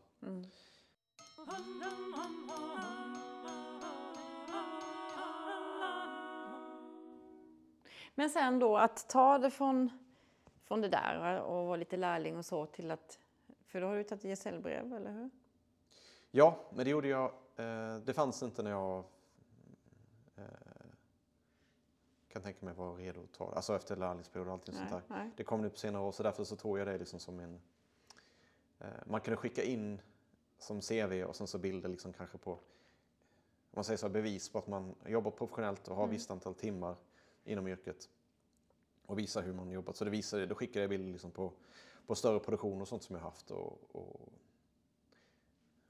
Men 8.15 8.31
sen 8.31 8.59
då 8.59 8.77
att 8.77 9.09
ta 9.09 9.39
det 9.39 9.51
från, 9.51 9.91
från 10.65 10.81
det 10.81 10.89
där 10.89 11.41
och 11.41 11.67
vara 11.67 11.77
lite 11.77 11.97
lärling 11.97 12.37
och 12.37 12.45
så 12.45 12.67
till 12.67 12.91
att... 12.91 13.19
För 13.67 13.81
då 13.81 13.87
har 13.87 13.97
du 13.97 14.05
tagit 14.05 14.25
gesällbrev, 14.25 14.93
eller 14.93 15.13
hur? 15.13 15.31
Ja, 16.31 16.61
men 16.71 16.85
det 16.85 16.91
gjorde 16.91 17.09
jag. 17.09 17.33
Eh, 17.57 17.97
det 18.05 18.15
fanns 18.15 18.43
inte 18.43 18.63
när 18.63 18.71
jag 18.71 19.05
eh, 20.37 20.45
kan 22.29 22.43
tänka 22.43 22.65
mig 22.65 22.75
vara 22.75 22.97
redo 22.97 23.23
att 23.23 23.33
ta 23.33 23.51
det. 23.51 23.57
Alltså 23.57 23.77
efter 23.77 23.97
lärlingsperiod 23.97 24.47
och 24.49 24.53
allting 24.53 24.75
sånt 24.75 24.91
Nej, 24.91 25.01
där. 25.09 25.17
nej. 25.17 25.31
Det 25.37 25.45
kom 25.45 25.63
nu 25.63 25.71
på 25.71 25.79
senare 25.79 26.03
år 26.03 26.13
så 26.13 26.23
därför 26.23 26.45
så 26.45 26.57
tog 26.57 26.79
jag 26.79 26.87
det 26.87 26.99
liksom 26.99 27.21
som 27.21 27.41
en... 27.41 27.61
Eh, 28.79 28.87
man 29.07 29.21
kunde 29.21 29.37
skicka 29.37 29.63
in 29.63 30.01
som 30.59 30.81
CV 30.81 31.25
och 31.25 31.37
sen 31.37 31.47
så 31.47 31.59
bilder 31.59 31.89
liksom 31.89 32.13
kanske 32.13 32.39
på... 32.39 32.59
Man 33.71 33.85
säger 33.85 33.97
så, 33.97 34.09
bevis 34.09 34.49
på 34.49 34.59
att 34.59 34.67
man 34.67 34.95
jobbar 35.07 35.31
professionellt 35.31 35.89
och 35.89 35.97
har 35.97 36.07
visst 36.07 36.31
antal 36.31 36.55
timmar 36.55 36.97
inom 37.45 37.69
yrket. 37.69 38.09
Och 39.07 39.19
visa 39.19 39.41
hur 39.41 39.53
man 39.53 39.71
jobbat. 39.71 39.97
Så 39.97 40.05
det 40.05 40.11
visade, 40.11 40.47
då 40.47 40.55
skickade 40.55 40.81
jag 40.81 40.91
bilder 40.91 41.13
liksom 41.13 41.31
på, 41.31 41.53
på 42.07 42.15
större 42.15 42.41
produktion 42.41 42.81
och 42.81 42.89
sånt 42.89 43.03
som 43.03 43.17
jag 43.17 43.23
haft. 43.23 43.51
Och, 43.51 43.97
och, 43.97 44.33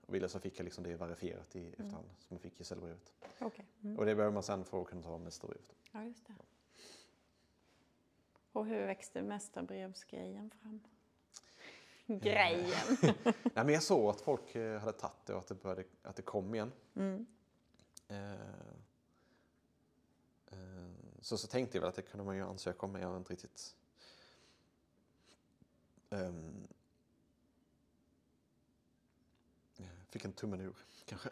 och 0.06 0.14
ville 0.14 0.28
så 0.28 0.40
fick 0.40 0.58
jag 0.58 0.64
liksom 0.64 0.84
det 0.84 0.96
verifierat 0.96 1.56
i 1.56 1.68
efterhand, 1.68 2.08
som 2.18 2.34
jag 2.34 2.40
fick 2.40 2.60
i 2.60 2.64
säljbrevet. 2.64 3.12
Okej. 3.40 3.66
Mm. 3.82 3.98
Och 3.98 4.06
det 4.06 4.14
behöver 4.14 4.34
man 4.34 4.42
sen 4.42 4.64
för 4.64 4.80
att 4.80 4.86
kunna 4.86 5.02
ta 5.02 5.18
mästarbrevet. 5.18 5.76
Ja, 5.92 6.04
just 6.04 6.26
det. 6.26 6.34
Och 8.52 8.66
hur 8.66 8.86
växte 8.86 9.22
mästarbrevsgrejen 9.22 10.50
fram? 10.50 10.80
Grejen! 12.06 12.96
Nej, 13.24 13.64
men 13.64 13.68
jag 13.68 13.82
såg 13.82 14.10
att 14.10 14.20
folk 14.20 14.54
eh, 14.54 14.80
hade 14.80 14.92
tagit 14.92 15.26
det 15.26 15.32
och 15.34 15.40
att 15.40 15.46
det, 15.46 15.54
började, 15.54 15.84
att 16.02 16.16
det 16.16 16.22
kom 16.22 16.54
igen. 16.54 16.72
Mm. 16.94 17.26
Eh, 18.08 18.32
eh, 20.46 20.88
så, 21.20 21.38
så 21.38 21.46
tänkte 21.46 21.76
jag 21.76 21.82
väl 21.82 21.88
att 21.88 21.94
det 21.94 22.02
kunde 22.02 22.24
man 22.24 22.36
ju 22.36 22.42
ansöka 22.42 22.86
om, 22.86 22.92
men 22.92 23.02
jag 23.02 23.08
har 23.08 23.16
inte 23.16 23.32
riktigt... 23.32 23.76
ehm, 26.10 26.66
jag 29.76 29.88
fick 30.10 30.24
en 30.24 30.32
tummen 30.32 30.60
ur, 30.60 30.76
kanske. 31.04 31.30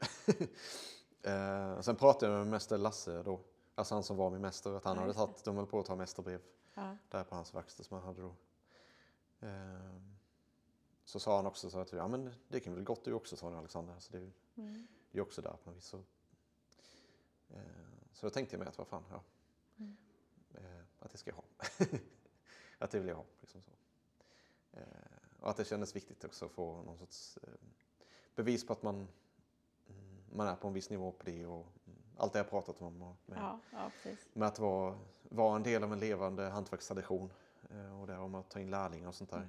eh, 1.31 1.81
sen 1.81 1.97
pratade 1.97 2.33
jag 2.33 2.39
med 2.39 2.47
mästare 2.51 2.79
Lasse 2.79 3.23
då, 3.23 3.41
alltså 3.75 3.95
han 3.95 4.05
som 4.05 4.17
var 4.17 4.31
min 4.31 4.41
mästare, 4.41 4.77
att 4.77 4.85
han 4.85 4.99
hade 4.99 5.15
tagit, 5.15 5.45
de 5.45 5.57
höll 5.57 5.67
på 5.67 5.81
att 5.81 5.87
ta 5.87 5.97
mästarbrev 5.97 6.41
Ja. 6.77 6.97
där 7.09 7.25
på 7.25 7.35
hans 7.35 7.55
verkstad 7.55 7.83
som 7.83 7.97
han 7.97 8.07
hade 8.07 8.23
då. 8.23 8.35
Så 11.05 11.21
sa 11.21 11.37
han 11.37 11.47
också 11.47 11.71
så 11.71 11.79
att 11.79 11.93
ja, 11.93 12.09
men 12.09 12.35
det 12.49 12.61
kan 12.61 12.75
väl 12.75 12.85
gott 12.85 13.05
du 13.05 13.13
också, 13.13 13.37
sa 13.37 13.59
Alexander. 13.59 13.95
Så 13.99 14.13
det 14.13 14.31
Mm. 14.57 14.87
det 15.11 15.19
är 15.19 15.23
också 15.23 15.43
där 15.43 15.57
på 15.65 15.71
något 15.71 15.77
vis. 15.77 15.85
Så, 15.85 15.97
eh, 17.49 17.61
så 18.13 18.27
då 18.27 18.31
tänkte 18.31 18.55
jag 18.55 18.59
mig 18.59 18.69
att 18.69 18.79
vad 18.79 18.87
fan, 18.87 19.05
ja. 19.11 19.23
Mm. 19.79 19.97
Eh, 20.55 20.85
att 20.99 21.13
det 21.13 21.19
ska 21.19 21.31
jag 21.31 21.37
ha. 21.37 21.45
att 22.79 22.91
det 22.91 22.99
vill 22.99 23.09
jag 23.09 23.17
ha. 23.17 23.25
Liksom 23.41 23.63
så. 23.63 23.71
Eh, 24.73 24.83
och 25.41 25.51
att 25.51 25.57
det 25.57 25.65
kändes 25.65 25.97
viktigt 25.97 26.25
också 26.25 26.45
att 26.45 26.51
få 26.51 26.83
någon 26.83 26.99
sorts 26.99 27.39
eh, 27.43 27.49
bevis 28.35 28.67
på 28.67 28.73
att 28.73 28.83
man, 28.83 28.95
mm, 28.95 30.25
man 30.33 30.47
är 30.47 30.57
på 30.57 30.69
en 30.69 30.75
viss 30.75 30.91
nivå 30.91 31.13
på 31.13 31.25
det 31.25 31.47
och 31.47 31.67
mm, 31.87 31.99
allt 32.17 32.33
det 32.33 32.39
jag 32.39 32.51
pratat 32.51 32.83
om. 32.83 33.03
Och 33.03 33.17
med, 33.27 33.39
Ja, 33.39 33.61
ja, 33.73 33.91
med 34.33 34.49
att 34.49 34.59
vara, 34.59 34.99
vara 35.23 35.57
en 35.57 35.63
del 35.63 35.85
av 35.85 35.93
en 35.93 36.01
levande 36.01 36.43
hantverkstradition 36.43 37.33
eh, 37.71 38.01
och 38.01 38.07
det 38.07 38.19
om 38.19 38.35
att 38.35 38.51
ta 38.51 38.61
in 38.61 38.71
lärlingar 38.71 39.09
och 39.09 39.15
sånt 39.15 39.31
där. 39.31 39.49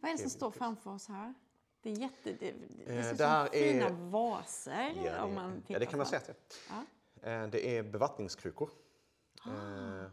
Vad 0.00 0.10
är 0.10 0.12
det 0.12 0.18
som 0.18 0.30
står 0.30 0.50
framför 0.50 0.90
oss 0.90 1.08
här? 1.08 1.34
Det 1.82 1.90
är 1.90 1.96
jätte... 1.96 2.32
Det, 2.32 2.52
det 2.86 2.96
Eh, 2.98 3.04
ser 3.04 3.14
det 3.14 3.26
här 3.26 3.44
som 3.46 3.52
fina 3.52 3.86
är- 3.86 4.10
vaser. 4.10 4.92
Ja, 5.04 5.22
om 5.24 5.34
man 5.34 5.62
ja, 5.66 5.78
det 5.78 5.86
kan 5.86 5.96
man 5.98 6.06
säga 6.06 6.18
att 6.20 6.26
det 6.26 6.34
Ja. 6.68 6.84
är. 7.22 7.42
Eh, 7.42 7.48
Det 7.50 7.76
är 7.78 7.82
bevattningskrukor. 7.82 8.70
Ah. 9.44 9.50
Eh, 9.50 10.06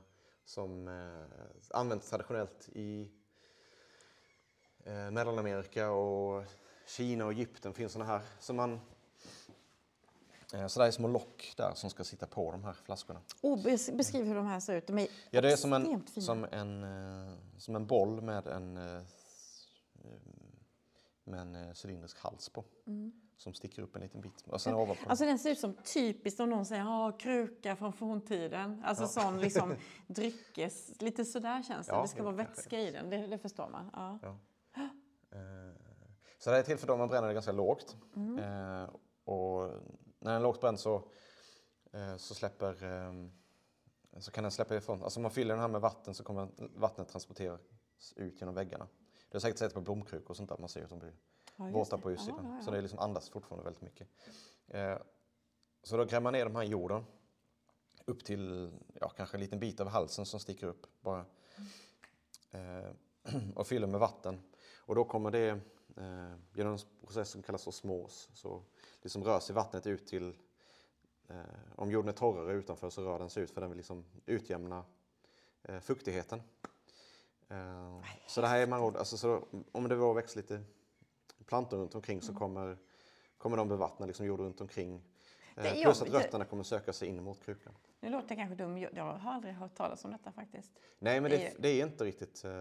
som 0.45 0.88
eh, 0.88 1.78
används 1.78 2.10
traditionellt 2.10 2.69
i 2.74 3.12
eh, 4.84 5.12
Mellanamerika 5.12 5.91
och 5.91 6.43
Kina 6.88 7.26
och 7.26 7.32
Egypten 7.32 7.74
finns 7.74 7.91
såna 7.93 8.06
här. 8.06 8.22
Så 8.39 8.54
man, 8.54 8.80
så 10.67 10.79
det 10.79 10.85
är 10.88 10.91
små 10.91 11.07
lock 11.07 11.53
där 11.57 11.73
som 11.73 11.89
ska 11.89 12.03
sitta 12.03 12.27
på 12.27 12.51
de 12.51 12.63
här 12.63 12.73
flaskorna. 12.73 13.21
Oh, 13.41 13.57
bes- 13.59 13.95
beskriv 13.97 14.25
hur 14.25 14.35
de 14.35 14.45
här 14.45 14.59
ser 14.59 14.75
ut. 14.75 14.88
De 14.88 14.97
är 14.97 15.07
Ja, 15.29 15.41
det 15.41 15.51
är 15.51 15.55
som 15.55 15.73
en, 15.73 15.85
fina. 16.05 16.25
som 16.25 16.45
en, 16.51 16.83
eh, 16.83 17.33
som 17.57 17.75
en 17.75 17.88
boll 17.88 18.21
med 18.21 18.47
en, 18.47 18.77
eh, 18.77 19.01
med 21.23 21.39
en 21.41 21.55
eh, 21.55 21.73
cylindrisk 21.85 22.19
hals 22.19 22.49
på. 22.49 22.63
Som 23.38 23.53
sticker 23.53 23.81
upp 23.81 23.95
en 23.95 24.01
liten 24.01 24.21
bit. 24.21 24.41
Och 24.47 24.62
sen 24.62 24.73
ovanpå. 24.73 24.93
Mm. 25.01 25.09
Alltså 25.09 25.25
den 25.25 25.39
ser 25.39 25.51
ut 25.51 25.59
som 25.59 25.73
typiskt 25.93 26.39
om 26.39 26.49
någon 26.49 26.65
säger 26.65 26.83
ja, 26.83 27.12
kruka 27.19 27.75
från 27.75 27.93
forntiden. 27.93 28.81
Alltså 28.85 29.07
sån 29.07 29.41
liksom 29.41 29.75
dryckes, 30.07 31.01
lite 31.01 31.25
sådär 31.25 31.63
känns 31.63 31.88
det. 31.88 31.93
Ja, 31.93 32.01
det 32.01 32.07
ska 32.07 32.23
vara 32.23 32.35
vätska 32.35 32.79
i 32.79 32.91
den, 32.91 33.09
det, 33.09 33.27
det 33.27 33.38
förstår 33.38 33.69
man. 33.69 33.89
Ja. 33.93 34.19
Ja. 34.21 34.38
Eh, 35.31 35.75
Så 36.39 36.49
det 36.51 36.57
är 36.57 36.63
till 36.63 36.77
för 36.77 36.88
dem 36.88 36.99
man 36.99 37.07
bränner 37.07 37.27
det 37.27 37.33
ganska 37.33 37.51
lågt. 37.51 37.97
Eh, 38.39 38.89
och 39.23 39.71
när 40.19 40.32
den 40.32 40.41
är 40.41 40.43
lågt 40.43 40.62
bränd 40.62 40.79
så, 40.79 41.03
eh, 41.91 42.17
så 42.17 42.36
släpper 42.36 42.84
eh, 42.84 43.13
så 44.19 44.32
kan 44.32 44.43
den 44.43 44.51
släppa 44.51 44.75
ifrån. 44.75 45.03
Alltså 45.03 45.19
om 45.19 45.21
man 45.21 45.32
fyller 45.32 45.53
den 45.53 45.62
här 45.62 45.67
med 45.67 45.82
vatten 45.82 46.13
så 46.13 46.23
kommer 46.23 46.47
vattnet 46.58 47.10
transporteras 47.10 47.62
ut 48.15 48.41
genom 48.41 48.55
väggarna. 48.55 48.88
Det 49.29 49.36
har 49.36 49.39
säkert 49.39 49.60
sett 49.60 49.73
på 49.73 49.82
blomkrukor 49.82 50.29
och 50.29 50.38
sånt 50.38 50.49
där, 50.49 50.58
man 50.58 50.69
ser 50.69 50.84
att 50.84 50.89
de 50.89 50.99
blir 50.99 51.13
Ja, 51.60 51.65
våta 51.65 51.97
på 51.97 52.12
utsidan. 52.12 52.45
Ja, 52.45 52.55
ja, 52.55 52.62
Så 52.62 52.71
det 52.71 52.77
är 52.77 52.82
liksom 52.82 52.99
andas 52.99 53.29
fortfarande 53.29 53.63
väldigt 53.63 53.82
mycket. 53.82 54.08
Eh, 54.67 54.97
så 55.84 55.97
då 55.97 56.05
gräver 56.05 56.21
man 56.21 56.34
ner 56.34 56.45
de 56.45 56.55
här 56.55 56.63
i 56.63 56.67
jorden 56.67 57.05
upp 58.05 58.25
till 58.25 58.71
ja, 58.93 59.10
kanske 59.10 59.38
en 59.38 59.41
liten 59.41 59.60
bit 59.60 59.79
av 59.79 59.88
halsen 59.88 60.25
som 60.25 60.39
sticker 60.39 60.67
upp 60.67 60.88
bara. 61.01 61.25
Eh, 62.51 62.91
och 63.55 63.67
fyller 63.67 63.88
med 63.88 63.99
vatten. 63.99 64.41
Och 64.77 64.95
då 64.95 65.05
kommer 65.05 65.32
det 65.32 65.49
eh, 65.97 66.36
genom 66.53 66.73
en 66.73 66.79
process 67.01 67.29
som 67.29 67.43
kallas 67.43 67.67
osmos 67.67 68.29
så 68.34 68.63
liksom 69.01 69.23
rör 69.23 69.39
sig 69.39 69.55
vattnet 69.55 69.88
ut 69.88 70.07
till 70.07 70.33
eh, 71.29 71.35
om 71.75 71.91
jorden 71.91 72.09
är 72.09 72.13
torrare 72.13 72.53
utanför 72.53 72.89
så 72.89 73.01
rör 73.03 73.19
den 73.19 73.29
sig 73.29 73.43
ut 73.43 73.51
för 73.51 73.62
den 73.62 73.69
vill 73.69 73.77
liksom 73.77 74.05
utjämna 74.25 74.83
eh, 75.63 75.79
fuktigheten. 75.79 76.41
Eh, 77.49 78.01
så 78.27 78.41
det 78.41 78.47
här 78.47 78.59
är 78.59 78.67
med 78.67 78.79
ord, 78.79 78.95
alltså, 78.97 79.17
så 79.17 79.43
om 79.71 79.88
det 79.89 79.95
var 79.95 80.13
växt 80.13 80.35
lite 80.35 80.63
plantor 81.45 81.77
runt 81.77 81.95
omkring 81.95 82.15
Mm. 82.17 82.21
så 82.21 82.33
kommer, 82.33 82.77
kommer 83.38 83.57
de 83.57 83.67
bevattna 83.67 84.05
liksom 84.05 84.25
jorden 84.25 84.45
runt 84.45 84.62
omkring. 84.62 84.95
Eh, 85.55 85.63
Det 85.63 85.81
plus 85.83 86.01
att 86.01 86.09
rötterna 86.09 86.45
kommer 86.45 86.63
söka 86.63 86.93
sig 86.93 87.07
in 87.07 87.23
mot 87.23 87.43
krukan. 87.43 87.73
Nu 87.99 88.09
låter 88.09 88.29
jag 88.29 88.38
kanske 88.38 88.55
dum, 88.55 88.77
jag 88.77 89.03
har 89.17 89.31
aldrig 89.31 89.53
hört 89.53 89.75
talas 89.75 90.05
om 90.05 90.12
detta 90.12 90.31
faktiskt. 90.31 90.71
Nej, 90.99 91.21
men 91.21 91.31
Det 91.31 91.38
det, 91.38 91.47
är- 91.47 91.55
det 91.59 91.79
inte 91.79 92.03
riktigt... 92.03 92.43
eh, 92.45 92.51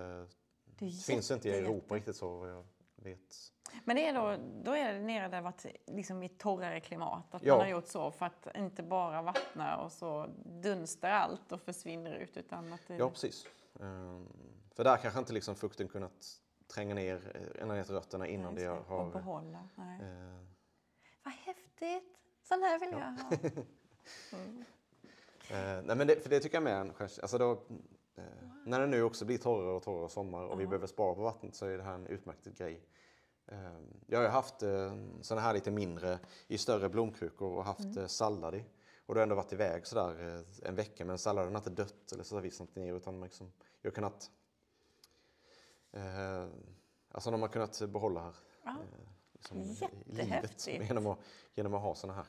Det 0.64 0.90
finns 1.04 1.30
inte 1.30 1.48
i 1.48 1.52
Europa 1.58 1.94
riktigt 1.94 2.16
så 2.16 2.64
vet. 3.02 3.52
Men 3.84 3.96
det 3.96 4.06
är 4.06 4.14
då, 4.14 4.36
då 4.64 4.72
är 4.76 4.92
det 4.92 5.00
nere 5.00 5.28
där 5.28 5.36
det 5.36 5.40
varit 5.42 5.66
liksom 5.86 6.22
i 6.22 6.28
torrare 6.28 6.80
klimat. 6.80 7.34
Att 7.34 7.42
Ja. 7.42 7.54
man 7.54 7.60
har 7.60 7.70
gjort 7.70 7.86
så 7.86 8.10
för 8.10 8.26
att 8.26 8.46
inte 8.56 8.82
bara 8.82 9.22
vattna 9.22 9.76
och 9.76 9.92
så 9.92 10.26
dunstar 10.44 11.10
allt 11.10 11.52
och 11.52 11.60
försvinner 11.60 12.14
ut. 12.14 12.36
Utan 12.36 12.72
att 12.72 12.80
det, 12.86 12.96
Ja, 12.96 13.10
precis. 13.10 13.46
Ehm, 13.80 14.26
för 14.74 14.84
där 14.84 14.96
kanske 14.96 15.18
inte 15.20 15.32
liksom 15.32 15.54
fukten 15.54 15.88
kunnat 15.88 16.40
tränga 16.74 16.94
ner 16.94 17.32
eh, 17.56 17.62
ända 17.62 17.74
ner 17.74 17.84
till 17.84 17.94
rötterna 17.94 18.26
innan 18.26 18.52
just 18.52 18.64
det 18.64 18.70
och 18.70 18.84
har... 18.84 19.10
behålla. 19.10 19.68
Nej. 19.74 20.00
eh, 20.00 20.44
Vad 21.22 21.34
häftigt! 21.34 22.14
Sån 22.42 22.62
här 22.62 22.78
vill 22.78 22.90
jag 22.90 22.98
ha. 23.00 23.62
Eh, 25.50 25.82
nej 25.84 25.96
men 25.96 26.06
det, 26.06 26.22
för 26.22 26.30
det 26.30 26.40
tycker 26.40 26.56
jag 26.56 26.62
med 26.62 26.92
alltså 27.00 27.38
då, 27.38 27.62
eh, 28.18 28.48
När 28.64 28.80
det 28.80 28.86
nu 28.86 29.02
också 29.02 29.24
blir 29.24 29.38
torrare 29.38 29.76
och 29.76 29.82
torrare 29.82 30.08
sommar 30.08 30.44
och 30.44 30.60
vi 30.60 30.66
behöver 30.66 30.86
spara 30.86 31.14
på 31.14 31.22
vattnet 31.22 31.54
så 31.54 31.66
är 31.66 31.78
det 31.78 31.84
här 31.84 31.94
en 31.94 32.06
utmärkt 32.06 32.44
grej. 32.44 32.88
Eh, 33.46 33.78
jag 34.06 34.18
har 34.18 34.24
ju 34.24 34.30
haft 34.30 34.62
eh, 34.62 34.96
sådana 35.20 35.46
här 35.46 35.54
lite 35.54 35.70
mindre 35.70 36.18
i 36.46 36.58
större 36.58 36.88
blomkrukor 36.88 37.56
och 37.56 37.64
haft 37.64 37.96
mm. 37.96 38.08
sallad 38.08 38.54
i. 38.54 38.64
Och 39.06 39.14
då 39.14 39.18
har 39.18 39.20
jag 39.20 39.22
ändå 39.22 39.34
varit 39.34 39.52
iväg 39.52 39.86
sådär 39.86 40.36
eh, 40.36 40.68
en 40.68 40.74
vecka 40.74 41.04
men 41.04 41.18
salladen 41.18 41.54
har 41.54 41.60
inte 41.60 41.70
dött 41.70 42.12
eller 42.12 42.22
så 42.22 42.40
visat 42.40 42.76
ner 42.76 42.94
utan 42.94 43.20
liksom, 43.20 43.52
jag 43.82 43.90
har 43.90 43.94
kunnat 43.94 44.30
eh, 45.92 46.48
Alltså 47.10 47.30
de 47.30 47.42
har 47.42 47.48
kunnat 47.48 47.82
behålla 47.88 48.20
här. 48.20 48.34
Eh, 48.66 48.74
liksom, 49.32 49.58
i 49.58 49.76
livet 50.06 50.66
genom 50.66 51.06
att, 51.06 51.18
genom 51.54 51.74
att 51.74 51.82
ha 51.82 51.94
sådana 51.94 52.16
här. 52.16 52.26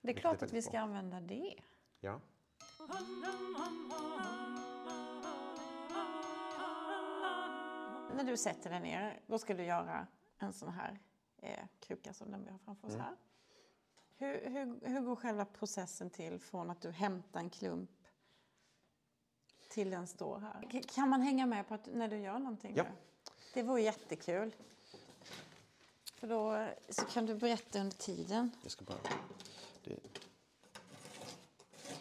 Det 0.00 0.10
är 0.10 0.16
klart 0.16 0.42
att 0.42 0.52
vi 0.52 0.62
ska 0.62 0.70
bra. 0.70 0.80
använda 0.80 1.20
det. 1.20 1.54
Ja. 2.00 2.20
När 8.16 8.24
du 8.24 8.36
sätter 8.36 8.70
dig 8.70 8.80
ner, 8.80 9.20
då 9.26 9.38
ska 9.38 9.54
du 9.54 9.64
göra 9.64 10.06
en 10.38 10.52
sån 10.52 10.68
här 10.68 10.98
eh, 11.38 11.58
kruka 11.80 12.12
som 12.12 12.30
den 12.30 12.44
vi 12.44 12.50
har 12.50 12.58
framför 12.58 12.88
Mm. 12.88 13.00
oss 13.00 13.06
här. 13.06 13.16
Hur, 14.16 14.50
hur, 14.50 14.88
hur 14.88 15.00
går 15.00 15.16
själva 15.16 15.44
processen 15.44 16.10
till 16.10 16.38
från 16.38 16.70
att 16.70 16.80
du 16.80 16.90
hämtar 16.90 17.40
en 17.40 17.50
klump 17.50 17.90
till 19.70 19.90
den 19.90 20.06
står 20.06 20.38
här? 20.40 20.82
Kan 20.94 21.08
man 21.08 21.22
hänga 21.22 21.46
med 21.46 21.68
på 21.68 21.74
att, 21.74 21.86
när 21.86 22.08
du 22.08 22.18
gör 22.18 22.38
någonting? 22.38 22.72
Ja. 22.76 22.82
nu? 22.82 22.90
Det 23.54 23.62
vore 23.62 23.80
jättekul. 23.82 24.54
För 26.14 26.26
då 26.26 26.68
så 26.88 27.04
kan 27.04 27.26
du 27.26 27.34
berätta 27.34 27.80
under 27.80 27.96
tiden. 27.96 28.50
Jag 28.62 28.72
ska 28.72 28.84
bara... 28.84 28.98
Det... 29.84 29.98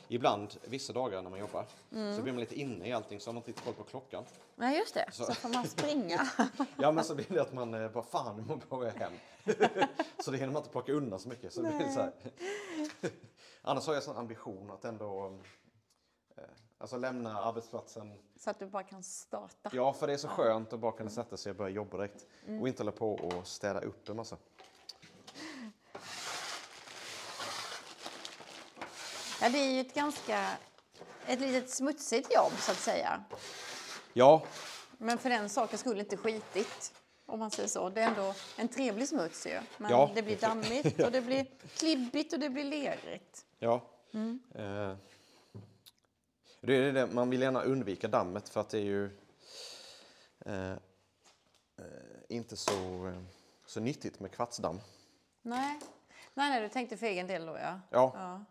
Ibland, 0.08 0.58
vissa 0.68 0.94
dagar 0.94 1.22
när 1.22 1.30
man 1.30 1.40
jobbar, 1.40 1.66
så 1.90 2.22
blir 2.22 2.34
man 2.34 2.40
lite 2.40 2.56
inne 2.56 2.88
i 2.88 2.92
allting 2.92 3.20
så 3.20 3.30
har 3.30 3.34
man 3.34 3.44
inte 3.48 3.62
koll 3.62 3.74
på 3.74 3.84
klockan. 3.84 4.24
Nej, 4.62 4.78
just 4.78 4.94
det. 4.94 5.06
Så- 5.12 5.26
Så, 5.26 5.34
får 5.34 5.50
man 5.50 5.68
springa. 5.68 6.28
Ja, 6.78 6.92
men 6.92 7.04
så 7.04 7.16
blir 7.16 7.26
det 7.30 7.42
att 7.42 7.54
man 7.54 7.74
eh, 7.74 7.92
bara 7.92 8.04
fan, 8.04 8.36
nu 8.38 8.44
måste 8.44 8.68
jag 8.72 8.92
hem. 8.92 9.14
så 10.20 10.32
det 10.32 10.38
hinner 10.38 10.54
man 10.54 10.60
inte 10.62 10.70
plocka 10.72 10.92
undan 10.92 11.20
så 11.20 11.30
mycket. 11.30 11.54
Så 11.54 11.62
blir 11.62 11.90
så 11.90 12.00
här. 12.00 12.14
Annars 13.62 13.88
har 13.88 13.94
jag 13.94 14.04
sån 14.04 14.18
ambition 14.18 14.72
att 14.72 14.86
ändå 14.86 15.40
eh, 16.38 16.44
alltså 16.78 16.98
lämna 16.98 17.42
arbetsplatsen. 17.44 18.14
så 18.40 18.50
att 18.50 18.60
du 18.60 18.66
bara 18.66 18.84
kan 18.84 19.04
starta. 19.04 19.70
Ja, 19.74 19.94
för 19.94 20.08
det 20.08 20.14
är 20.14 20.18
så 20.18 20.28
skönt 20.28 20.74
att 20.74 20.80
bara 20.80 20.92
kunna 20.92 21.10
sätta 21.10 21.38
sig 21.38 21.50
och 21.50 21.56
börja 21.56 21.70
jobba 21.76 21.98
direkt. 21.98 22.26
Och 22.62 22.68
inte 22.68 22.84
hålla 22.84 22.92
på 22.92 23.14
och 23.14 23.48
städa 23.48 23.80
upp 23.80 24.10
en 24.10 24.16
massa. 24.16 24.38
Ja, 29.42 29.50
det 29.50 29.58
är 29.58 29.72
ju 29.72 29.80
ett 29.82 29.94
ganska... 29.94 30.48
Ett 31.26 31.40
litet 31.40 31.70
smutsigt 31.70 32.34
jobb, 32.34 32.52
så 32.60 32.72
att 32.72 32.78
säga. 32.78 33.24
Ja, 34.14 34.44
Men 34.98 35.18
för 35.18 35.30
den 35.30 35.50
saken 35.50 35.80
skulle 35.80 36.00
inte 36.00 36.18
skitigt, 36.18 36.94
om 37.26 37.40
man 37.40 37.52
säger 37.52 37.70
så. 37.70 37.90
Det 37.90 38.02
är 38.02 38.08
ändå 38.08 38.34
en 38.58 38.68
trevlig 38.68 39.08
smuts 39.08 39.48
ju. 39.48 39.60
Men 39.78 39.92
Ja. 39.92 40.12
det 40.16 40.22
blir 40.22 40.38
dammigt 40.38 41.00
och 41.04 41.12
det 41.12 41.22
blir 41.22 41.46
klibbigt 41.78 42.34
och 42.34 42.40
det 42.40 42.50
blir 42.50 42.64
lerigt. 42.64 43.46
Ja. 43.60 43.82
Eh, 44.56 44.96
det 46.62 46.74
är 46.76 46.94
det, 46.94 47.08
man 47.08 47.30
vill 47.30 47.42
gärna 47.42 47.62
undvika 47.62 48.08
dammet 48.08 48.50
för 48.50 48.62
att 48.62 48.70
det 48.70 48.78
är 48.78 48.84
ju 48.84 49.06
eh, 50.46 50.72
eh, 50.72 50.78
inte 52.30 52.58
så, 52.58 53.14
så 53.66 53.80
nyttigt 53.80 54.20
med 54.20 54.32
kvartsdamm. 54.32 54.80
Nej. 55.42 55.80
Nej, 56.34 56.50
nej, 56.50 56.62
du 56.62 56.70
tänkte 56.70 56.98
för 56.98 57.06
egen 57.06 57.28
del 57.28 57.46
då, 57.46 57.58
ja. 57.58 57.80
Ja. 57.90 58.12
ja. 58.16 58.46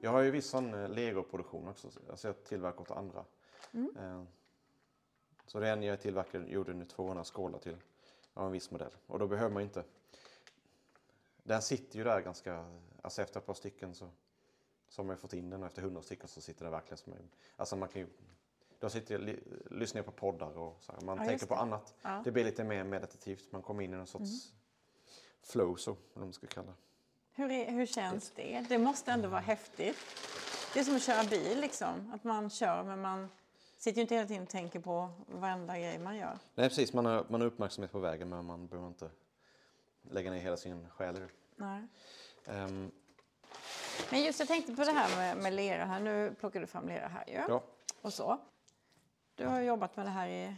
Jag 0.00 0.10
har 0.10 0.20
ju 0.20 0.30
viss 0.30 0.46
sån 0.48 0.74
eh, 0.74 0.88
legoproduktion 0.88 1.68
också, 1.68 1.90
alltså 2.10 2.28
jag 2.28 2.44
tillverkar 2.44 2.80
åt 2.80 2.90
andra. 2.90 3.24
Eh, 3.72 4.22
så 5.46 5.60
en 5.62 5.82
jag 5.82 6.00
tillverkade 6.00 6.46
gjorde 6.50 6.74
nu 6.74 6.84
200 6.84 7.24
skålar 7.24 7.58
till 7.58 7.76
av 8.34 8.46
en 8.46 8.52
viss 8.52 8.70
modell. 8.70 8.90
Och 9.06 9.18
då 9.18 9.26
behöver 9.26 9.54
man 9.54 9.62
inte... 9.62 9.84
Den 11.42 11.62
sitter 11.62 11.98
ju 11.98 12.04
där 12.04 12.20
ganska... 12.20 12.66
Alltså 13.02 13.22
efter 13.22 13.40
ett 13.40 13.46
par 13.46 13.54
stycken 13.54 13.94
så, 13.94 14.10
så 14.88 15.02
har 15.02 15.06
man 15.06 15.16
ju 15.16 15.20
fått 15.20 15.32
in 15.32 15.50
den 15.50 15.60
och 15.62 15.66
efter 15.66 15.82
100 15.82 16.02
stycken 16.02 16.28
så 16.28 16.40
sitter 16.40 16.64
den 16.64 16.72
verkligen 16.72 16.98
som 16.98 17.12
en... 17.12 17.30
Alltså 17.56 17.76
man 17.76 17.88
kan 17.88 18.00
ju... 18.02 18.08
Då 18.78 18.90
sitter 18.90 19.14
jag 19.18 19.36
lyssnar 19.70 19.98
jag 19.98 20.06
på 20.06 20.12
poddar 20.12 20.58
och 20.58 20.76
så 20.80 20.92
här. 20.92 21.00
Man 21.00 21.18
Ja, 21.18 21.24
tänker 21.24 21.46
på 21.46 21.54
det. 21.54 21.60
annat. 21.60 21.94
Ja. 22.02 22.22
Det 22.24 22.32
blir 22.32 22.44
lite 22.44 22.64
mer 22.64 22.84
meditativt. 22.84 23.52
Man 23.52 23.62
kommer 23.62 23.82
in 23.82 23.94
i 23.94 23.96
någon 23.96 24.06
sorts 24.06 24.52
flow 25.42 25.76
så, 25.76 25.96
vad 26.14 26.24
man 26.24 26.32
ska 26.32 26.46
kalla 26.46 26.66
det. 26.66 26.74
Hur, 27.38 27.50
är, 27.50 27.70
hur 27.72 27.86
känns 27.86 28.30
det? 28.30 28.64
Det 28.68 28.78
måste 28.78 29.12
ändå 29.12 29.28
vara 29.28 29.40
häftigt. 29.40 29.96
Det 30.74 30.80
är 30.80 30.84
som 30.84 30.96
att 30.96 31.02
köra 31.02 31.24
bil, 31.24 31.60
liksom. 31.60 32.12
Att 32.14 32.24
man 32.24 32.50
kör, 32.50 32.82
men 32.82 33.00
man 33.00 33.28
sitter 33.78 33.96
ju 33.96 34.02
inte 34.02 34.14
hela 34.14 34.26
tiden 34.28 34.42
och 34.42 34.48
tänker 34.48 34.80
på 34.80 35.08
varenda 35.26 35.78
grej 35.78 35.98
man 35.98 36.16
gör. 36.16 36.38
Nej 36.54 36.68
precis, 36.68 36.92
man 36.92 37.06
har, 37.06 37.24
man 37.28 37.40
har 37.40 37.48
uppmärksamhet 37.48 37.92
på 37.92 37.98
vägen 37.98 38.28
men 38.28 38.44
man 38.44 38.66
behöver 38.66 38.88
inte 38.88 39.10
lägga 40.10 40.30
ner 40.30 40.38
hela 40.38 40.56
sin 40.56 40.88
själ 40.90 41.16
i. 41.16 41.26
Nej. 41.56 41.82
Ehm, 42.46 42.90
Men 44.10 44.22
just 44.22 44.38
jag 44.38 44.48
tänkte 44.48 44.74
på 44.74 44.84
det 44.84 44.92
här 44.92 45.16
med, 45.16 45.36
med 45.36 45.52
lera 45.52 45.84
här. 45.84 46.00
Nu 46.00 46.34
plockar 46.40 46.60
du 46.60 46.66
fram 46.66 46.88
lera 46.88 47.08
här 47.08 47.24
ju. 47.28 47.34
ja, 47.48 47.62
Och 48.02 48.12
så. 48.12 48.38
Du 49.34 49.46
har 49.46 49.60
jobbat 49.60 49.96
med 49.96 50.06
det 50.06 50.10
här 50.10 50.28
i... 50.28 50.54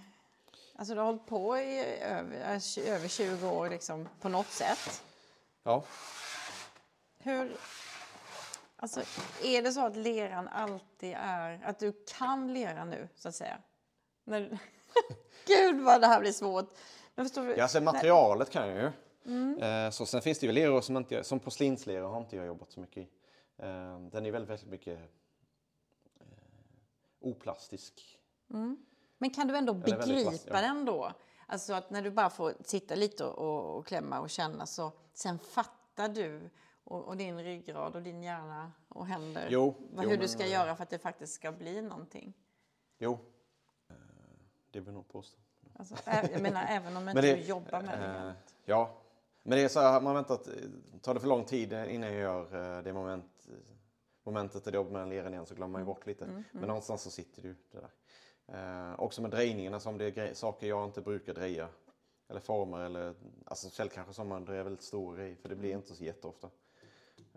Alltså 0.76 0.94
du 0.94 1.00
har 1.00 1.06
hållit 1.06 1.26
på 1.26 1.56
i 1.58 1.98
över, 2.02 2.54
tj- 2.58 2.86
över 2.88 3.08
20 3.08 3.48
år 3.48 3.68
liksom, 3.70 4.08
på 4.20 4.28
något 4.28 4.46
sätt. 4.50 5.02
ja. 5.62 5.84
Hur... 7.22 7.56
Alltså, 8.76 9.00
är 9.42 9.62
det 9.62 9.72
så 9.72 9.87
att 9.87 9.96
leran 9.96 10.48
alltid 10.48 11.14
är, 11.18 11.61
att 11.64 11.78
du 11.78 12.04
kan 12.18 12.54
lera 12.54 12.85
nu, 12.85 13.09
så 13.16 13.28
att 13.28 13.35
säga? 13.35 13.59
När, 14.24 14.59
Gud 15.46 15.80
vad 15.80 16.00
det 16.00 16.06
här 16.06 16.20
blir 16.20 16.33
svårt. 16.33 16.68
Men 17.14 17.24
förstår 17.24 17.44
du? 17.44 17.54
Ja, 17.54 17.62
alltså 17.62 17.80
materialet 17.80 18.50
kan 18.50 18.68
jag 18.68 18.76
ju. 18.76 18.90
Eh, 19.59 19.90
så 19.90 20.06
sen 20.06 20.22
finns 20.22 20.38
det 20.38 20.46
ju 20.46 20.52
leror 20.52 20.80
som 20.80 20.96
inte 20.96 21.24
som 21.24 21.40
porslinslera 21.40 22.06
har 22.06 22.20
inte 22.20 22.37
jag 22.37 22.46
jobbat 22.46 22.72
så 22.72 22.80
mycket 22.80 22.96
i. 22.96 23.09
Eh, 23.56 24.00
den 24.00 24.26
är 24.26 24.30
väldigt, 24.30 24.50
väldigt 24.50 24.68
mycket 24.68 24.98
eh, 26.20 26.26
oplastisk. 27.20 28.18
Men 29.18 29.30
kan 29.30 29.48
du 29.48 29.56
ändå 29.56 29.72
Eller 29.72 29.85
begripa 29.85 30.30
plast, 30.30 30.46
ja. 30.50 30.61
den 30.61 30.85
då? 30.85 31.12
Alltså 31.46 31.72
att 31.74 31.90
när 31.90 32.02
du 32.02 32.11
bara 32.11 32.30
får 32.30 32.54
sitta 32.64 32.94
lite 32.94 33.24
och, 33.24 33.78
och 33.78 33.87
klämma 33.87 34.20
och 34.20 34.30
känna 34.30 34.66
så 34.66 34.92
sen 35.14 35.38
fattar 35.38 36.09
du 36.09 36.50
och, 36.90 37.09
och 37.09 37.16
din 37.16 37.40
ryggrad 37.40 37.96
och 37.96 38.03
din 38.03 38.22
hjärna 38.22 38.72
och 38.88 39.07
händer 39.07 39.46
Jo, 39.50 39.74
vad, 39.92 40.05
jo, 40.05 40.11
hur 40.11 40.16
du 40.16 40.20
men, 40.20 40.29
ska 40.29 40.42
eh, 40.44 40.53
göra 40.53 40.76
för 40.76 40.83
att 40.83 40.90
det 40.90 40.98
faktiskt 40.98 41.35
ska 41.35 41.53
bli 41.53 41.83
någonting. 41.83 42.33
Jo, 42.98 43.18
eh, 43.88 43.94
det 44.70 44.81
vill 44.81 44.87
jag 44.87 44.94
nog 44.94 45.09
påstå. 45.09 45.38
Alltså, 45.74 45.94
jag 46.33 46.42
menar 46.42 46.66
även 46.68 46.96
om 46.96 47.03
inte 47.09 47.14
Men 47.14 47.24
det- 47.24 47.35
du 47.37 47.42
jobbar 47.42 47.83
med 47.83 47.98
det. 47.98 48.29
Eh, 48.29 48.33
ja, 48.64 48.90
men 49.42 49.59
det 49.59 49.64
är 49.64 49.68
så 49.68 49.81
här, 49.81 50.00
man 50.00 50.14
väntar 50.14 50.35
att, 50.35 50.48
tar 51.03 51.14
det 51.14 51.20
för 51.20 51.29
lång 51.29 51.44
tid 51.44 51.72
innan 51.72 52.12
jag 52.12 52.20
gör 52.20 52.83
det 52.83 52.92
moment, 52.92 53.48
momentet 54.24 54.64
där 54.64 54.72
jag 54.72 54.85
jobbar 54.85 55.00
med 55.00 55.09
leran 55.09 55.33
igen 55.33 55.46
så 55.46 55.55
glömmer 55.55 55.72
man 55.72 55.81
ju 55.81 55.87
bort 55.87 56.07
lite. 56.07 56.44
Men 56.53 56.68
någonstans 56.68 57.03
så 57.03 57.11
sitter 57.11 57.42
det 57.42 57.55
det 57.70 57.81
där. 57.81 57.90
Eh, 58.90 59.00
också 59.00 59.22
med 59.22 59.31
drejningen, 59.31 59.74
alltså 59.74 59.88
om 59.88 59.98
det 59.98 60.18
är 60.18 60.35
saker 60.35 60.66
jag 60.66 60.85
inte 60.85 61.00
brukar 61.00 61.35
dreja. 61.35 61.68
Eller 62.29 62.40
former 62.40 62.81
eller, 62.81 63.14
alltså 63.44 63.88
kanske 63.88 64.14
som 64.14 64.29
man 64.29 64.44
drejar 64.44 64.64
väldigt 64.64 64.83
stora 64.85 65.16
grejer 65.16 65.37
för 65.37 65.48
det 65.48 65.57
blir 65.57 65.72
inte 65.72 65.94
så 65.94 66.05
jätteofta. 66.05 66.50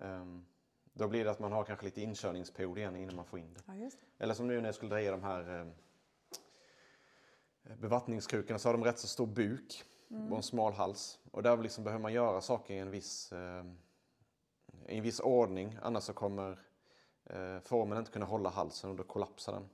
Ehm, 0.02 0.46
då 0.94 1.08
blir 1.08 1.24
det 1.26 1.32
att 1.32 1.40
man 1.40 1.52
har 1.52 1.64
kanske 1.64 1.86
lite 1.86 2.02
inkörningsperiod 2.02 2.78
igen 2.78 2.96
innan 2.96 3.16
man 3.16 3.26
får 3.26 3.40
in 3.40 3.54
det. 3.54 3.60
Ja, 3.68 3.74
det. 3.74 4.24
Eller 4.24 4.34
som 4.34 4.48
nu 4.48 4.62
när 4.62 4.68
jag 4.68 4.76
skulle 4.76 4.90
dreja 4.96 5.12
de 5.12 5.24
här 5.24 5.60
eh, 5.60 5.66
bevattningskrukorna 7.78 8.60
så 8.60 8.70
har 8.70 8.74
de 8.74 8.84
rätt 8.84 9.00
så 9.00 9.08
stor 9.08 9.28
buk 9.28 9.84
och 10.30 10.38
en 10.38 10.44
smal 10.44 10.74
hals. 10.74 11.20
Och 11.32 11.44
där 11.44 11.58
liksom 11.58 11.84
behöver 11.84 12.02
man 12.02 12.14
göra 12.14 12.42
saker 12.42 12.74
i 12.74 12.78
en 12.78 12.92
viss, 12.92 13.32
eh, 13.32 13.66
i 14.88 14.98
en 14.98 15.04
viss 15.04 15.20
ordning 15.20 15.78
annars 15.82 16.04
så 16.04 16.14
kommer 16.14 16.60
eh, 17.26 17.60
formen 17.60 17.98
inte 17.98 18.12
kunna 18.12 18.26
hålla 18.26 18.50
halsen 18.50 18.90
och 18.90 18.96
då 18.96 19.04
kollapsar 19.04 19.54
den. 19.54 19.70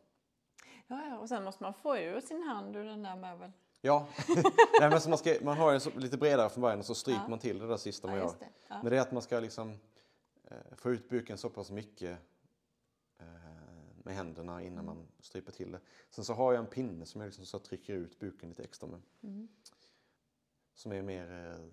Ja, 0.87 1.05
ja, 1.09 1.17
och 1.19 1.29
sen 1.29 1.43
måste 1.43 1.63
man 1.63 1.73
få 1.73 1.97
ur 1.97 2.19
sin 2.21 2.43
hand 2.43 2.75
ur 2.75 2.85
den 2.85 3.03
där 3.03 3.15
möbeln. 3.15 3.53
Ja, 3.81 4.07
Nej, 4.79 4.89
men 4.89 5.01
så 5.01 5.09
man, 5.09 5.17
ska, 5.17 5.35
man 5.41 5.57
har 5.57 5.71
den 5.71 6.01
lite 6.01 6.17
bredare 6.17 6.49
från 6.49 6.61
början 6.61 6.79
och 6.79 6.85
så 6.85 6.95
stryker 6.95 7.21
Ja. 7.21 7.27
man 7.29 7.39
till 7.39 7.59
det 7.59 7.67
där 7.67 7.77
sista 7.77 8.07
man 8.07 8.17
Ja, 8.17 8.23
gör. 8.23 8.33
det. 8.39 8.47
Ja. 8.67 8.75
Men 8.83 8.91
det 8.91 8.97
är 8.97 9.01
att 9.01 9.11
man 9.11 9.21
ska 9.21 9.39
liksom 9.39 9.77
få 10.71 10.91
ut 10.91 11.09
buken 11.09 11.37
så 11.37 11.49
pass 11.49 11.71
mycket 11.71 12.17
eh, 13.17 13.25
med 14.03 14.15
händerna 14.15 14.63
innan 14.63 14.85
man 14.85 15.07
stryper 15.19 15.51
till 15.51 15.71
det. 15.71 15.79
Sen 16.09 16.25
så 16.25 16.33
har 16.33 16.53
jag 16.53 16.59
en 16.59 16.69
pinne 16.69 17.05
som 17.05 17.21
jag 17.21 17.27
liksom 17.27 17.45
så 17.45 17.59
trycker 17.59 17.93
ut 17.93 18.19
buken 18.19 18.49
lite 18.49 18.63
extra 18.63 18.89
med. 18.89 19.01
Som 20.73 20.91
är 20.91 21.01
mer 21.01 21.31
eh, 21.31 21.65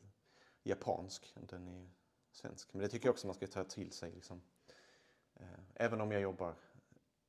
japansk 0.62 1.33
än 1.37 1.47
den 1.47 1.69
är 1.69 1.91
svensk. 2.33 2.75
Men 2.75 2.83
det 2.83 2.89
tycker 2.89 3.07
jag 3.07 3.12
också 3.12 3.27
man 3.27 3.35
ska 3.35 3.47
ta 3.47 3.65
till 3.65 3.93
sig. 3.93 4.12
Liksom. 4.12 4.43
Eh, 5.35 5.61
även 5.75 6.01
om 6.01 6.12
jag 6.12 6.23
jobbar 6.23 6.55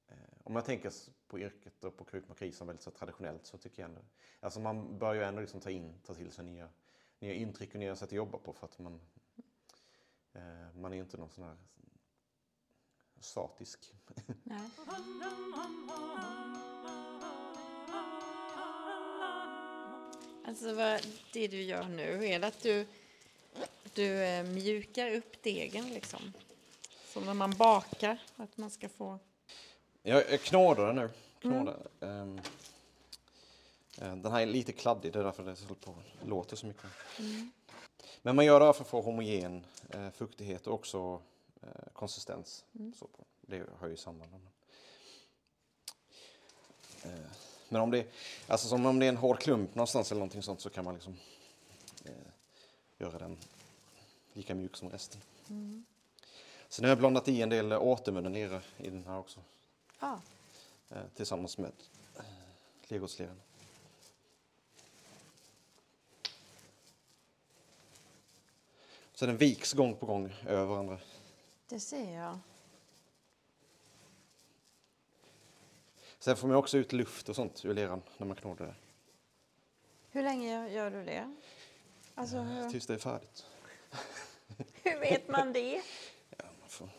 eh, 0.07 0.15
om 0.43 0.55
jag 0.55 0.65
tänker 0.65 0.93
på 1.27 1.39
yrket 1.39 1.83
och 1.83 1.97
på 1.97 2.03
krukmakeri 2.03 2.51
som 2.51 2.67
väldigt 2.67 2.83
så 2.83 2.91
traditionellt 2.91 3.45
så 3.45 3.57
tycker 3.57 3.81
jag 3.81 3.89
ändå, 3.89 4.01
alltså 4.39 4.59
man 4.59 4.99
bör 4.99 5.13
ju 5.13 5.23
ändå 5.23 5.41
liksom 5.41 5.59
ta 5.59 5.69
in, 5.69 5.93
ta 6.03 6.13
till 6.13 6.31
sig 6.31 6.45
nya, 6.45 6.69
nya 7.19 7.33
intryck 7.33 7.73
och 7.73 7.79
nya 7.79 7.95
sätt 7.95 8.07
att 8.09 8.11
jobba 8.11 8.37
på 8.37 8.53
för 8.53 8.65
att 8.65 8.79
man, 8.79 8.93
eh, 8.93 9.16
man 10.75 10.93
är 10.93 10.97
inte 10.97 11.17
någon 11.17 11.29
sån 11.29 11.43
här 11.43 11.57
statisk. 13.19 13.93
Nej. 14.43 14.69
Alltså 20.47 20.73
vad 20.73 21.07
det 21.33 21.47
du 21.47 21.61
gör 21.61 21.83
nu, 21.83 22.25
är 22.25 22.41
att 22.41 22.63
du, 22.63 22.87
du 23.93 24.23
eh, 24.23 24.43
mjukar 24.43 25.11
upp 25.11 25.43
degen 25.43 25.89
liksom? 25.89 26.33
Som 27.05 27.25
när 27.25 27.33
man 27.33 27.51
bakar, 27.51 28.17
att 28.35 28.57
man 28.57 28.69
ska 28.69 28.89
få... 28.89 29.19
Jag, 30.03 30.31
jag 30.31 30.41
knådar 30.41 30.85
den 30.85 30.95
nu. 30.95 31.09
Knådar. 31.39 31.87
Ehm, 32.01 32.39
eh, 34.01 34.15
den 34.15 34.31
här 34.31 34.41
är 34.41 34.45
lite 34.45 34.71
kladdig, 34.71 35.13
det 35.13 35.19
är 35.19 35.23
därför 35.23 35.43
det 35.43 35.57
låter 36.25 36.55
så 36.55 36.65
mycket. 36.65 36.89
Men 38.27 38.35
man 38.35 38.45
gör 38.45 38.59
det 38.59 38.65
här 38.65 38.73
för 38.73 38.81
att 38.81 38.87
få 38.87 39.01
homogen 39.01 39.65
eh, 39.89 40.09
fuktighet 40.09 40.67
och 40.67 40.73
också 40.73 41.21
eh, 41.61 41.91
konsistens. 41.93 42.65
Så 42.95 43.07
på. 43.07 43.25
Det 43.41 43.63
hör 43.79 43.87
ju 43.87 43.97
samman. 43.97 44.27
Eh, 47.03 47.11
men 47.69 47.81
om 47.81 47.91
det, 47.91 48.07
alltså 48.47 48.67
som 48.67 48.85
om 48.85 48.99
det 48.99 49.05
är 49.05 49.09
en 49.09 49.17
hård 49.17 49.39
klump 49.39 49.75
någonstans 49.75 50.11
eller 50.11 50.19
någonting 50.19 50.43
sånt 50.43 50.61
så 50.61 50.69
kan 50.69 50.85
man 50.85 50.93
liksom 50.93 51.17
eh, 52.05 52.11
göra 52.97 53.17
den 53.17 53.37
lika 54.33 54.55
mjuk 54.55 54.75
som 54.75 54.89
resten. 54.89 55.21
Sen 56.69 56.85
har 56.85 56.89
jag 56.89 56.97
blandat 56.97 57.27
i 57.27 57.41
en 57.41 57.49
del 57.49 57.73
återmunnen 57.73 58.33
lera 58.33 58.61
i 58.77 58.89
den 58.89 59.05
här 59.05 59.17
också. 59.17 59.39
Ja. 59.99 60.21
Eh, 60.89 61.01
tillsammans 61.15 61.57
med 61.57 61.71
eh, 62.15 62.23
legotsleran. 62.87 63.41
Så 69.19 69.25
den 69.25 69.37
viks 69.37 69.73
gång 69.73 69.95
på 69.95 70.05
gång 70.05 70.33
över 70.47 70.65
varandra. 70.65 70.99
Det 71.69 71.79
ser 71.79 72.13
jag. 72.15 72.39
Sen 76.19 76.37
får 76.37 76.47
man 76.47 76.57
också 76.57 76.77
ut 76.77 76.93
luft 76.93 77.29
och 77.29 77.35
sånt 77.35 77.65
ur 77.65 77.73
leran 77.73 78.01
när 78.17 78.27
man 78.27 78.35
knådar 78.35 78.65
det. 78.65 78.75
Hur 80.09 80.23
länge 80.23 80.69
gör 80.69 80.91
du 80.91 81.05
det? 81.05 81.35
Alltså, 82.15 82.37
hur, 82.37 82.69
Tills 82.69 82.87
det 82.87 82.93
är 82.93 82.97
färdigt. 82.97 83.45
hur 84.83 84.99
vet 84.99 85.27
man 85.27 85.53
det? 85.53 85.81
Ja, 86.37 86.45
man 86.59 86.69
får... 86.69 86.89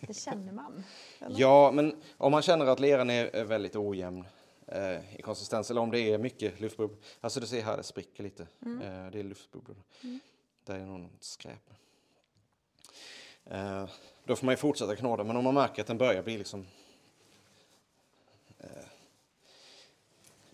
Det 0.00 0.14
känner 0.14 0.52
man. 0.52 0.84
ja, 1.28 1.70
men 1.72 2.02
om 2.16 2.32
man 2.32 2.42
känner 2.42 2.66
att 2.66 2.80
leran 2.80 3.10
är 3.10 3.44
väldigt 3.44 3.76
ojämn 3.76 4.24
eh, 4.66 5.16
i 5.18 5.22
konsistens 5.22 5.70
eller 5.70 5.80
om 5.80 5.90
det 5.90 6.00
är 6.00 6.18
mycket 6.18 6.60
luftbubblor. 6.60 6.98
Alltså 7.20 7.40
du 7.40 7.46
ser 7.46 7.62
här, 7.62 7.76
det 7.76 7.82
spricker 7.82 8.22
lite. 8.22 8.42
Eh, 8.42 9.10
det 9.12 9.18
är 9.18 9.22
luftbubblor. 9.22 9.76
Där 10.64 10.74
är 10.74 10.86
någon 10.86 11.10
skräp. 11.20 11.70
Eh, 13.44 13.88
då 14.24 14.36
får 14.36 14.46
man 14.46 14.52
ju 14.52 14.56
fortsätta 14.56 14.96
knåda, 14.96 15.24
men 15.24 15.36
om 15.36 15.44
man 15.44 15.54
märker 15.54 15.82
att 15.82 15.88
den 15.88 15.98
börjar 15.98 16.22
bli 16.22 16.38
liksom 16.38 16.66
eh, 18.58 18.84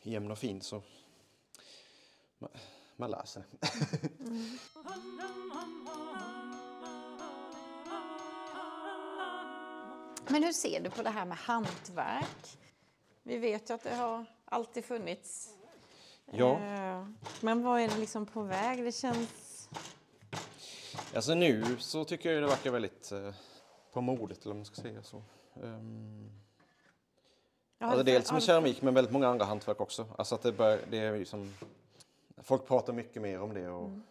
jämn 0.03 0.31
och 0.31 0.39
fin 0.39 0.61
så 0.61 0.83
man, 2.39 2.51
man 2.97 3.11
lär 3.11 3.25
sig. 3.25 3.43
Men 10.29 10.43
hur 10.45 10.53
ser 10.53 10.81
du 10.81 10.91
på 10.91 11.03
det 11.03 11.11
här 11.11 11.25
med 11.25 11.39
hantverk? 11.39 12.59
Vi 13.23 13.39
vet 13.39 13.71
ju 13.71 13.75
att 13.75 13.83
det 13.83 13.95
har 13.95 14.25
alltid 14.45 14.85
funnits. 14.85 15.49
Ja. 16.31 16.59
Eh, 16.61 17.07
Men 17.41 17.63
vad 17.63 17.81
är 17.81 17.89
det 17.89 17.97
liksom 17.99 18.27
på 18.27 18.43
väg? 18.43 18.85
Det 18.85 18.93
känns... 18.93 19.46
Alltså 21.15 21.35
nu 21.35 21.77
så 21.79 22.05
tycker 22.05 22.33
jag 22.33 22.43
det 22.43 22.47
verkar 22.49 22.71
väldigt 22.71 23.13
eh, 23.13 23.35
på 23.93 24.01
modet, 24.01 24.39
eller 24.39 24.49
vad 24.49 24.57
man 24.57 24.65
ska 24.65 24.83
säga 24.83 25.03
så. 25.03 25.23
Um, 25.55 26.31
Ja, 27.79 27.87
alltså 27.87 28.03
dels 28.03 28.33
med 28.33 28.43
keramik 28.43 28.83
men 28.83 28.95
väldigt 28.95 29.13
många 29.13 29.29
andra 29.29 29.45
hantverk 29.45 29.81
också. 29.81 30.07
Alltså 30.19 30.35
att 30.35 30.43
det, 30.43 30.53
bör, 30.53 30.81
det 30.91 30.99
är 30.99 31.15
ju 31.15 31.25
som, 31.25 31.55
folk 32.37 32.67
pratar 32.67 32.93
mycket 32.93 33.23
mer 33.23 33.41
om 33.41 33.55
det. 33.55 33.69
Och, 33.69 33.83
och 33.83 33.89
Mm. 33.89 34.03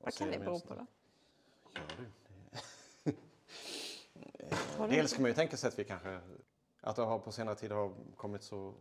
Vad 0.00 0.14
ser 0.14 0.24
kan 0.24 0.32
det 0.32 0.38
bero 0.38 0.60
på 0.60 0.74
då? 0.74 0.86
Ja, 1.74 1.80
du, 1.98 2.04
det... 3.04 3.16
Har 4.78 4.88
du 4.88 4.94
Dels 4.96 5.12
kan 5.12 5.22
man 5.22 5.30
ju 5.30 5.34
tänka 5.34 5.56
sig 5.56 5.68
att 5.68 5.78
vi 5.78 5.84
kanske, 5.84 6.20
att 6.80 6.96
det 6.96 7.02
har 7.02 7.18
på 7.18 7.32
senare 7.32 7.54
tid 7.54 7.72
har 7.72 7.92
kommit 8.16 8.42
så, 8.42 8.74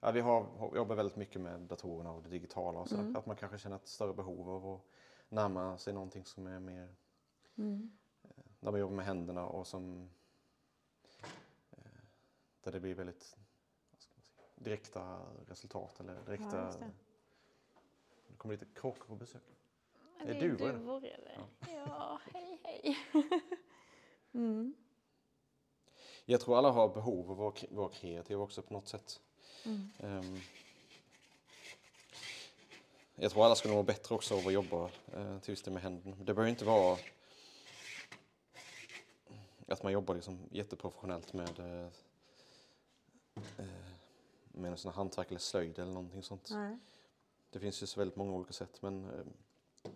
ja, 0.00 0.10
vi 0.10 0.20
har 0.20 0.46
jobbar 0.74 0.96
väldigt 0.96 1.16
mycket 1.16 1.40
med 1.40 1.60
datorerna 1.60 2.12
och 2.12 2.22
det 2.22 2.28
digitala 2.28 2.78
och 2.80 2.88
så, 2.88 2.94
Mm. 2.94 3.16
att 3.16 3.26
man 3.26 3.36
kanske 3.36 3.58
känner 3.58 3.76
ett 3.76 3.88
större 3.88 4.12
behov 4.14 4.50
av 4.50 4.74
att 4.74 4.80
närma 5.32 5.78
sig 5.78 5.92
någonting 5.92 6.24
som 6.24 6.46
är 6.46 6.58
mer, 6.60 6.94
Mm. 7.56 7.90
eh, 8.22 8.30
där 8.60 8.70
man 8.70 8.80
jobbar 8.80 8.96
med 8.96 9.04
händerna 9.04 9.46
och 9.46 9.66
som, 9.66 10.10
eh, 11.70 11.78
där 12.62 12.72
det 12.72 12.80
blir 12.80 12.94
väldigt 12.94 13.22
säga, 13.22 14.14
direkta 14.54 15.18
resultat 15.46 16.00
eller 16.00 16.14
direkta, 16.26 16.56
Ja, 16.56 16.76
det. 16.78 16.90
det 18.28 18.36
kommer 18.36 18.54
lite 18.54 18.66
kråkor 18.80 19.04
på 19.06 19.14
besök. 19.14 19.42
Ja, 20.18 20.24
Är 20.24 20.34
det 20.34 20.40
duvor 20.40 20.66
det? 20.66 20.72
duvor 20.72 21.04
eller? 21.04 21.46
Ja, 21.68 22.20
hej 22.32 22.60
hej. 22.64 22.96
mm. 24.32 24.74
Jag 26.24 26.40
tror 26.40 26.58
alla 26.58 26.70
har 26.70 26.88
behov 26.94 27.30
av 27.30 27.42
att 27.42 27.64
vara, 27.70 27.88
kreativa 27.92 28.42
också 28.42 28.62
på 28.62 28.72
något 28.72 28.88
sätt. 28.88 29.20
Mm. 29.64 29.88
Ehm, 29.98 30.38
jag 33.14 33.30
tror 33.30 33.44
alla 33.44 33.54
skulle 33.54 33.74
må 33.74 33.82
bättre 33.82 34.14
också 34.14 34.34
av 34.38 34.46
att 34.46 34.52
jobba 34.52 34.90
uh, 35.16 35.40
till 35.40 35.54
del 35.54 35.72
med 35.72 35.82
händerna. 35.82 36.16
Det 36.16 36.34
behöver 36.34 36.50
inte 36.50 36.64
vara... 36.64 36.98
att 39.66 39.82
man 39.82 39.92
jobbar 39.92 40.14
liksom 40.14 40.38
jätteprofessionellt 40.50 41.32
med, 41.32 41.58
eh, 41.58 41.86
eh, 43.58 43.66
med 44.44 44.70
en 44.70 44.76
sån 44.76 44.92
hantverk 44.92 45.28
eller 45.28 45.40
slöjd 45.40 45.78
eller 45.78 45.92
någonting 45.92 46.22
sånt. 46.22 46.48
Nej. 46.50 46.78
Det 47.50 47.58
finns 47.58 47.82
ju 47.82 47.86
så 47.86 48.00
väldigt 48.00 48.16
många 48.16 48.32
olika 48.32 48.52
sätt 48.52 48.82
men 48.82 49.04
eh, 49.04 49.90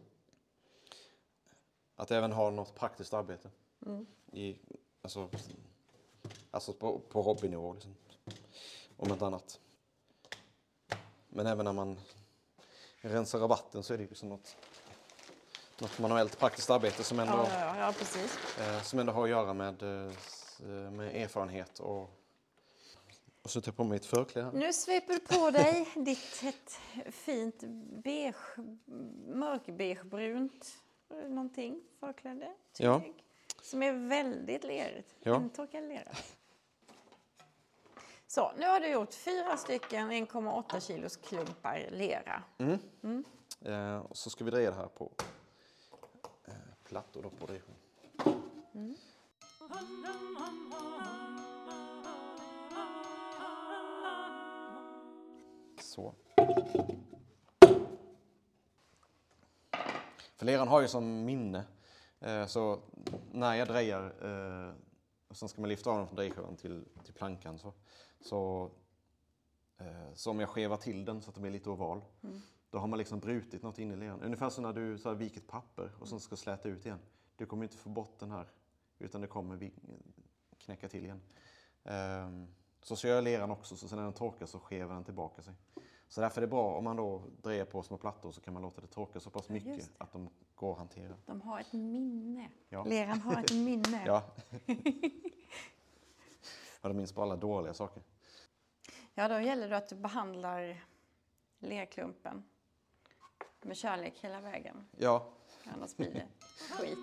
att 1.97 2.11
även 2.11 2.33
ha 2.33 2.51
något 2.51 2.75
praktiskt 2.75 3.15
arbete. 3.15 3.51
Mm. 3.87 4.07
I, 4.33 4.57
alltså, 5.03 5.31
alltså 6.51 6.73
på, 6.73 6.99
på 6.99 7.23
hobbynivå 7.23 7.75
liksom. 7.75 7.97
Om 8.97 9.13
inte 9.13 9.27
annat. 9.27 9.61
Men 11.29 11.47
även 11.47 11.65
när 11.65 11.73
man 11.73 11.99
rensar 13.09 13.39
rabatten 13.39 13.83
så 13.83 13.95
är 13.95 13.99
det 13.99 14.05
liksom 14.05 14.29
något, 14.29 14.57
något 15.79 15.99
manuellt 15.99 16.39
praktiskt 16.39 16.71
arbete 16.71 17.05
som 17.05 17.21
ändå, 17.21 17.33
Ja, 17.33 17.49
ja, 17.61 17.79
ja, 17.79 17.93
precis. 17.99 18.39
eh, 18.61 18.83
som 18.83 18.99
ändå 18.99 19.13
har 19.13 19.23
att 19.25 19.31
göra 19.31 19.55
med, 19.55 19.83
eh, 19.83 20.13
med 20.91 21.17
erfarenhet 21.23 21.79
och, 21.79 22.11
och 23.43 23.51
så 23.51 23.61
tar 23.61 23.69
jag 23.69 23.77
på 23.77 23.85
mig 23.85 23.97
ett 23.97 24.07
förkläde. 24.07 24.51
Nu 24.59 24.73
sveper 24.73 25.13
du 25.15 25.21
på 25.21 25.51
dig 25.51 25.89
ditt 25.97 26.43
ett 26.45 26.79
fint 27.15 27.63
beige, 28.05 28.57
mörkbeigebrunt 29.27 30.77
någonting 31.29 31.81
förkläde. 32.01 32.53
Ja. 32.79 33.03
Som 33.63 33.83
är 33.83 34.09
väldigt 34.09 34.65
lerigt. 34.65 35.15
Ja. 35.23 35.37
Intorkad 35.37 35.89
lera. 35.89 36.11
Så, 38.29 38.53
nu 38.59 38.67
har 38.67 38.81
du 38.81 38.89
gjort 38.89 39.15
fyra 39.15 39.57
stycken 39.57 40.13
1,8 40.13 40.81
kilos 40.81 41.17
klumpar 41.17 41.87
lera. 41.91 42.43
Mm. 42.59 43.25
Eh, 43.61 43.99
och 43.99 44.17
så 44.17 44.31
ska 44.31 44.45
vi 44.45 44.51
dreja 44.51 44.71
det 44.71 44.77
här 44.77 44.87
på 44.87 45.13
eh, 46.45 46.55
plattor 46.85 47.23
då 47.23 47.31
på 47.31 47.47
det. 47.47 47.61
Så. 55.81 56.15
För 60.37 60.47
leran 60.47 60.69
har 60.69 60.81
ju 60.81 60.89
som 60.89 61.25
minne. 61.25 61.65
Eh, 62.21 62.47
så 62.47 62.81
när 63.33 63.55
jag 63.55 63.69
drejar 63.69 64.15
och 65.37 65.39
sen 65.39 65.49
ska 65.49 65.61
man 65.61 65.71
lyfta 65.71 65.91
av 65.91 65.99
den 65.99 66.07
från 66.07 66.17
drejsjön 66.17 66.57
till, 66.57 66.85
till 67.05 67.15
plankan 67.15 67.59
så, 67.59 67.73
så, 68.21 68.71
eh, 69.79 70.15
så 70.15 70.31
om 70.31 70.41
jag 70.41 70.49
skevar 70.49 70.77
till 70.77 71.05
den 71.05 71.23
så 71.23 71.29
att 71.29 71.35
det 71.35 71.41
blir 71.41 71.51
lite 71.51 71.71
oval 71.71 72.03
då 72.71 72.79
har 72.79 72.87
man 72.87 72.99
liksom 72.99 73.21
brutit 73.21 73.63
något 73.63 73.79
inne 73.79 73.95
i 73.95 73.97
leran. 73.97 74.23
Ungefär 74.23 74.51
som 74.51 74.63
när 74.63 74.73
du 74.73 74.99
så 74.99 75.09
här, 75.09 75.17
viker 75.17 75.41
ett 75.41 75.47
papper 75.47 75.91
och 76.01 76.09
sen 76.09 76.21
ska 76.21 76.37
släta 76.37 76.69
ut 76.69 76.87
igen. 76.87 76.99
Du 77.37 77.47
kommer 77.47 77.65
inte 77.65 77.77
få 77.77 77.89
bort 77.89 78.19
den 78.19 78.31
här 78.31 78.47
utan 78.99 79.21
det 79.21 79.27
kommer 79.27 79.71
knäcka 80.59 80.89
till 80.89 81.05
igen. 81.05 81.21
Ehm, 81.85 82.47
så 82.83 83.07
gör 83.07 83.15
jag 83.15 83.25
leran 83.25 83.51
också, 83.51 83.77
så 83.77 83.89
sen 83.89 83.97
när 83.97 84.05
den 84.05 84.13
torkar 84.13 84.47
så 84.47 84.59
skevar 84.59 84.95
den 84.95 85.05
tillbaka 85.05 85.43
sig. 85.43 85.55
Så 86.09 86.21
därför 86.21 86.41
är 86.41 86.47
det 86.47 86.51
bra 86.51 86.77
om 86.79 86.85
man 86.85 86.97
då 86.97 87.23
drejar 87.43 87.65
på 87.65 87.83
små 87.83 87.99
plattor 87.99 88.33
så 88.33 88.41
kan 88.41 88.55
man 88.55 88.63
låta 88.63 88.81
det 88.81 88.87
torka 88.87 89.21
så 89.21 89.31
pass 89.31 89.49
mycket 89.49 89.91
att 89.99 90.13
de 90.13 90.31
går 90.55 90.73
att 90.73 90.79
hantera. 90.79 91.17
De 91.27 91.41
har 91.41 91.61
ett 91.61 91.73
minne. 91.73 92.51
Ja. 92.69 92.85
Leran 92.85 93.21
har 93.21 93.41
ett 93.41 93.53
minne. 93.53 94.03
Ja. 94.07 94.23
ja, 96.87 96.89
de 96.89 96.97
minns 96.97 97.13
på 97.13 97.23
alla 97.23 97.37
dåliga 97.37 97.75
saker. 97.75 98.03
Ja, 99.15 99.29
då 99.29 99.41
gäller 99.41 99.69
det 99.69 99.77
att 99.77 99.89
du 99.89 99.97
behandlar 99.97 100.85
lerklumpen 101.59 102.45
med 103.63 103.77
kärlek 103.77 104.19
hela 104.21 104.41
vägen. 104.41 104.89
Ja, 104.99 105.27
Annars 105.65 105.97
blir 105.97 106.11
det 106.11 106.27
skit. 106.71 106.99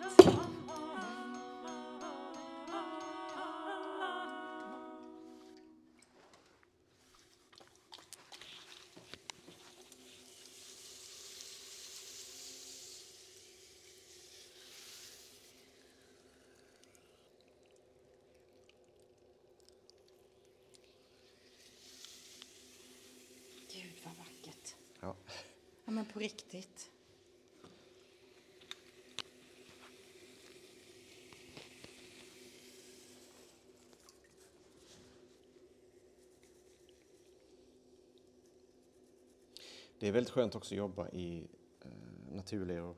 Det 40.03 40.07
är 40.07 40.11
väldigt 40.11 40.33
skönt 40.33 40.55
också 40.55 40.73
att 40.73 40.77
jobba 40.77 41.09
i 41.09 41.47
eh, 41.81 41.91
naturleror. 42.35 42.95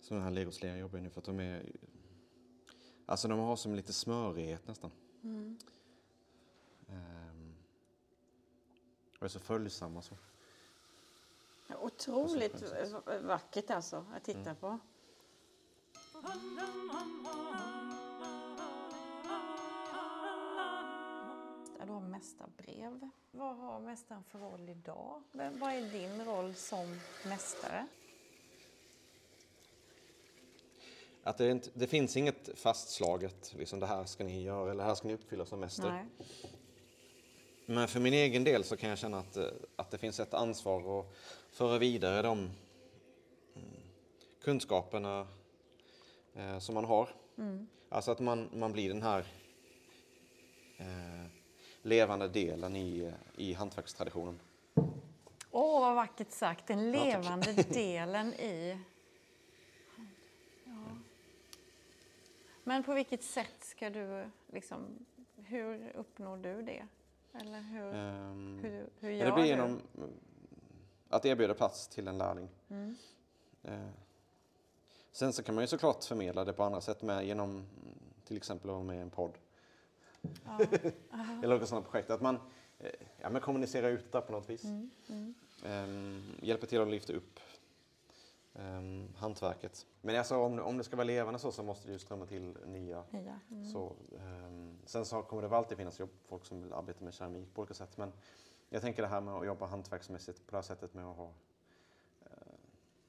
Sådana 0.00 0.24
här 0.24 0.30
legoslera 0.30 0.76
jobbar 0.78 0.98
jag 0.98 1.02
nu 1.02 1.10
för 1.10 1.20
att 1.20 1.24
de 1.24 1.40
är... 1.40 1.72
Alltså 3.06 3.28
de 3.28 3.38
har 3.38 3.56
som 3.56 3.74
lite 3.74 3.92
smörighet 3.92 4.66
nästan. 4.68 4.90
Ehm, 6.88 7.54
och 9.18 9.22
är 9.24 9.28
så 9.28 9.38
följsamma 9.38 10.02
så. 10.02 10.14
Otroligt 11.80 12.62
v- 13.06 13.18
vackert 13.22 13.70
alltså 13.70 14.06
att 14.14 14.24
titta 14.24 14.54
på. 14.54 14.78
Mästarbrev. 22.16 23.10
Vad 23.30 23.56
har 23.56 23.80
mästaren 23.80 24.24
för 24.24 24.38
roll 24.38 24.68
idag? 24.68 25.22
Vad 25.32 25.72
är 25.72 25.92
din 25.92 26.24
roll 26.24 26.54
som 26.54 27.00
mästare? 27.24 27.86
Att 31.22 31.38
det, 31.38 31.50
inte, 31.50 31.70
det 31.74 31.86
finns 31.86 32.16
inget 32.16 32.58
fastslaget, 32.58 33.54
liksom 33.58 33.80
det 33.80 33.86
här 33.86 34.04
ska 34.04 34.24
ni 34.24 34.42
göra 34.42 34.70
eller 34.70 34.82
det 34.82 34.88
här 34.88 34.94
ska 34.94 35.08
ni 35.08 35.14
uppfylla 35.14 35.46
som 35.46 35.60
mästare. 35.60 35.92
Nej. 35.92 36.26
Men 37.66 37.88
för 37.88 38.00
min 38.00 38.14
egen 38.14 38.44
del 38.44 38.64
så 38.64 38.76
kan 38.76 38.90
jag 38.90 38.98
känna 38.98 39.18
att, 39.18 39.36
eh, 39.36 39.44
att 39.76 39.90
det 39.90 39.98
finns 39.98 40.20
ett 40.20 40.34
ansvar 40.34 41.00
att 41.00 41.16
föra 41.50 41.78
vidare 41.78 42.22
de 42.22 42.38
mm, 42.38 42.50
kunskaperna 44.42 45.26
eh, 46.34 46.58
som 46.58 46.74
man 46.74 46.84
har. 46.84 47.08
Alltså 47.88 48.10
att 48.10 48.20
man, 48.20 48.48
man 48.52 48.72
blir 48.72 48.88
den 48.88 49.02
här 49.02 49.26
eh, 50.76 51.25
levande 51.86 52.28
delen 52.28 52.76
i, 52.76 53.12
i 53.36 53.52
hantverkstraditionen. 53.52 54.40
Åh, 55.50 55.80
vad 55.80 55.94
vackert 55.94 56.30
sagt. 56.30 56.66
Den 56.66 56.90
levande 56.92 57.52
delen 57.68 58.32
i... 58.34 58.78
Ja. 60.64 60.72
Men 62.64 62.82
på 62.82 62.94
vilket 62.94 63.22
sätt 63.22 63.56
ska 63.64 63.90
du 63.90 64.30
liksom... 64.52 65.06
Hur 65.36 65.92
uppnår 65.96 66.36
du 66.36 66.62
det? 66.62 66.86
Eller 67.40 67.60
hur, 67.60 67.94
Ehm, 67.94 68.58
hur, 68.62 68.86
hur 69.00 69.10
Ja, 69.10 69.16
gör 69.16 69.26
det 69.26 69.32
blir 69.32 69.42
du? 69.42 69.48
genom 69.48 69.80
att 71.08 71.24
erbjuda 71.24 71.54
plats 71.54 71.88
till 71.88 72.08
en 72.08 72.18
lärling. 72.18 72.48
Mm. 72.68 72.96
Eh, 73.62 73.88
sen 75.12 75.32
så 75.32 75.42
kan 75.42 75.54
man 75.54 75.64
ju 75.64 75.68
såklart 75.68 76.04
förmedla 76.04 76.44
det 76.44 76.52
på 76.52 76.62
andra 76.64 76.80
sätt 76.80 77.02
med 77.02 77.26
genom 77.26 77.66
till 78.24 78.36
exempel 78.36 78.70
att 78.70 78.74
vara 78.74 78.84
med 78.84 78.96
i 78.96 79.00
en 79.00 79.10
podd. 79.10 79.32
Ja. 80.44 80.58
Eller 81.42 81.54
olika 81.54 81.66
sådana 81.66 81.86
projekt. 81.86 82.10
Att 82.10 82.20
man 82.20 82.38
eh, 82.78 82.90
ja, 83.20 83.30
men 83.30 83.40
kommunicerar 83.40 83.88
ut 83.88 84.12
det 84.12 84.20
på 84.20 84.32
något 84.32 84.50
vis. 84.50 84.64
Mm, 84.64 84.90
mm. 85.08 85.34
Ehm, 85.64 86.22
hjälper 86.42 86.66
till 86.66 86.80
att 86.80 86.88
lyfta 86.88 87.12
upp 87.12 87.40
ehm, 88.54 89.08
hantverket. 89.16 89.86
Men 90.00 90.18
alltså, 90.18 90.36
om, 90.36 90.58
om 90.58 90.78
det 90.78 90.84
ska 90.84 90.96
vara 90.96 91.04
levande 91.04 91.38
så, 91.38 91.52
så 91.52 91.62
måste 91.62 91.88
det 91.88 91.92
ju 91.92 91.98
strömma 91.98 92.26
till 92.26 92.56
nya. 92.66 93.04
Ja. 93.10 93.18
Mm. 93.50 93.64
Så, 93.64 93.92
ehm, 94.20 94.78
sen 94.84 95.04
så 95.04 95.22
kommer 95.22 95.42
det 95.42 95.48
väl 95.48 95.58
alltid 95.58 95.78
finnas 95.78 96.00
jobb, 96.00 96.10
folk 96.28 96.44
som 96.44 96.62
vill 96.62 96.72
arbeta 96.72 97.04
med 97.04 97.14
keramik 97.14 97.54
på 97.54 97.60
olika 97.62 97.74
sätt. 97.74 97.96
Men 97.96 98.12
jag 98.68 98.82
tänker 98.82 99.02
det 99.02 99.08
här 99.08 99.20
med 99.20 99.34
att 99.34 99.46
jobba 99.46 99.66
hantverksmässigt 99.66 100.46
på 100.46 100.50
det 100.50 100.56
här 100.56 100.62
sättet 100.62 100.94
med 100.94 101.04
att 101.04 101.16
ha 101.16 101.32
eh, 102.24 102.30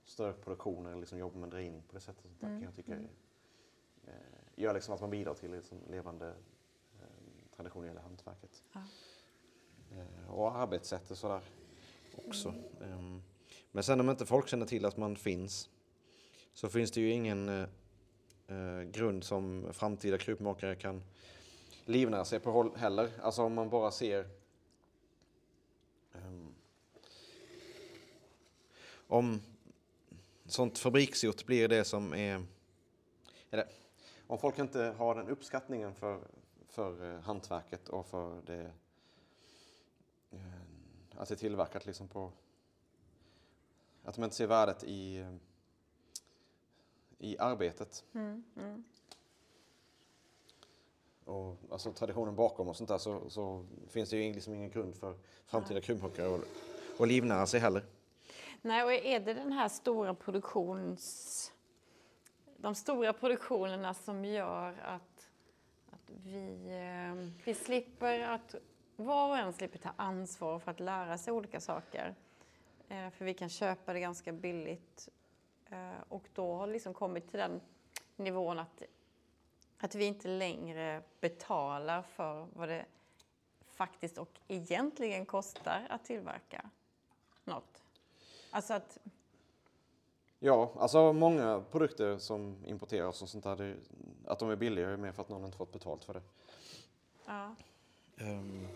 större 0.06 0.34
produktioner, 0.34 0.96
liksom 0.96 1.18
jobba 1.18 1.40
med 1.40 1.50
drejning 1.50 1.82
på 1.82 1.94
det 1.94 2.00
sättet. 2.00 2.24
Sånt 2.24 2.42
där, 2.42 2.48
Mm, 2.48 2.64
jag 2.64 2.76
tycka 2.76 2.94
mm. 2.94 3.08
eh, 4.08 4.14
gör 4.56 4.74
liksom 4.74 4.94
att 4.94 5.02
man 5.02 5.10
bidrar 5.10 5.34
till 5.34 5.52
liksom 5.52 5.78
levande 5.90 6.34
tradition 7.58 7.82
när 7.82 7.88
det 7.88 7.92
gäller 7.92 8.02
hantverket. 8.02 8.64
Ja. 8.74 8.82
Eh, 9.92 10.30
och 10.30 10.56
arbetssätt 10.56 11.12
och 11.12 11.18
sådär 11.18 11.42
också. 12.16 12.54
Ehm, 12.82 13.22
men 13.72 13.84
sen 13.84 14.00
om 14.00 14.10
inte 14.10 14.26
folk 14.26 14.48
känner 14.48 14.66
till 14.66 14.86
att 14.86 14.98
man 14.98 15.16
finns 15.16 15.70
så 16.54 16.70
finns 16.70 16.92
det 16.92 17.02
ju 17.02 17.12
ingen 17.12 17.50
eh, 17.50 17.68
eh, 18.48 18.82
grund 18.82 19.24
som 19.24 19.68
framtida 19.74 20.18
krukmakare 20.18 20.76
kan 20.76 21.04
livnära 21.86 22.26
sig 22.26 22.40
på 22.40 22.74
heller. 22.76 23.10
Alltså 23.22 23.44
om 23.44 23.54
man 23.54 23.70
bara 23.70 23.92
ser 23.92 24.30
ehm, 26.14 26.54
om 29.08 29.42
sånt 30.46 30.78
fabriksgjort 30.78 31.46
blir 31.46 31.68
det 31.68 31.86
som 31.86 32.14
är 32.14 32.46
eller, 33.52 33.66
om 34.28 34.40
folk 34.40 34.60
inte 34.60 34.80
har 34.98 35.16
den 35.16 35.30
uppskattningen 35.30 35.96
för, 35.96 36.20
för 36.78 37.14
eh, 37.16 37.22
hantverket 37.22 37.90
och 37.90 38.06
för 38.06 38.42
det, 38.46 38.72
eh, 40.32 40.40
att 41.18 41.28
det 41.28 41.34
är 41.34 41.38
tillverkat 41.38 41.86
liksom 41.86 42.08
på, 42.08 42.32
att 44.04 44.16
de 44.16 44.24
inte 44.24 44.36
ser 44.36 44.48
värdet 44.48 44.84
i, 44.84 45.18
eh, 45.18 45.36
i 47.18 47.38
arbetet. 47.38 48.06
Mm, 48.14 48.44
mm. 48.58 48.84
och 51.26 51.58
alltså, 51.72 51.92
traditionen 51.92 52.36
bakom 52.36 52.68
och 52.68 52.76
sånt 52.76 52.90
där 52.90 52.98
så, 52.98 53.30
så 53.30 53.66
finns 53.90 54.10
det 54.10 54.18
ju 54.18 54.34
liksom 54.34 54.54
ingen 54.54 54.70
grund 54.70 54.96
för 54.96 55.18
framtida 55.46 55.82
krumhuggare 55.82 56.36
att 56.36 56.42
och 56.98 57.08
livnära 57.08 57.46
sig 57.46 57.60
heller. 57.60 57.86
Nej, 58.62 58.84
och 58.84 58.94
är 58.94 59.20
det 59.20 59.34
den 59.34 59.52
här 59.52 59.70
stora 59.70 60.14
produktions... 60.14 61.52
De 62.58 62.76
stora 62.76 63.14
produktionerna 63.14 63.94
som 63.94 64.26
gör 64.26 64.80
att 64.84 65.17
vi, 66.08 66.70
eh, 66.70 67.30
vi 67.46 67.54
slipper 67.54 68.20
att... 68.20 68.56
Var 68.96 69.30
och 69.30 69.38
en 69.38 69.54
slipper 69.54 69.80
ta 69.80 69.90
ansvar 69.96 70.60
för 70.60 70.72
att 70.72 70.80
lära 70.80 71.18
sig 71.18 71.34
olika 71.34 71.60
saker. 71.60 72.16
Eh, 72.88 73.10
för 73.10 73.26
vi 73.26 73.34
kan 73.34 73.50
köpa 73.50 73.94
det 73.94 74.00
ganska 74.00 74.32
billigt. 74.32 75.10
Eh, 75.70 76.02
och 76.10 76.30
då 76.34 76.54
har 76.54 76.68
liksom 76.68 76.94
kommit 76.94 77.30
till 77.30 77.40
den 77.40 77.62
nivån 78.16 78.60
att, 78.60 78.84
att 79.78 79.96
vi 79.96 80.06
inte 80.06 80.28
längre 80.28 81.02
betalar 81.20 82.02
för 82.02 82.48
vad 82.54 82.70
det 82.70 82.86
faktiskt 83.78 84.18
och 84.18 84.40
egentligen 84.48 85.26
kostar 85.26 85.88
att 85.90 86.06
tillverka 86.06 86.70
något. 87.44 87.84
Alltså 88.52 88.74
att, 88.74 88.98
Ja, 90.40 90.74
alltså 90.78 91.14
många 91.14 91.64
produkter 91.72 92.18
som 92.18 92.66
importeras 92.66 93.22
och 93.22 93.30
sånt 93.30 93.44
där, 93.44 93.56
det, 93.56 93.76
att 94.26 94.40
de 94.40 94.50
är 94.50 94.56
billigare 94.56 94.94
är 94.94 94.98
mer 94.98 95.12
för 95.12 95.22
att 95.22 95.30
någon 95.30 95.46
inte 95.46 95.58
fått 95.58 95.72
betalt 95.72 96.04
för 96.04 96.14
det. 96.14 96.22
ja. 97.26 97.56
Ehm. 98.18 98.68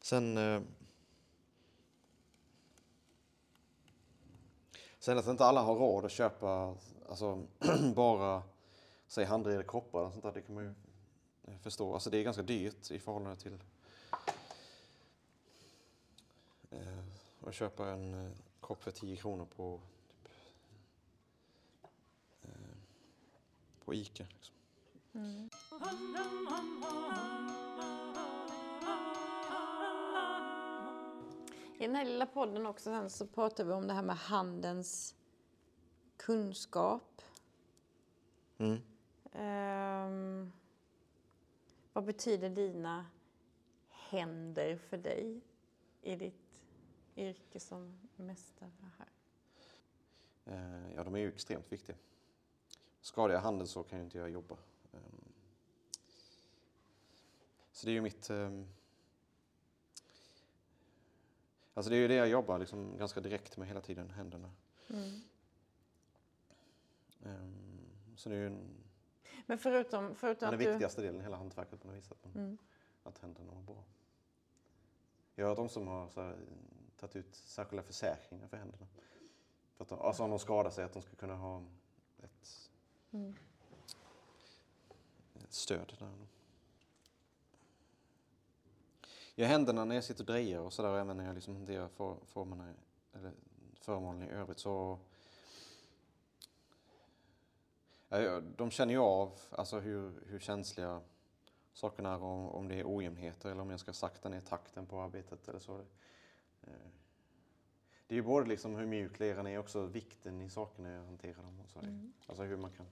Sen... 0.00 0.38
eh, 0.38 0.62
sen 4.98 5.18
att 5.18 5.26
inte 5.26 5.44
alla 5.44 5.62
har 5.62 5.74
råd 5.74 6.04
att 6.04 6.10
köpa 6.10 6.76
alltså, 7.08 7.42
bara 7.94 8.42
säg 9.06 9.24
handredade 9.24 9.64
kroppar 9.68 10.00
och 10.00 10.12
sånt 10.12 10.22
där, 10.22 10.32
det 10.32 10.42
kan 10.42 10.54
man 10.54 10.64
ju 10.64 10.74
förstå. 11.58 11.94
Alltså 11.94 12.10
det 12.10 12.18
är 12.18 12.22
ganska 12.22 12.42
dyrt 12.42 12.90
i 12.90 12.98
förhållande 12.98 13.40
till 13.40 13.58
att 17.46 17.54
köpa 17.54 17.88
en 17.88 18.14
eh, 18.14 18.32
kropp 18.60 18.82
för 18.82 18.90
10 18.90 19.16
kronor 19.16 19.46
på, 19.56 19.80
typ, 20.22 20.32
eh, 22.42 22.50
på 23.84 23.94
Ica. 23.94 24.26
Liksom. 24.28 24.54
I 31.78 31.86
den 31.86 31.96
här 31.96 32.04
lilla 32.04 32.26
podden 32.26 32.66
också 32.66 32.84
sen 32.84 33.10
så 33.10 33.26
pratar 33.26 33.64
vi 33.64 33.72
om 33.72 33.86
det 33.86 33.94
här 33.94 34.02
med 34.02 34.16
handens 34.16 35.14
kunskap. 36.16 37.22
Mm. 38.58 38.78
Ehm, 39.32 40.52
vad 41.92 42.04
betyder 42.04 42.50
dina 42.50 43.06
händer 43.88 44.76
för 44.76 44.96
dig 44.96 45.40
i 46.02 46.16
ditt 46.16 46.49
yrke 47.16 47.60
som 47.60 47.98
mästare 48.16 48.70
här? 48.98 49.08
Eh, 50.44 50.94
Ja, 50.94 51.04
de 51.04 51.14
är 51.14 51.18
ju 51.18 51.28
extremt 51.28 51.72
viktiga. 51.72 51.96
Skadar 53.00 53.34
jag 53.34 53.40
handen 53.40 53.66
så 53.66 53.82
kan 53.82 53.98
ju 53.98 54.04
inte 54.04 54.18
jag 54.18 54.30
jobba. 54.30 54.56
Ehm, 54.92 55.32
Så 57.72 57.86
det 57.86 57.90
är 57.90 57.94
ju 57.94 58.00
mitt... 58.00 58.30
ehm, 58.30 58.66
Alltså 61.74 61.90
det 61.90 61.96
är 61.96 62.00
ju 62.00 62.08
det 62.08 62.14
jag 62.14 62.28
jobbar 62.28 62.58
liksom 62.58 62.96
ganska 62.96 63.20
direkt 63.20 63.56
med 63.56 63.68
hela 63.68 63.80
tiden, 63.80 64.10
händerna. 64.10 64.50
Mm. 64.88 65.20
Ehm, 67.24 68.16
Så 68.16 68.28
det 68.28 68.34
är 68.34 68.38
ju 68.40 68.46
en, 68.46 68.84
Men 69.46 69.58
förutom, 69.58 70.14
förutom 70.14 70.46
den 70.50 70.54
att 70.54 70.60
du... 70.60 70.70
viktigaste 70.70 71.02
delen 71.02 71.20
i 71.20 71.22
hela 71.24 71.36
hantverket 71.36 71.80
på 71.80 71.86
något 71.88 71.96
vis, 71.96 72.12
att, 72.12 72.24
man, 72.24 72.34
Mm. 72.34 72.58
att 73.02 73.18
händerna 73.18 73.52
mår 73.52 73.62
bra. 73.62 73.84
Jag 75.34 75.46
har 75.46 75.56
de 75.56 75.68
som 75.68 75.86
har 75.86 76.08
så 76.08 76.20
här, 76.22 76.38
tagit 77.00 77.16
ut 77.16 77.34
särskilda 77.34 77.82
försäkringar 77.82 78.48
för 78.48 78.56
händerna. 78.56 78.86
För 79.76 79.84
att 79.84 79.88
de, 79.88 80.00
alltså 80.00 80.22
om 80.22 80.30
de 80.30 80.38
skadar 80.38 80.70
sig, 80.70 80.84
att 80.84 80.92
de 80.92 81.02
ska 81.02 81.16
kunna 81.16 81.34
ha 81.34 81.64
ett 82.22 82.70
Mm. 83.12 83.34
ett 85.44 85.52
stöd 85.52 85.96
där. 85.98 86.12
Jag 89.34 89.48
händerna 89.48 89.84
när 89.84 89.94
jag 89.94 90.04
sitter 90.04 90.22
och 90.22 90.26
drejar 90.26 90.60
och 90.60 90.72
sådär 90.72 90.90
och 90.90 90.98
även 90.98 91.16
när 91.16 91.26
jag 91.26 91.34
liksom 91.34 91.56
hanterar 91.56 91.88
for, 91.88 92.16
formerna 92.24 92.74
eller 93.12 93.32
föremålen 93.80 94.22
i 94.22 94.30
övrigt 94.30 94.58
så 94.58 94.98
Ja, 98.08 98.40
de 98.40 98.70
känner 98.70 98.94
ju 98.94 99.00
av 99.00 99.32
alltså 99.50 99.80
hur, 99.80 100.12
hur 100.26 100.38
känsliga 100.38 101.00
sakerna 101.72 102.12
är 102.14 102.22
om, 102.22 102.48
om 102.48 102.68
det 102.68 102.74
är 102.74 102.96
ojämnheter 102.96 103.50
eller 103.50 103.62
om 103.62 103.70
jag 103.70 103.80
ska 103.80 103.92
sakta 103.92 104.28
ner 104.28 104.40
takten 104.40 104.86
på 104.86 105.00
arbetet 105.00 105.48
eller 105.48 105.58
så. 105.58 105.84
Eh, 106.62 106.72
Det 108.06 108.14
är 108.14 108.16
ju 108.16 108.22
både 108.22 108.48
liksom 108.48 108.76
hur 108.76 108.86
mjuk 108.86 109.18
leran 109.18 109.46
är 109.46 109.58
och 109.58 109.64
också 109.64 109.86
vikten 109.86 110.40
i 110.40 110.50
sakerna 110.50 110.90
jag 110.90 111.04
hanterar 111.04 111.42
dem. 111.42 111.60
Och 111.64 111.70
så. 111.70 111.78
Mm. 111.78 112.12
Alltså 112.26 112.42
hur 112.42 112.56
man 112.56 112.70
kan... 112.70 112.86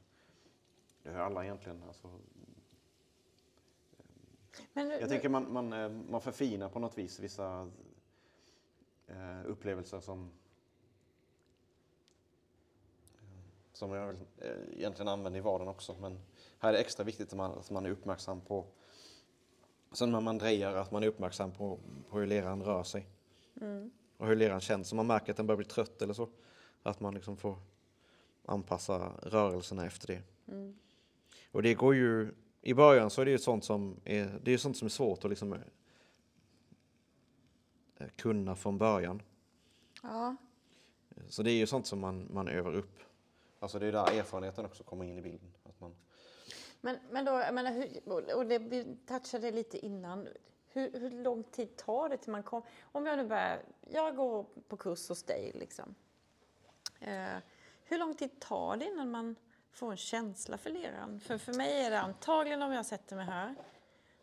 Det 1.02 1.10
har 1.10 1.20
alla 1.20 1.44
egentligen. 1.44 1.82
Alltså, 1.82 2.10
Men, 4.72 4.90
jag 4.90 5.08
tänker 5.08 5.28
man, 5.28 5.52
man, 5.52 5.72
eh, 5.72 5.88
man 5.88 6.20
förfinar 6.20 6.68
på 6.68 6.78
något 6.78 6.98
vis 6.98 7.20
vissa 7.20 7.70
eh, 9.06 9.46
upplevelser 9.46 10.00
som 10.00 10.30
som 13.78 13.92
jag 13.92 14.08
eh, 14.38 14.52
egentligen 14.72 15.08
använder 15.08 15.38
i 15.38 15.42
vardagen 15.42 15.68
också. 15.68 15.96
Men 16.00 16.20
här 16.58 16.68
är 16.68 16.72
det 16.72 16.78
extra 16.78 17.04
viktigt 17.04 17.28
att 17.28 17.36
man, 17.36 17.58
att 17.58 17.70
man 17.70 17.86
är 17.86 17.90
uppmärksam 17.90 18.40
på 18.40 18.66
Sen 19.92 20.12
när 20.12 20.20
man 20.20 20.38
drejar, 20.38 20.74
att 20.74 20.90
man 20.90 21.02
är 21.02 21.06
uppmärksam 21.06 21.52
på, 21.52 21.78
på 22.10 22.18
hur 22.18 22.26
leran 22.26 22.62
rör 22.62 22.82
sig. 22.82 23.06
Mm. 23.60 23.90
Och 24.16 24.26
hur 24.26 24.36
leran 24.36 24.60
känns. 24.60 24.92
Om 24.92 24.96
man 24.96 25.06
märker 25.06 25.30
att 25.30 25.36
den 25.36 25.46
börjar 25.46 25.56
bli 25.56 25.66
trött 25.66 26.02
eller 26.02 26.14
så. 26.14 26.28
Att 26.82 27.00
man 27.00 27.14
liksom 27.14 27.36
får 27.36 27.58
anpassa 28.44 29.12
rörelserna 29.22 29.86
efter 29.86 30.06
det. 30.06 30.22
Mm. 30.52 30.78
Och 31.52 31.62
det 31.62 31.74
går 31.74 31.94
ju, 31.94 32.34
i 32.60 32.74
början 32.74 33.10
så 33.10 33.20
är 33.20 33.24
det 33.24 33.30
ju 33.30 33.38
sånt 33.38 33.64
som 33.64 34.00
är, 34.04 34.40
det 34.42 34.52
är 34.52 34.58
sånt 34.58 34.76
som 34.76 34.86
är 34.86 34.90
svårt 34.90 35.24
att 35.24 35.30
liksom 35.30 35.52
eh, 37.96 38.08
kunna 38.16 38.56
från 38.56 38.78
början. 38.78 39.22
Ja. 40.02 40.36
Så 41.28 41.42
det 41.42 41.50
är 41.50 41.56
ju 41.56 41.66
sånt 41.66 41.86
som 41.86 42.00
man, 42.00 42.28
man 42.30 42.48
övar 42.48 42.74
upp. 42.74 42.98
Alltså 43.58 43.78
det 43.78 43.86
är 43.86 43.92
där 43.92 44.18
erfarenheten 44.18 44.64
också 44.64 44.84
kommer 44.84 45.04
in 45.04 45.18
i 45.18 45.22
bilden. 45.22 45.54
Att 45.62 45.80
man, 45.80 45.94
Men, 46.80 46.98
men 47.10 47.24
då, 47.24 47.32
jag 47.32 47.54
menar, 47.54 47.72
hur, 47.72 48.36
och 48.36 48.46
det, 48.46 48.58
vi 48.58 48.96
touchade 49.06 49.50
lite 49.50 49.86
innan. 49.86 50.28
Hur, 50.72 51.00
hur 51.00 51.10
lång 51.10 51.44
tid 51.44 51.76
tar 51.76 52.08
det 52.08 52.16
till 52.16 52.32
man 52.32 52.42
kommer? 52.42 52.68
Om 52.92 53.06
jag 53.06 53.16
nu 53.16 53.26
börjar, 53.26 53.62
jag 53.90 54.16
går 54.16 54.46
på 54.68 54.76
kurs 54.76 55.08
hos 55.08 55.22
dig 55.22 55.52
liksom. 55.54 55.94
Eh, 57.00 57.36
hur 57.84 57.98
lång 57.98 58.14
tid 58.14 58.40
tar 58.40 58.76
det 58.76 58.84
innan 58.84 59.10
man 59.10 59.36
får 59.72 59.90
en 59.90 59.96
känsla 59.96 60.58
för 60.58 60.70
leran? 60.70 61.20
För 61.20 61.38
för 61.38 61.52
mig 61.52 61.84
är 61.84 61.90
det 61.90 62.00
antagligen 62.00 62.62
om 62.62 62.72
jag 62.72 62.86
sätter 62.86 63.16
mig 63.16 63.26
här 63.26 63.54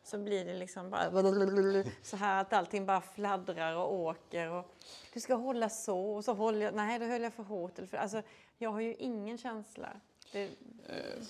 så 0.05 0.17
blir 0.17 0.45
det 0.45 0.53
liksom 0.53 0.89
bara 0.89 1.83
så 2.01 2.17
här 2.17 2.41
att 2.41 2.53
allting 2.53 2.85
bara 2.85 3.01
fladdrar 3.01 3.75
och 3.75 3.93
åker 3.93 4.49
och 4.51 4.75
du 5.13 5.19
ska 5.19 5.35
hålla 5.35 5.69
så 5.69 5.99
och 5.99 6.25
så 6.25 6.33
håller 6.33 6.65
jag, 6.65 6.73
nej 6.73 6.99
då 6.99 7.05
höll 7.05 7.21
jag 7.21 7.33
för 7.33 7.43
hårt. 7.43 7.77
Eller 7.77 7.87
för, 7.87 7.97
alltså, 7.97 8.21
jag 8.57 8.69
har 8.69 8.79
ju 8.79 8.95
ingen 8.95 9.37
känsla. 9.37 9.89
Det, 10.31 10.43
eh. 10.43 11.23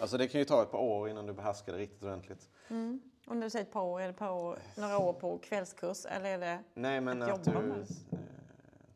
alltså 0.00 0.18
det 0.18 0.28
kan 0.28 0.38
ju 0.38 0.44
ta 0.44 0.62
ett 0.62 0.70
par 0.70 0.78
år 0.78 1.08
innan 1.08 1.26
du 1.26 1.32
behärskar 1.32 1.72
det 1.72 1.78
riktigt 1.78 2.02
ordentligt. 2.02 2.48
Mm. 2.68 3.00
När 3.26 3.40
du 3.40 3.50
säger 3.50 3.64
ett 3.64 3.72
par 3.72 3.82
år, 3.82 4.00
är 4.00 4.06
det 4.06 4.12
par 4.12 4.30
år, 4.30 4.58
några 4.76 4.98
år 4.98 5.12
på 5.12 5.38
kvällskurs 5.38 6.06
eller 6.06 6.30
är 6.30 6.38
det... 6.38 6.62
Nej 6.74 7.00
men 7.00 7.22
Att 7.22 7.28
att, 7.28 7.46
jobba 7.46 7.60
du 7.60 7.66
med 7.66 7.80
eh, 7.80 8.18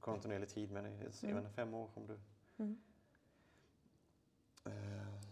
kontinuerlig 0.00 0.48
tid 0.48 0.70
med. 0.70 0.84
Jag 1.20 1.28
vet 1.28 1.44
inte, 1.44 1.50
fem 1.50 1.74
år 1.74 1.90
om 1.94 2.06
du... 2.06 2.18
Mm. 2.56 2.78
Eh, 4.64 4.72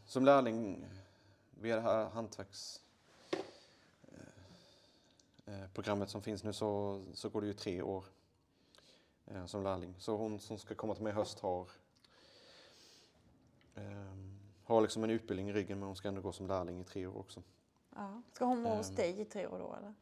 som 0.06 0.24
lärling 0.24 0.86
via 1.60 1.76
det 1.76 1.82
här 1.82 2.04
hantverks 2.04 2.80
eh, 5.46 6.06
som 6.06 6.22
finns 6.22 6.44
nu 6.44 6.52
så, 6.52 7.02
så 7.14 7.28
går 7.28 7.40
det 7.40 7.46
ju 7.46 7.52
tre 7.52 7.82
år 7.82 8.04
som 9.46 9.62
lärling. 9.62 9.94
Så 9.98 10.16
hon 10.16 10.40
som 10.40 10.58
ska 10.58 10.74
komma 10.74 10.94
till 10.94 11.04
mig 11.04 11.10
i 11.12 11.14
höst 11.14 11.40
har 11.40 11.70
har 14.64 14.80
liksom 14.80 15.04
en 15.04 15.10
utbildning 15.10 15.48
i 15.48 15.52
ryggen 15.52 15.78
men 15.78 15.86
hon 15.86 15.96
ska 15.96 16.08
ändå 16.08 16.20
gå 16.20 16.32
som 16.32 16.46
lärling 16.46 16.80
i 16.80 16.84
tre 16.84 17.06
år 17.06 17.18
också. 17.18 17.42
Ja. 17.96 18.22
Ska 18.32 18.44
hon 18.44 18.62
vara 18.62 18.76
hos 18.76 18.88
Ehm. 18.90 18.94
dig 18.94 19.20
i 19.20 19.24
tre 19.24 19.46
år 19.46 19.58
då 19.58 19.74
eller? 19.76 19.94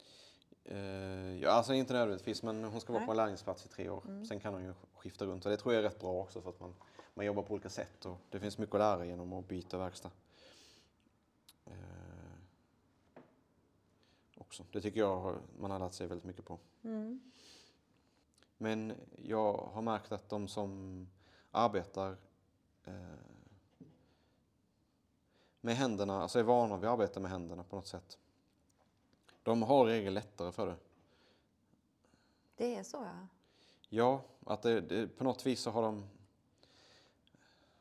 Eh, 0.63 1.39
ja, 1.41 1.49
alltså 1.51 1.73
inte 1.73 1.93
nödvändigtvis, 1.93 2.43
men 2.43 2.63
hon 2.63 2.81
ska 2.81 2.93
vara 2.93 2.99
Nej. 3.01 3.05
på 3.07 3.11
en 3.11 3.17
lärlingsplats 3.17 3.65
i 3.65 3.69
tre 3.69 3.89
år. 3.89 4.25
Sen 4.27 4.39
kan 4.39 4.53
hon 4.53 4.63
ju 4.63 4.73
skifta 4.95 5.25
runt 5.25 5.45
och 5.45 5.51
det 5.51 5.57
tror 5.57 5.73
jag 5.73 5.79
är 5.83 5.89
rätt 5.89 5.99
bra 5.99 6.13
också 6.21 6.41
för 6.41 6.49
att 6.49 6.59
man, 6.59 6.73
man 7.13 7.25
jobbar 7.25 7.43
på 7.43 7.53
olika 7.53 7.69
sätt 7.69 8.05
och 8.05 8.17
det 8.29 8.39
finns 8.39 8.57
mycket 8.57 8.75
att 8.75 8.79
lära 8.79 9.05
genom 9.05 9.33
att 9.33 9.47
byta 9.47 9.77
verkstad. 9.77 10.11
Eh, 11.65 11.73
också. 14.37 14.65
Det 14.71 14.81
tycker 14.81 14.99
jag 14.99 15.35
man 15.59 15.71
har 15.71 15.79
lärt 15.79 15.93
sig 15.93 16.07
väldigt 16.07 16.25
mycket 16.25 16.45
på. 16.45 16.59
Mm. 16.83 17.21
Men 18.57 18.93
jag 19.23 19.53
har 19.73 19.81
märkt 19.81 20.11
att 20.11 20.29
de 20.29 20.47
som 20.47 21.07
arbetar 21.51 22.17
eh, 22.83 22.93
med 25.65 25.75
händerna, 25.75 26.21
alltså 26.21 26.39
är 26.39 26.43
vana 26.43 26.77
vid 26.77 26.89
att 26.89 26.93
arbeta 26.93 27.19
med 27.19 27.31
händerna 27.31 27.63
på 27.63 27.75
något 27.75 27.87
sätt. 27.87 28.17
De 29.43 29.63
har 29.63 29.85
regel 29.85 30.13
lättare 30.13 30.51
för 30.51 30.67
det. 30.67 30.75
Det 32.55 32.75
är 32.75 32.83
så 32.83 32.97
ja. 32.97 33.27
Ja, 33.89 34.21
att 34.45 34.61
det, 34.61 34.81
det, 34.81 35.07
på 35.07 35.23
något 35.23 35.45
vis 35.45 35.61
så 35.61 35.71
har 35.71 35.81
de... 35.81 36.07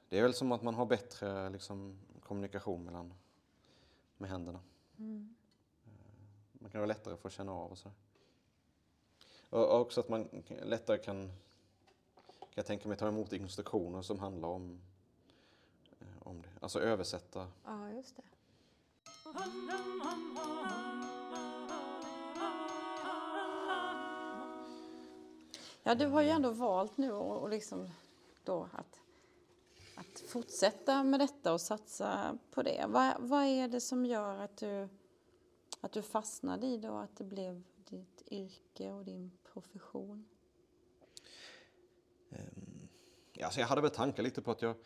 Det 0.08 0.18
är 0.18 0.22
väl 0.22 0.34
som 0.34 0.52
att 0.52 0.62
man 0.62 0.74
har 0.74 0.86
bättre 0.86 1.50
liksom, 1.50 1.98
kommunikation 2.20 2.84
mellan, 2.84 3.14
med 4.16 4.30
händerna. 4.30 4.60
Mm. 4.98 5.34
Man 6.52 6.70
kan 6.70 6.80
vara 6.80 6.88
lättare 6.88 7.16
för 7.16 7.28
att 7.28 7.34
känna 7.34 7.52
av 7.52 7.70
och 7.70 7.78
så. 7.78 7.90
Och 9.50 9.70
och 9.70 9.80
också 9.80 10.00
att 10.00 10.08
man 10.08 10.28
lättare 10.62 10.98
kan, 10.98 11.28
kan 12.26 12.48
jag 12.54 12.66
tänka 12.66 12.88
mig, 12.88 12.96
ta 12.96 13.08
emot 13.08 13.32
instruktioner 13.32 14.02
som 14.02 14.18
handlar 14.18 14.48
om, 14.48 14.72
eh, 14.72 14.93
om 16.24 16.42
det. 16.42 16.48
Alltså 16.60 16.80
översätta. 16.80 17.46
Ja, 17.64 17.90
just 17.90 18.16
det. 18.16 18.22
Ja, 25.82 25.94
du 25.94 26.06
har 26.06 26.22
ju 26.22 26.28
ändå 26.28 26.50
valt 26.50 26.96
nu 26.96 27.12
och, 27.12 27.42
och 27.42 27.48
liksom 27.48 27.90
då 28.44 28.68
att, 28.72 29.00
att 29.94 30.20
fortsätta 30.20 31.02
med 31.02 31.20
detta 31.20 31.52
och 31.52 31.60
satsa 31.60 32.38
på 32.50 32.62
det. 32.62 32.84
Vad, 32.88 33.14
vad 33.18 33.44
är 33.44 33.68
det 33.68 33.80
som 33.80 34.06
gör 34.06 34.36
att 34.36 34.56
du, 34.56 34.88
att 35.80 35.92
du 35.92 36.02
fastnade 36.02 36.66
i 36.66 36.76
det 36.76 36.90
och 36.90 37.02
att 37.02 37.16
det 37.16 37.24
blev 37.24 37.62
ditt 37.76 38.22
yrke 38.30 38.90
och 38.90 39.04
din 39.04 39.30
profession? 39.52 40.24
ehm, 42.30 42.88
Ja, 43.32 43.50
så 43.50 43.60
jag 43.60 43.66
hade 43.66 43.80
väl 43.80 43.90
tankar 43.90 44.22
lite 44.22 44.42
på 44.42 44.50
att 44.50 44.62
jag 44.62 44.76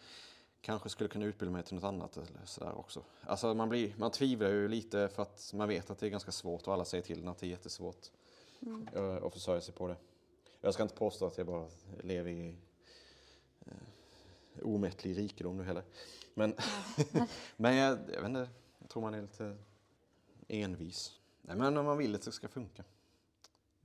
kanske 0.61 0.89
skulle 0.89 1.09
kunna 1.09 1.25
utbilda 1.25 1.53
mig 1.53 1.63
till 1.63 1.75
något 1.75 1.85
annat 1.85 2.17
eller 2.17 2.45
sådär 2.45 2.79
också. 2.79 3.05
Alltså 3.21 3.55
man, 3.55 3.69
blir, 3.69 3.95
man 3.99 4.11
tvivlar 4.11 4.49
ju 4.49 4.69
lite 4.69 5.09
för 5.09 5.23
att 5.23 5.53
man 5.55 5.69
vet 5.69 5.91
att 5.91 5.99
det 5.99 6.07
är 6.07 6.11
ganska 6.11 6.33
svårt 6.33 6.67
och 6.67 6.75
alla 6.75 6.85
säger 6.85 7.05
till 7.05 7.23
en 7.23 7.29
att 7.29 7.39
det 7.39 7.47
är 7.47 7.51
jättesvårt 7.51 8.07
eh, 8.93 9.17
att 9.17 9.33
försörja 9.33 9.61
sig 9.61 9.75
på 9.75 9.89
det. 9.89 9.97
Jag 10.61 10.75
ska 10.75 10.83
inte 10.83 10.95
påstå 10.95 11.27
att 11.27 11.39
jag 11.39 11.47
bara 11.47 11.69
lever 12.03 12.31
i 12.31 12.57
eh, 13.61 13.73
omättlig 14.63 15.19
rikedom 15.19 15.57
nu 15.57 15.63
heller. 15.63 15.83
Men, 16.35 16.55
men 17.57 17.77
jag, 17.77 17.99
jag 18.13 18.21
vet 18.21 18.29
inte, 18.29 18.49
jag 18.79 18.89
tror 18.89 19.03
man 19.03 19.15
är 19.15 19.23
lite 19.23 19.57
envis. 20.49 21.19
Nej, 21.43 21.57
men 21.57 21.77
om 21.77 21.85
man 21.85 21.99
vill 21.99 22.15
att 22.15 22.23
det 22.23 22.33
ska 22.33 22.49
funka. 22.49 22.85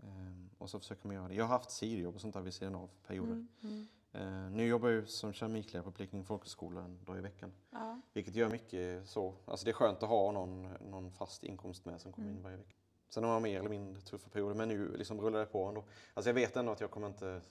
Ehm, 0.04 0.50
och 0.58 0.70
så 0.70 0.80
försöker 0.80 1.08
man 1.08 1.16
göra 1.16 1.28
det. 1.28 1.36
Jag 1.36 1.44
har 1.44 1.58
haft 1.58 1.72
sidojobb 1.72 2.16
och 2.16 2.22
sånt 2.22 2.34
där 2.34 2.42
vid 2.42 2.54
sidan 2.54 2.76
av 2.76 2.90
perioder. 3.08 3.46
Mm. 3.64 3.88
Eh, 4.14 4.50
nu 4.52 4.68
jobbar 4.68 4.90
jag 4.90 5.10
som 5.10 5.34
keramiklärare 5.34 5.84
på 5.86 5.92
Blekinge 5.92 6.24
folkhögskola 6.24 6.82
en 6.82 7.04
dag 7.06 7.18
i 7.18 7.22
veckan. 7.22 7.54
Ja. 7.72 8.02
Vilket 8.14 8.36
gör 8.36 8.50
mycket 8.50 9.08
så. 9.10 9.34
Alltså 9.46 9.66
det 9.66 9.72
är 9.72 9.74
skönt 9.74 10.04
att 10.04 10.10
ha 10.10 10.32
någon, 10.32 10.62
någon 10.74 11.12
fast 11.12 11.44
inkomst 11.44 11.86
med 11.86 12.02
som 12.02 12.12
kommer 12.14 12.30
in 12.30 12.44
varje 12.44 12.58
vecka. 12.58 12.76
Sen 13.10 13.24
har 13.24 13.32
man 13.32 13.42
mer 13.42 13.60
eller 13.60 13.70
mindre 13.70 14.02
tuffa 14.02 14.30
perioder, 14.30 14.56
men 14.56 14.68
nu 14.70 14.98
liksom 14.98 15.22
rullar 15.22 15.40
det 15.40 15.46
på 15.46 15.66
ändå. 15.66 15.84
Alltså 16.14 16.30
jag 16.30 16.34
vet 16.34 16.56
ändå 16.56 16.72
att 16.72 16.80
jag 16.82 16.92
kommer 16.92 17.08
inte... 17.08 17.42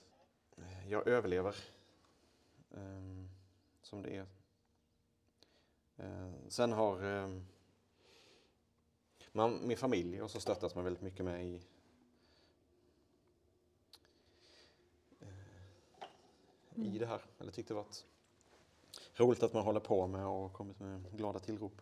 eh, 0.57 0.89
Jag 0.91 1.07
överlever. 1.07 1.55
ehm, 2.77 3.29
som 3.81 4.01
det 4.01 4.15
är. 4.17 4.25
Eh, 5.97 6.31
sen 6.47 6.71
har 6.71 7.03
ehm, 7.03 7.45
man, 9.31 9.67
min 9.67 9.77
familj 9.77 10.17
har 10.19 10.27
så 10.27 10.39
stöttat 10.39 10.75
mig 10.75 10.83
väldigt 10.83 11.01
mycket 11.03 11.25
med 11.25 11.45
i 11.45 11.61
i 16.75 16.97
det 16.99 17.05
här. 17.05 17.21
Eller 17.39 17.51
tyckte 17.51 17.73
det 17.73 17.75
varit 17.75 18.05
roligt 19.15 19.43
att 19.43 19.53
man 19.53 19.63
håller 19.63 19.79
på 19.79 20.07
med 20.07 20.25
och 20.25 20.53
kommit 20.53 20.79
med 20.79 21.17
glada 21.17 21.39
tillrop. 21.39 21.81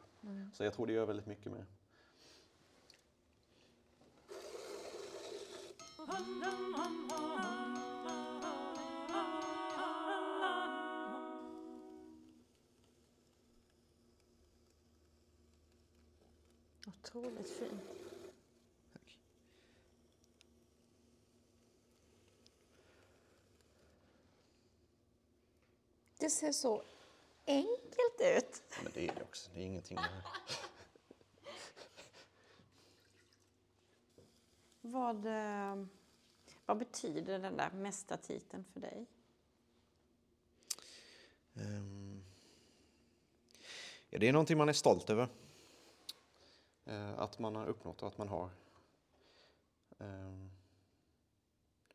Så 0.54 0.64
jag 0.64 0.74
tror 0.74 0.88
det 0.88 0.94
gör 0.94 1.06
väldigt 1.06 1.26
mycket 1.26 1.52
med. 1.52 1.66
Otroligt 16.88 17.50
fint. 17.50 18.01
Det 26.22 26.30
ser 26.30 26.51
så 26.51 26.82
enkelt 27.45 28.22
ut. 28.22 28.63
Men 28.84 28.91
det 28.93 29.07
är 29.07 29.15
det 29.15 29.22
också. 29.24 29.49
Det 29.53 29.59
är 29.59 29.63
ingenting 29.65 29.95
med 29.95 30.22
Vad, 34.82 35.26
eh, 35.26 35.86
vad 36.65 36.78
betyder 36.78 37.39
den 37.39 37.57
där 37.57 37.72
mästartiteln 37.72 38.65
för 38.74 38.80
dig? 38.80 39.05
Ehm, 41.55 42.24
Ja, 44.09 44.19
det 44.19 44.28
är 44.28 44.34
någonting 44.34 44.57
man 44.57 44.69
är 44.69 44.74
stolt 44.74 45.09
över. 45.09 45.28
Eh, 46.86 47.19
Att 47.19 47.39
man 47.39 47.55
har 47.55 47.65
uppnått 47.65 48.01
och 48.01 48.07
att 48.07 48.17
man 48.17 48.28
har. 48.30 48.49
Ehm, 49.99 50.51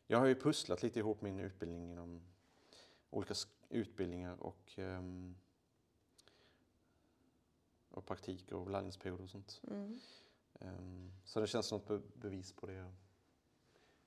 Jag 0.07 0.19
har 0.19 0.27
ju 0.27 0.35
pusslat 0.35 0.83
lite 0.83 0.99
ihop 0.99 1.23
min 1.23 1.41
utbildning 1.41 1.91
inom 1.93 2.23
olika 3.11 3.35
sk- 3.35 3.49
utbildningar 3.69 4.37
och, 4.43 4.79
ehm, 4.79 5.37
och 7.91 8.07
praktik 8.07 8.53
och 8.53 8.71
lärlingsperioder 8.71 9.25
och 9.25 9.31
sånt. 9.31 9.61
Mm. 9.71 9.99
Ehm, 10.61 11.13
Så 11.25 11.41
det 11.41 11.47
känns 11.47 11.67
som 11.67 11.79
ett 11.81 11.87
be- 11.89 12.03
bevis 12.15 12.53
på 12.53 12.67
det, 12.67 12.93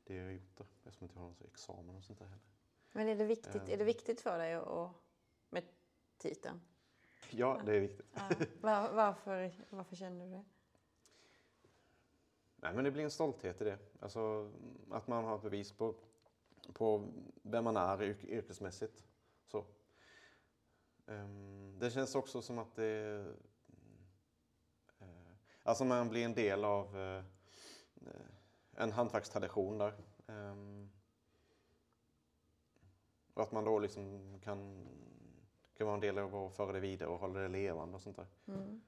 det 0.03 0.15
jag 0.15 0.23
har 0.25 0.31
gjort 0.31 0.57
där. 0.57 0.65
Eftersom 0.85 1.05
jag 1.05 1.05
inte 1.05 1.19
har 1.19 1.25
någon 1.25 1.35
examen 1.45 1.95
och 1.95 2.03
sånt 2.03 2.19
där 2.19 2.25
heller. 2.25 2.43
Men 2.91 3.07
är 3.07 3.15
det 3.15 3.25
viktigt, 3.25 3.55
är 3.55 3.77
det 3.77 3.83
Eh. 3.83 3.85
viktigt 3.85 4.21
för 4.21 4.37
dig 4.37 4.53
att, 4.53 4.91
med 5.49 5.63
titeln? 6.17 6.61
Ja, 7.31 7.61
det 7.65 7.75
är 7.75 7.79
viktigt. 7.79 8.05
Ja. 8.13 8.29
Var, 8.61 8.93
varför, 8.93 9.51
varför 9.69 9.95
känner 9.95 10.25
du 10.25 10.31
det? 10.31 10.45
Nej, 12.55 12.73
men 12.73 12.83
det 12.83 12.91
blir 12.91 13.03
en 13.03 13.11
stolthet 13.11 13.61
i 13.61 13.63
det. 13.63 13.79
Alltså 13.99 14.51
att 14.91 15.07
man 15.07 15.23
har 15.23 15.35
ett 15.35 15.41
bevis 15.41 15.71
på, 15.71 15.95
på 16.73 17.07
vem 17.41 17.63
man 17.63 17.77
är 17.77 18.01
yrk, 18.03 18.23
yrkesmässigt. 18.23 19.03
Ehm, 21.09 21.79
det 21.79 21.91
känns 21.91 22.15
också 22.15 22.41
som 22.41 22.59
att 22.59 22.75
det... 22.75 23.25
eh, 24.99 25.07
alltså 25.63 25.85
man 25.85 26.09
blir 26.09 26.25
en 26.25 26.33
del 26.33 26.65
av 26.65 26.97
eh, 26.97 27.23
en 28.71 28.91
hantverkstradition 28.91 29.77
där. 29.77 29.93
Ehm, 30.27 30.89
och 33.33 33.43
att 33.43 33.51
man 33.51 33.65
då 33.65 33.79
liksom 33.79 34.35
kan, 34.43 34.87
kan 35.73 35.87
vara 35.87 35.93
en 35.95 36.01
del 36.01 36.17
av 36.17 36.35
att 36.35 36.55
föra 36.55 36.71
det 36.71 36.79
vidare 36.79 37.09
och 37.09 37.19
hålla 37.19 37.39
det 37.39 37.47
levande 37.47 37.95
och 37.95 38.01
sånt 38.01 38.15
där. 38.15 38.27
Mm. 38.47 38.81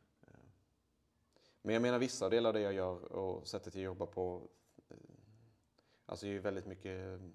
Men 1.62 1.74
jag 1.74 1.82
menar 1.82 2.00
vissa 2.00 2.30
delar 2.30 2.50
av 2.50 2.54
det 2.54 2.62
jag 2.62 2.74
gör 2.74 3.12
och 3.12 3.48
sättet 3.48 3.76
jag 3.76 3.84
jobbar 3.84 4.06
på. 4.06 4.48
eh, 4.90 4.98
Alltså 6.06 6.26
är 6.26 6.30
ju 6.30 6.40
väldigt 6.40 6.66
mycket. 6.66 7.22
eh, 7.22 7.28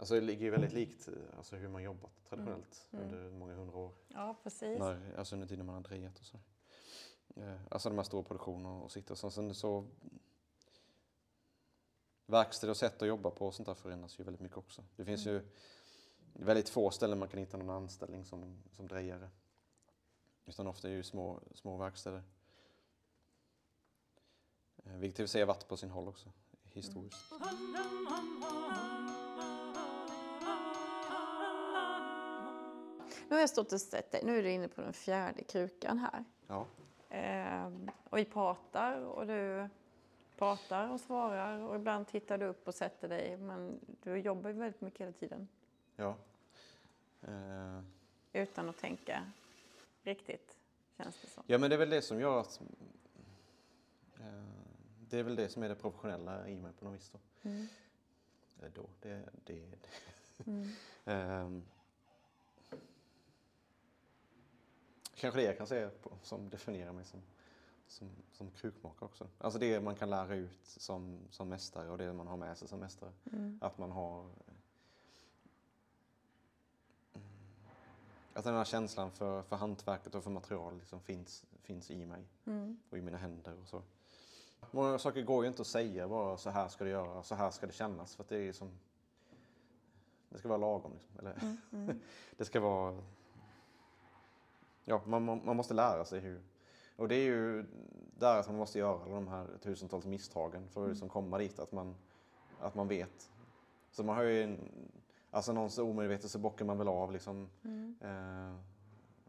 Alltså 0.00 0.14
det 0.14 0.20
ligger 0.20 0.44
ju 0.44 0.50
väldigt 0.50 0.72
likt 0.72 1.08
eh, 1.08 1.14
alltså 1.36 1.56
hur 1.56 1.68
man 1.68 1.82
jobbat 1.82 2.24
traditionellt 2.28 2.88
Mm. 2.92 3.04
under 3.04 3.30
många 3.30 3.54
hundra 3.54 3.78
år. 3.78 3.92
Ja, 4.08 4.36
precis. 4.42 4.78
När, 4.78 5.14
alltså 5.18 5.34
under 5.34 5.48
tiden 5.48 5.66
man 5.66 5.74
har 5.74 5.82
drejat 5.82 6.18
och 6.18 6.24
så. 6.26 6.38
Eh, 7.36 7.56
Alltså 7.70 7.88
de 7.88 7.98
här 7.98 8.04
stora 8.04 8.22
produktionerna 8.22 8.74
och 8.82 8.92
sitta 8.92 9.12
och 9.12 9.18
så. 9.18 9.30
Sen 9.30 9.54
så 9.54 9.86
verkstäder 12.26 12.70
och 12.70 12.76
sätt 12.76 13.02
att 13.02 13.08
jobba 13.08 13.30
på 13.30 13.46
och 13.46 13.54
sånt 13.54 13.66
där 13.66 13.74
förändras 13.74 14.20
ju 14.20 14.24
väldigt 14.24 14.40
mycket 14.40 14.58
också. 14.58 14.84
Det 14.96 15.04
finns 15.04 15.26
ju 15.26 15.42
väldigt 16.32 16.68
få 16.68 16.90
ställen 16.90 17.18
man 17.18 17.28
kan 17.28 17.40
hitta 17.40 17.56
någon 17.56 17.70
anställning 17.70 18.24
som, 18.24 18.62
som 18.72 18.88
drejare. 18.88 19.30
Utan 20.46 20.66
ofta 20.66 20.88
är 20.88 20.90
det 20.92 20.96
ju 20.96 21.02
små, 21.02 21.40
små 21.54 21.76
verkstäder. 21.76 22.22
Eh, 24.84 24.96
Vilket 24.96 25.20
i 25.20 25.22
och 25.22 25.28
för 25.28 25.32
sig 25.32 25.40
har 25.42 25.46
varit 25.46 25.68
på 25.68 25.76
sin 25.76 25.90
håll 25.90 26.08
också, 26.08 26.32
historiskt. 26.62 27.16
Nu 33.30 33.36
har 33.36 33.40
jag 33.40 33.50
stått 33.50 33.72
och 33.72 33.80
sett 33.80 34.12
dig. 34.12 34.20
Nu 34.24 34.38
är 34.38 34.42
du 34.42 34.50
inne 34.50 34.68
på 34.68 34.80
den 34.80 34.92
fjärde 34.92 35.44
krukan 35.44 35.98
här. 35.98 36.24
Ja. 36.46 36.66
Eh, 37.16 37.72
och 38.10 38.18
vi 38.18 38.24
pratar 38.24 39.00
och 39.00 39.26
du 39.26 39.68
pratar 40.38 40.90
och 40.90 41.00
svarar 41.00 41.58
och 41.58 41.76
ibland 41.76 42.08
tittar 42.08 42.38
du 42.38 42.46
upp 42.46 42.68
och 42.68 42.74
sätter 42.74 43.08
dig. 43.08 43.36
Men 43.36 43.80
du 44.02 44.16
jobbar 44.16 44.50
ju 44.50 44.56
väldigt 44.56 44.80
mycket 44.80 45.00
hela 45.00 45.12
tiden 45.12 45.48
Ja. 45.96 46.16
Eh, 47.22 47.80
utan 48.32 48.68
att 48.68 48.78
tänka 48.78 49.30
riktigt, 50.02 50.56
känns 50.96 51.20
det 51.20 51.26
som. 51.26 51.44
ja, 51.46 51.58
men 51.58 51.70
det 51.70 51.76
är 51.76 51.78
väl 51.78 51.90
det 51.90 52.02
som 52.02 52.20
gör 52.20 52.40
att... 52.40 52.60
Eh, 54.20 54.44
det 55.08 55.18
är 55.18 55.22
väl 55.22 55.36
det 55.36 55.48
som 55.48 55.62
är 55.62 55.68
det 55.68 55.74
professionella 55.74 56.48
i 56.48 56.56
mig 56.56 56.72
på 56.72 56.84
något 56.84 56.94
vis 56.94 57.10
då. 57.12 57.48
Mm. 57.48 57.66
Då, 58.74 58.86
det... 59.00 59.28
det, 59.44 59.54
det. 59.54 60.46
Mm. 60.46 60.68
Ehm, 61.04 61.62
kanske 65.20 65.40
det 65.40 65.46
jag 65.46 65.58
kan 65.58 65.66
säga 65.66 65.90
som 66.22 66.50
definierar 66.50 66.92
mig 66.92 67.04
som, 67.04 67.22
som, 67.88 68.08
som 68.32 68.50
krukmakare 68.50 69.04
också. 69.06 69.26
Alltså 69.38 69.58
det 69.58 69.80
man 69.80 69.94
kan 69.94 70.10
lära 70.10 70.34
ut 70.34 70.58
som, 70.62 71.18
som 71.30 71.48
mästare 71.48 71.90
och 71.90 71.98
det 71.98 72.12
man 72.12 72.26
har 72.26 72.36
med 72.36 72.58
sig 72.58 72.68
som 72.68 72.80
mästare. 72.80 73.12
Mm. 73.32 73.58
Att 73.62 73.78
man 73.78 73.90
har... 73.92 74.30
Att 78.34 78.44
den 78.44 78.54
här 78.54 78.64
känslan 78.64 79.10
för, 79.10 79.42
för 79.42 79.56
hantverket 79.56 80.14
och 80.14 80.24
för 80.24 80.30
material 80.30 80.78
liksom 80.78 81.00
finns, 81.00 81.44
finns 81.62 81.90
i 81.90 82.06
mig 82.06 82.24
Mm. 82.44 82.78
och 82.90 82.98
i 82.98 83.00
mina 83.00 83.18
händer 83.18 83.56
och 83.62 83.68
så. 83.68 83.82
Många 84.70 84.98
saker 84.98 85.22
går 85.22 85.44
ju 85.44 85.48
inte 85.48 85.62
att 85.62 85.68
säga 85.68 86.08
bara 86.08 86.36
så 86.36 86.50
här 86.50 86.68
ska 86.68 86.84
du 86.84 86.90
göra, 86.90 87.22
så 87.22 87.34
här 87.34 87.50
ska 87.50 87.66
det 87.66 87.72
kännas 87.72 88.16
för 88.16 88.24
det 88.28 88.36
är 88.36 88.52
som... 88.52 88.70
Det 90.28 90.38
ska 90.38 90.48
vara 90.48 90.58
lagom 90.58 90.92
liksom. 90.92 91.18
Eller, 91.18 91.32
Mm. 91.42 91.58
Mm. 91.72 92.00
det 92.36 92.44
ska 92.44 92.60
vara... 92.60 93.02
Ja, 94.90 95.02
man, 95.06 95.24
man 95.24 95.56
måste 95.56 95.74
lära 95.74 96.04
sig 96.04 96.20
hur... 96.20 96.40
Och 96.96 97.08
det 97.08 97.14
är 97.14 97.24
ju 97.24 97.66
där 98.18 98.40
att 98.40 98.46
man 98.46 98.56
måste 98.56 98.78
göra 98.78 99.08
de 99.08 99.28
här 99.28 99.46
tusentals 99.62 100.06
misstagen 100.06 100.68
för 100.68 100.82
att 100.82 100.90
liksom 100.90 101.08
komma 101.08 101.38
dit, 101.38 101.58
att 101.58 101.72
man, 101.72 101.94
att 102.60 102.74
man 102.74 102.88
vet. 102.88 103.30
Så 103.90 104.04
man 104.04 104.16
har 104.16 104.22
ju 104.22 104.42
en... 104.42 104.58
Alltså 105.30 105.52
någons 105.52 105.78
omedvetet 105.78 106.30
så 106.30 106.38
bockar 106.38 106.64
man 106.64 106.78
väl 106.78 106.88
av 106.88 107.12
liksom. 107.12 107.48
Mm. 107.64 107.96
Eh, 108.00 108.54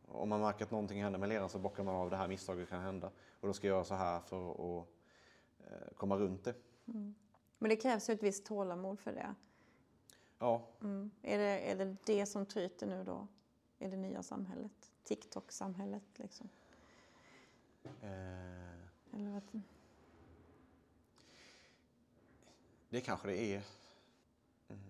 om 0.08 0.30
man 0.30 0.42
märker 0.42 0.66
att 0.66 0.72
någonting 0.72 1.04
händer 1.04 1.20
med 1.20 1.30
leran 1.30 1.50
så 1.50 1.60
bockar 1.60 1.84
man 1.84 1.96
av 1.96 2.10
det 2.10 2.18
här 2.18 2.28
misstaget 2.28 2.70
kan 2.70 2.82
hända. 2.82 3.12
Och 3.40 3.48
då 3.48 3.54
ska 3.54 3.68
jag 3.68 3.76
göra 3.76 3.84
så 3.84 3.96
här 3.96 4.20
för 4.20 4.52
att 4.52 4.88
eh, 5.60 5.94
komma 5.96 6.18
runt 6.18 6.44
det. 6.44 6.56
Mm. 6.88 7.16
Men 7.58 7.70
det 7.70 7.76
krävs 7.76 8.10
ju 8.10 8.14
ett 8.14 8.24
visst 8.24 8.46
tålamod 8.46 9.00
för 9.00 9.12
det. 9.12 9.36
Ja, 10.40 10.68
Mm. 10.82 11.12
Är, 11.22 11.38
det 11.38 11.72
är 11.72 11.76
det 11.76 11.96
det 12.06 12.26
som 12.26 12.46
tryter 12.46 12.88
nu 12.88 13.04
då? 13.04 13.28
I 13.80 13.88
det 13.88 13.98
nya 13.98 14.24
samhället? 14.24 14.91
TikTok-samhället 15.04 16.04
liksom? 16.16 16.50
eh, 17.84 19.14
Eller 19.14 19.32
vad? 19.32 19.62
det 22.92 23.02
kanske 23.02 23.28
det 23.28 23.38
är. 23.38 23.64
Mm. 24.68 24.82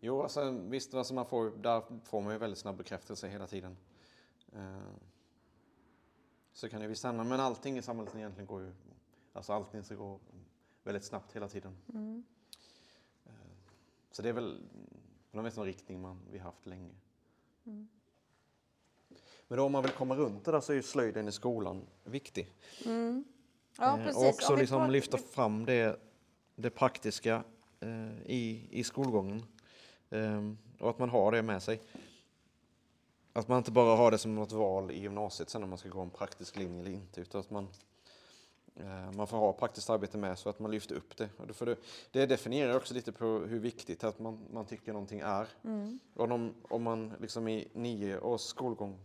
Jo, 0.00 0.22
alltså, 0.22 0.50
visst, 0.50 0.94
alltså 0.94 1.14
man 1.14 1.26
får, 1.26 1.50
där 1.50 1.82
får 2.04 2.22
man 2.22 2.32
ju 2.32 2.38
väldigt 2.38 2.58
snabb 2.58 2.76
bekräftelse 2.76 3.28
hela 3.28 3.46
tiden. 3.46 3.76
Eh, 4.52 4.92
så 6.52 6.68
kan 6.68 6.80
det 6.80 6.86
visst 6.86 7.04
hända, 7.04 7.24
men 7.24 7.40
allting 7.40 7.78
i 7.78 7.82
samhället 7.82 8.14
egentligen 8.14 8.46
går 8.46 8.62
ju, 8.62 8.72
alltså 9.32 9.52
allting 9.52 9.84
ska 9.84 9.94
gå 9.94 10.20
väldigt 10.82 11.04
snabbt 11.04 11.36
hela 11.36 11.48
tiden. 11.48 11.76
Mm. 11.94 12.24
Eh, 13.26 13.32
så 14.10 14.22
det 14.22 14.28
är 14.28 14.32
väl 14.32 14.62
på 15.30 15.36
något 15.36 15.46
vis 15.46 15.56
någon 15.56 15.66
riktning 15.66 16.00
man, 16.00 16.20
vi 16.30 16.38
haft 16.38 16.66
länge. 16.66 16.94
Mm. 17.64 17.88
Men 19.48 19.58
om 19.58 19.72
man 19.72 19.82
vill 19.82 19.92
komma 19.92 20.16
runt 20.16 20.44
det 20.44 20.50
där 20.52 20.60
så 20.60 20.72
är 20.72 20.76
ju 20.76 20.82
slöjden 20.82 21.28
i 21.28 21.32
skolan 21.32 21.86
viktig. 22.04 22.48
Mm. 22.86 23.24
Ja, 23.78 23.98
Eh, 23.98 24.04
precis. 24.04 24.22
Och 24.22 24.28
också 24.28 24.56
liksom 24.56 24.78
pratar- 24.78 24.90
lyfta 24.92 25.18
fram 25.18 25.64
det, 25.64 26.00
det 26.54 26.70
praktiska 26.70 27.44
eh, 27.80 28.22
i, 28.26 28.68
i 28.70 28.84
skolgången. 28.84 29.42
Eh, 30.10 30.52
och 30.80 30.90
att 30.90 30.98
man 30.98 31.10
har 31.10 31.32
det 31.32 31.42
med 31.42 31.62
sig. 31.62 31.80
Att 33.32 33.48
man 33.48 33.58
inte 33.58 33.70
bara 33.70 33.96
har 33.96 34.10
det 34.10 34.18
som 34.18 34.34
något 34.34 34.52
val 34.52 34.90
i 34.90 35.00
gymnasiet 35.00 35.50
sen 35.50 35.62
om 35.62 35.68
man 35.68 35.78
ska 35.78 35.88
gå 35.88 36.00
en 36.00 36.10
praktisk 36.10 36.56
linje 36.56 36.80
eller 36.80 36.90
inte. 36.90 37.20
Utan 37.20 37.40
att 37.40 37.50
man, 37.50 37.68
eh, 38.76 39.12
man 39.12 39.26
får 39.26 39.36
ha 39.36 39.52
praktiskt 39.52 39.90
arbete 39.90 40.18
med 40.18 40.38
så 40.38 40.48
att 40.48 40.58
man 40.58 40.70
lyfter 40.70 40.94
upp 40.94 41.16
det. 41.16 41.28
Och 41.36 41.46
det, 41.46 41.52
för 41.54 41.66
det, 41.66 41.76
det 42.10 42.26
definierar 42.26 42.76
också 42.76 42.94
lite 42.94 43.12
på 43.12 43.24
hur 43.24 43.58
viktigt 43.58 44.04
att 44.04 44.18
man, 44.18 44.46
man 44.52 44.66
tycker 44.66 44.92
någonting 44.92 45.20
är. 45.20 45.46
Mm. 45.64 45.98
Och 46.14 46.30
om, 46.30 46.54
om 46.62 46.82
man 46.82 47.12
liksom 47.20 47.48
i 47.48 47.68
nio 47.72 48.20
års 48.20 48.40
skolgång 48.40 48.98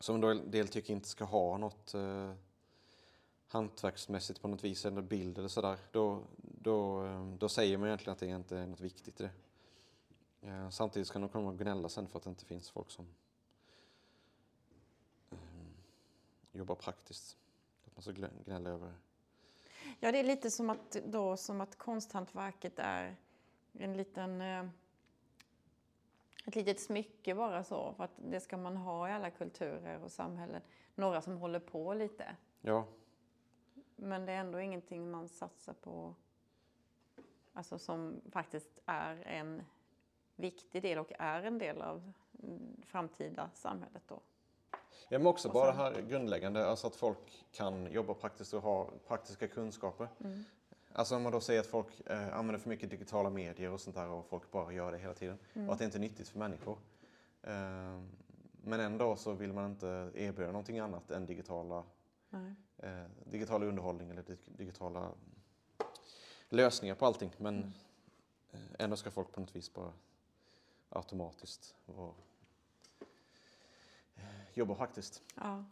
som 0.00 0.24
en 0.24 0.50
del 0.50 0.68
tycker 0.68 0.94
inte 0.94 1.08
ska 1.08 1.24
ha 1.24 1.58
något 1.58 1.94
eh, 1.94 2.32
hantverksmässigt 3.48 4.42
på 4.42 4.48
något 4.48 4.64
vis 4.64 4.84
eller 4.84 5.02
bild 5.02 5.38
eller 5.38 5.48
sådär. 5.48 5.78
Då, 5.92 6.22
då, 6.36 7.06
eh, 7.06 7.26
då 7.38 7.48
säger 7.48 7.78
man 7.78 7.88
egentligen 7.88 8.12
att 8.12 8.18
det 8.18 8.26
inte 8.26 8.56
är 8.56 8.66
något 8.66 8.80
viktigt 8.80 9.20
i 9.20 9.22
det. 9.22 9.30
Eh, 10.48 10.70
samtidigt 10.70 11.08
ska 11.08 11.18
de 11.18 11.28
komma 11.28 11.48
och 11.48 11.58
gnälla 11.58 11.88
sen 11.88 12.08
för 12.08 12.18
att 12.18 12.24
det 12.24 12.30
inte 12.30 12.44
finns 12.44 12.70
folk 12.70 12.90
som 12.90 13.06
eh, 15.30 15.38
jobbar 16.52 16.74
praktiskt. 16.74 17.36
Att 17.86 17.96
man 17.96 18.02
ska 18.02 18.28
gnälla 18.44 18.70
över 18.70 18.92
Ja, 20.00 20.12
det 20.12 20.18
är 20.18 20.24
lite 20.24 20.50
som 20.50 20.70
att, 20.70 20.96
då, 21.04 21.36
som 21.36 21.60
att 21.60 21.78
konsthantverket 21.78 22.78
är 22.78 23.16
en 23.72 23.96
liten, 23.96 24.40
eh, 24.40 24.68
ett 26.46 26.54
litet 26.56 26.80
smycke 26.80 27.34
bara 27.34 27.64
så. 27.64 27.94
För 27.96 28.04
att 28.04 28.10
det 28.16 28.40
ska 28.40 28.56
man 28.56 28.76
ha 28.76 29.08
i 29.08 29.12
alla 29.12 29.30
kulturer 29.30 30.02
och 30.04 30.12
samhällen. 30.12 30.62
Några 30.94 31.20
som 31.22 31.36
håller 31.38 31.58
på 31.60 31.94
lite. 31.94 32.36
Ja, 32.60 32.84
Men 33.96 34.26
det 34.26 34.32
är 34.32 34.36
ändå 34.40 34.60
ingenting 34.60 35.10
man 35.10 35.28
satsar 35.28 35.72
på. 35.72 36.14
Alltså 37.52 37.78
som 37.78 38.20
faktiskt 38.30 38.78
är 38.86 39.22
en 39.26 39.62
viktig 40.36 40.82
del 40.82 40.98
och 40.98 41.12
är 41.18 41.42
en 41.42 41.58
del 41.58 41.82
av 41.82 42.12
mm, 42.42 42.76
framtida 42.86 43.50
samhället 43.54 44.02
då. 44.06 44.20
Ja, 45.08 45.18
men 45.18 45.26
också 45.26 45.48
Och 45.48 45.54
bara 45.54 45.72
sen- 45.72 45.80
här 45.80 46.00
grundläggande, 46.02 46.66
alltså 46.66 46.86
att 46.86 46.96
folk 46.96 47.44
kan 47.52 47.92
jobba 47.92 48.14
praktiskt 48.14 48.54
och 48.54 48.62
ha 48.62 48.90
praktiska 49.06 49.48
kunskaper. 49.48 50.08
Mm. 50.20 50.44
Alltså 50.98 51.16
om 51.16 51.22
man 51.22 51.32
då 51.32 51.40
säger 51.40 51.60
att 51.60 51.66
folk 51.66 52.00
eh, 52.06 52.36
använder 52.36 52.58
för 52.58 52.68
mycket 52.68 52.90
digitala 52.90 53.30
medier 53.30 53.70
och 53.70 53.80
sånt 53.80 53.96
där 53.96 54.08
och 54.08 54.26
folk 54.26 54.50
bara 54.50 54.72
gör 54.72 54.92
det 54.92 54.98
hela 54.98 55.14
tiden. 55.14 55.38
Mm. 55.54 55.66
Och 55.68 55.72
att 55.72 55.78
det 55.78 55.84
inte 55.84 55.98
är 55.98 56.00
nyttigt 56.00 56.28
för 56.28 56.38
människor. 56.38 56.78
Eh, 57.42 58.00
men 58.62 58.80
ändå 58.80 59.16
så 59.16 59.32
vill 59.32 59.52
man 59.52 59.70
inte 59.70 60.10
erbjuda 60.14 60.46
någonting 60.52 60.78
annat 60.78 61.10
än 61.10 61.26
digitala, 61.26 61.84
eh, 62.78 63.04
digital 63.24 63.62
underhållning 63.62 64.10
eller 64.10 64.22
dig- 64.22 64.38
digitala 64.46 65.10
lösningar 66.48 66.94
på 66.94 67.06
allting. 67.06 67.30
Men 67.38 67.54
Mm. 67.56 67.72
eh, 68.52 68.60
ändå 68.78 68.96
ska 68.96 69.10
folk 69.10 69.32
på 69.32 69.40
något 69.40 69.56
vis 69.56 69.72
bara 69.74 69.92
automatiskt 70.88 71.74
vara, 71.86 72.12
eh, 74.16 74.24
jobba 74.54 74.74
praktiskt. 74.74 75.22
Ja. 75.34 75.64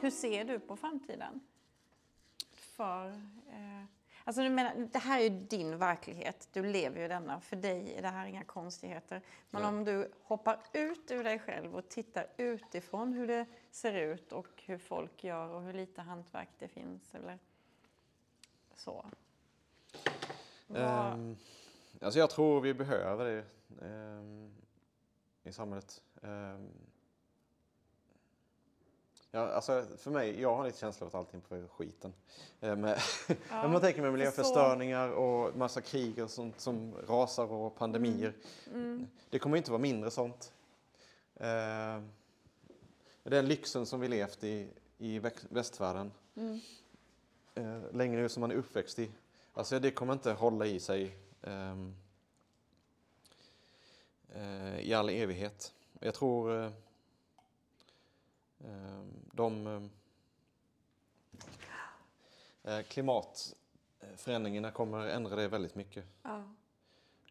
Hur 0.00 0.10
ser 0.10 0.44
du 0.44 0.58
på 0.60 0.76
framtiden? 0.76 1.40
För, 2.52 3.08
eh, 3.48 3.84
alltså 4.24 4.42
du 4.42 4.50
menar, 4.50 4.88
det 4.92 4.98
här 4.98 5.18
är 5.18 5.22
ju 5.22 5.28
din 5.30 5.78
verklighet, 5.78 6.48
du 6.52 6.62
lever 6.62 7.00
ju 7.00 7.08
denna. 7.08 7.40
För 7.40 7.56
dig 7.56 7.94
är 7.94 8.02
det 8.02 8.08
här 8.08 8.26
inga 8.26 8.44
konstigheter. 8.44 9.22
Men 9.50 9.62
Nej. 9.62 9.68
om 9.68 9.84
du 9.84 10.10
hoppar 10.22 10.60
ut 10.72 11.10
ur 11.10 11.24
dig 11.24 11.38
själv 11.38 11.76
och 11.76 11.88
tittar 11.88 12.26
utifrån 12.36 13.12
hur 13.12 13.26
det 13.26 13.46
ser 13.70 13.92
ut 13.92 14.32
och 14.32 14.62
hur 14.66 14.78
folk 14.78 15.24
gör 15.24 15.48
och 15.48 15.62
hur 15.62 15.72
lite 15.72 16.02
hantverk 16.02 16.48
det 16.58 16.68
finns 16.68 17.14
eller 17.14 17.38
så. 18.74 19.04
Vad- 20.66 21.12
Um, 21.12 21.36
alltså 22.00 22.18
jag 22.20 22.30
tror 22.30 22.60
vi 22.60 22.74
behöver 22.74 23.24
det 23.24 23.44
ehm, 23.86 24.54
i 25.44 25.52
samhället. 25.52 26.02
Um, 26.22 26.68
ja, 29.30 29.48
alltså 29.48 29.86
för 29.96 30.10
mig, 30.10 30.40
jag 30.40 30.56
har 30.56 30.64
lite 30.64 30.78
känsla 30.78 31.04
av 31.04 31.08
att 31.08 31.14
allting 31.14 31.40
på 31.40 31.68
skiten. 31.68 32.12
Med, 32.60 33.00
Ja, 33.50 33.68
man 33.68 33.80
tänker 33.80 34.02
med 34.02 34.08
för 34.08 34.12
miljöförstöringar 34.12 35.08
och 35.08 35.56
massa 35.56 35.80
krig 35.80 36.22
och 36.24 36.30
sånt 36.30 36.60
som 36.60 36.94
rasar 37.08 37.52
och 37.52 37.76
pandemier. 37.76 38.32
Mm. 38.72 39.06
Det 39.30 39.38
kommer 39.38 39.56
inte 39.56 39.70
vara 39.70 39.80
mindre 39.82 40.10
sånt. 40.10 40.52
Ehm, 41.36 42.10
den 43.22 43.48
lyxen 43.48 43.86
som 43.86 44.00
vi 44.00 44.08
levt 44.08 44.44
i 44.44 44.68
i 44.98 45.20
västvärlden 45.48 46.12
Mm. 46.36 46.60
eh, 47.54 47.92
länge 47.92 48.16
nu 48.16 48.28
som 48.28 48.40
man 48.40 48.50
är 48.50 48.54
uppväxt 48.54 48.98
i. 48.98 49.10
Alltså 49.54 49.78
det 49.78 49.90
kommer 49.90 50.12
inte 50.12 50.32
hålla 50.32 50.66
i 50.66 50.80
sig 50.80 51.16
ehm, 51.42 51.94
eh, 54.34 54.80
i 54.80 54.94
all 54.94 55.08
evighet. 55.08 55.72
Jag 56.00 56.14
tror 56.14 56.56
eh, 56.58 56.66
ehm, 56.66 56.72
de 59.32 59.66
eh, 62.64 62.82
klimatförändringarna 62.82 64.70
kommer 64.70 65.06
ändra 65.06 65.36
det 65.36 65.48
väldigt 65.48 65.74
mycket. 65.74 66.04
Ja. 66.22 66.42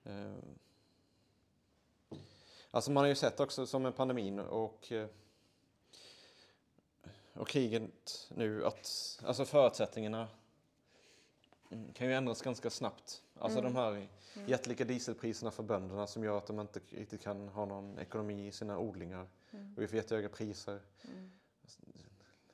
Eh, 0.04 0.34
Alltså 2.72 2.92
man 2.92 3.04
har 3.04 3.08
ju 3.08 3.16
sett 3.16 3.40
också 3.40 3.66
som 3.66 3.84
med 3.84 3.96
pandemin 3.96 4.40
och, 4.40 4.92
eh, 4.92 5.08
och 7.34 7.48
kriget 7.48 8.30
nu 8.36 8.66
att 8.66 9.20
alltså 9.26 9.46
förutsättningarna 9.46 10.28
mm, 11.72 11.94
kan 11.94 12.08
ju 12.08 12.14
ändras 12.14 12.42
ganska 12.42 12.70
snabbt. 12.70 13.24
Alltså 13.40 13.62
de 13.62 13.76
här 13.76 14.08
jättelika 14.48 14.86
dieselpriserna 14.86 15.52
för 15.52 15.64
bönderna 15.64 16.08
som 16.08 16.24
gör 16.24 16.38
att 16.38 16.48
de 16.48 16.60
inte 16.60 16.80
riktigt 16.90 17.22
kan 17.22 17.48
ha 17.48 17.66
någon 17.66 18.00
ekonomi 18.00 18.48
i 18.48 18.52
sina 18.52 18.78
odlingar. 18.80 19.28
Och 19.52 19.82
vi 19.82 19.88
får 19.88 19.96
jättehöga 19.96 20.30
priser. 20.30 20.80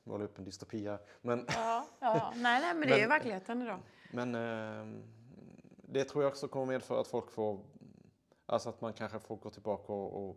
Måla 0.04 0.24
upp 0.24 0.38
en 0.38 0.44
dystopi 0.44 0.86
här. 0.88 0.98
Men, 1.20 1.44
Ja, 1.48 1.86
ja. 2.00 2.32
Nej, 2.36 2.60
nej, 2.60 2.74
men 2.74 2.88
det 2.88 2.94
är 2.94 2.98
ju 2.98 3.00
Men- 3.02 3.08
verkligheten 3.08 3.62
idag. 3.62 3.78
men 4.12 4.34
eh, 4.34 5.00
det 5.76 6.04
tror 6.04 6.24
jag 6.24 6.30
också 6.30 6.48
kommer 6.48 6.66
medföra 6.66 7.00
att 7.00 7.06
folk 7.08 7.30
får, 7.30 7.60
alltså 8.46 8.68
att 8.68 8.80
man 8.80 8.92
kanske 8.92 9.18
får 9.18 9.36
gå 9.36 9.50
tillbaka 9.50 9.92
och, 9.92 10.28
och 10.28 10.36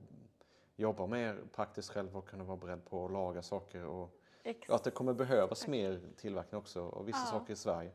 jobba 0.75 1.07
mer 1.07 1.41
praktiskt 1.55 1.89
själv 1.89 2.17
och 2.17 2.27
kunna 2.29 2.43
vara 2.43 2.57
beredd 2.57 2.85
på 2.85 3.05
att 3.05 3.11
laga 3.11 3.41
saker. 3.41 3.85
Och, 3.85 4.19
Ex- 4.43 4.69
och 4.69 4.75
att 4.75 4.83
det 4.83 4.91
kommer 4.91 5.13
behövas 5.13 5.67
mer 5.67 6.01
tillverkning 6.17 6.59
också 6.59 6.81
och 6.81 7.07
vissa 7.07 7.19
Ja. 7.19 7.25
saker 7.31 7.53
i 7.53 7.55
Sverige. 7.55 7.91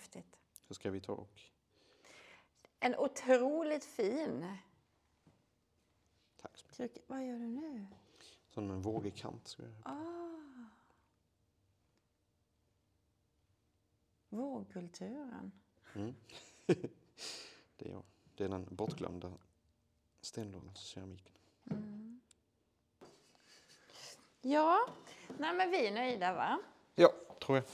Häftigt. 0.00 0.38
så 0.68 0.74
ska 0.74 0.90
vi 0.90 1.00
ta 1.00 1.12
och... 1.12 1.40
En 2.78 2.96
otroligt 2.96 3.84
fin... 3.84 4.56
Tack 6.36 6.56
så 6.56 6.64
mycket. 6.64 6.76
Tryck, 6.76 7.04
vad 7.06 7.26
gör 7.26 7.38
du 7.38 7.46
nu? 7.46 7.86
Som 8.48 8.70
en 8.70 8.82
vågig 8.82 9.16
kant. 9.16 9.48
Ska 9.48 9.62
jag... 9.62 9.72
Ah. 9.82 10.66
Vågkulturen. 14.28 15.52
mm. 15.94 16.14
det 17.76 17.88
är 17.88 17.90
jag. 17.90 18.02
Det 18.34 18.44
är 18.44 18.48
den 18.48 18.66
bortglömda 18.70 19.32
stenålderskeramiken. 20.20 21.32
Ja, 24.40 24.88
nej 25.38 25.54
men 25.54 25.70
vi 25.70 25.86
är 25.86 25.92
nöjda 25.92 26.34
va? 26.34 26.58
Ja, 26.94 27.12
tror 27.40 27.56
jag. 27.56 27.64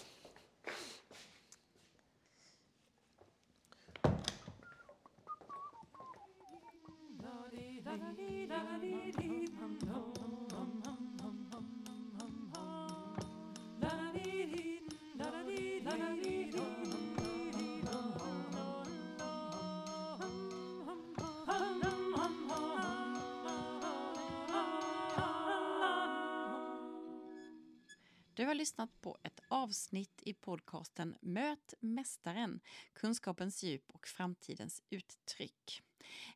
Du 28.37 28.45
har 28.45 28.55
lyssnat 28.55 29.01
på 29.01 29.19
ett 29.23 29.41
avsnitt 29.49 30.23
i 30.23 30.35
podcasten 30.35 31.17
Möt 31.21 31.75
Mästaren, 31.81 32.61
kunskapens 32.93 33.63
djup 33.63 33.91
och 33.91 34.07
framtidens 34.07 34.83
uttryck. 34.91 35.86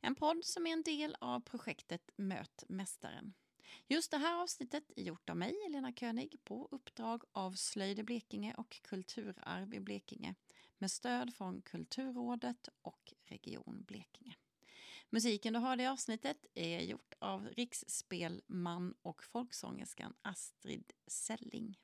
En 0.00 0.14
podd 0.14 0.44
som 0.44 0.66
är 0.66 0.72
en 0.72 0.82
del 0.82 1.16
av 1.20 1.40
projektet 1.40 2.10
Möt 2.16 2.64
Mästaren. 2.68 3.32
Just 3.86 4.10
det 4.10 4.18
här 4.18 4.42
avsnittet 4.42 4.92
är 4.96 5.02
gjort 5.02 5.30
av 5.30 5.36
mig, 5.36 5.54
Elena 5.66 5.92
König, 5.92 6.36
på 6.44 6.68
uppdrag 6.70 7.22
av 7.32 7.52
Slöjd 7.52 7.98
i 7.98 8.02
Blekinge 8.02 8.54
och 8.54 8.82
Kulturarv 8.82 9.74
i 9.74 9.80
Blekinge 9.80 10.34
med 10.78 10.90
stöd 10.90 11.34
från 11.34 11.62
Kulturrådet 11.62 12.68
och 12.82 13.12
Region 13.24 13.84
Blekinge. 13.86 14.36
Musiken 15.10 15.52
du 15.52 15.58
hörde 15.58 15.82
i 15.82 15.86
avsnittet 15.86 16.46
är 16.54 16.80
gjort 16.80 17.14
av 17.18 17.46
riksspelman 17.46 18.94
och 19.02 19.24
folksångerskan 19.24 20.14
Astrid 20.22 20.92
Selling. 21.06 21.78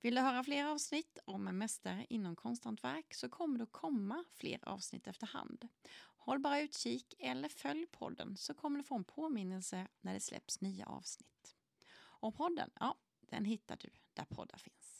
Vill 0.00 0.14
du 0.14 0.20
höra 0.20 0.44
fler 0.44 0.64
avsnitt 0.64 1.18
om 1.24 1.48
en 1.48 1.58
mästare 1.58 2.06
inom 2.08 2.36
konsthantverk 2.36 3.14
så 3.14 3.28
kommer 3.28 3.58
det 3.58 3.64
att 3.64 3.72
komma 3.72 4.24
fler 4.34 4.68
avsnitt 4.68 5.06
efterhand. 5.06 5.68
Håll 6.30 6.38
bara 6.38 6.60
utkik 6.60 7.14
eller 7.18 7.48
följ 7.48 7.86
podden 7.86 8.36
så 8.36 8.54
kommer 8.54 8.78
du 8.78 8.84
få 8.84 8.94
en 8.94 9.04
påminnelse 9.04 9.88
när 10.00 10.14
det 10.14 10.20
släpps 10.20 10.60
nya 10.60 10.86
avsnitt. 10.86 11.56
Och 11.96 12.34
podden, 12.34 12.70
ja, 12.80 12.98
den 13.20 13.44
hittar 13.44 13.76
du 13.76 13.90
där 14.14 14.24
poddar 14.24 14.58
finns. 14.58 14.99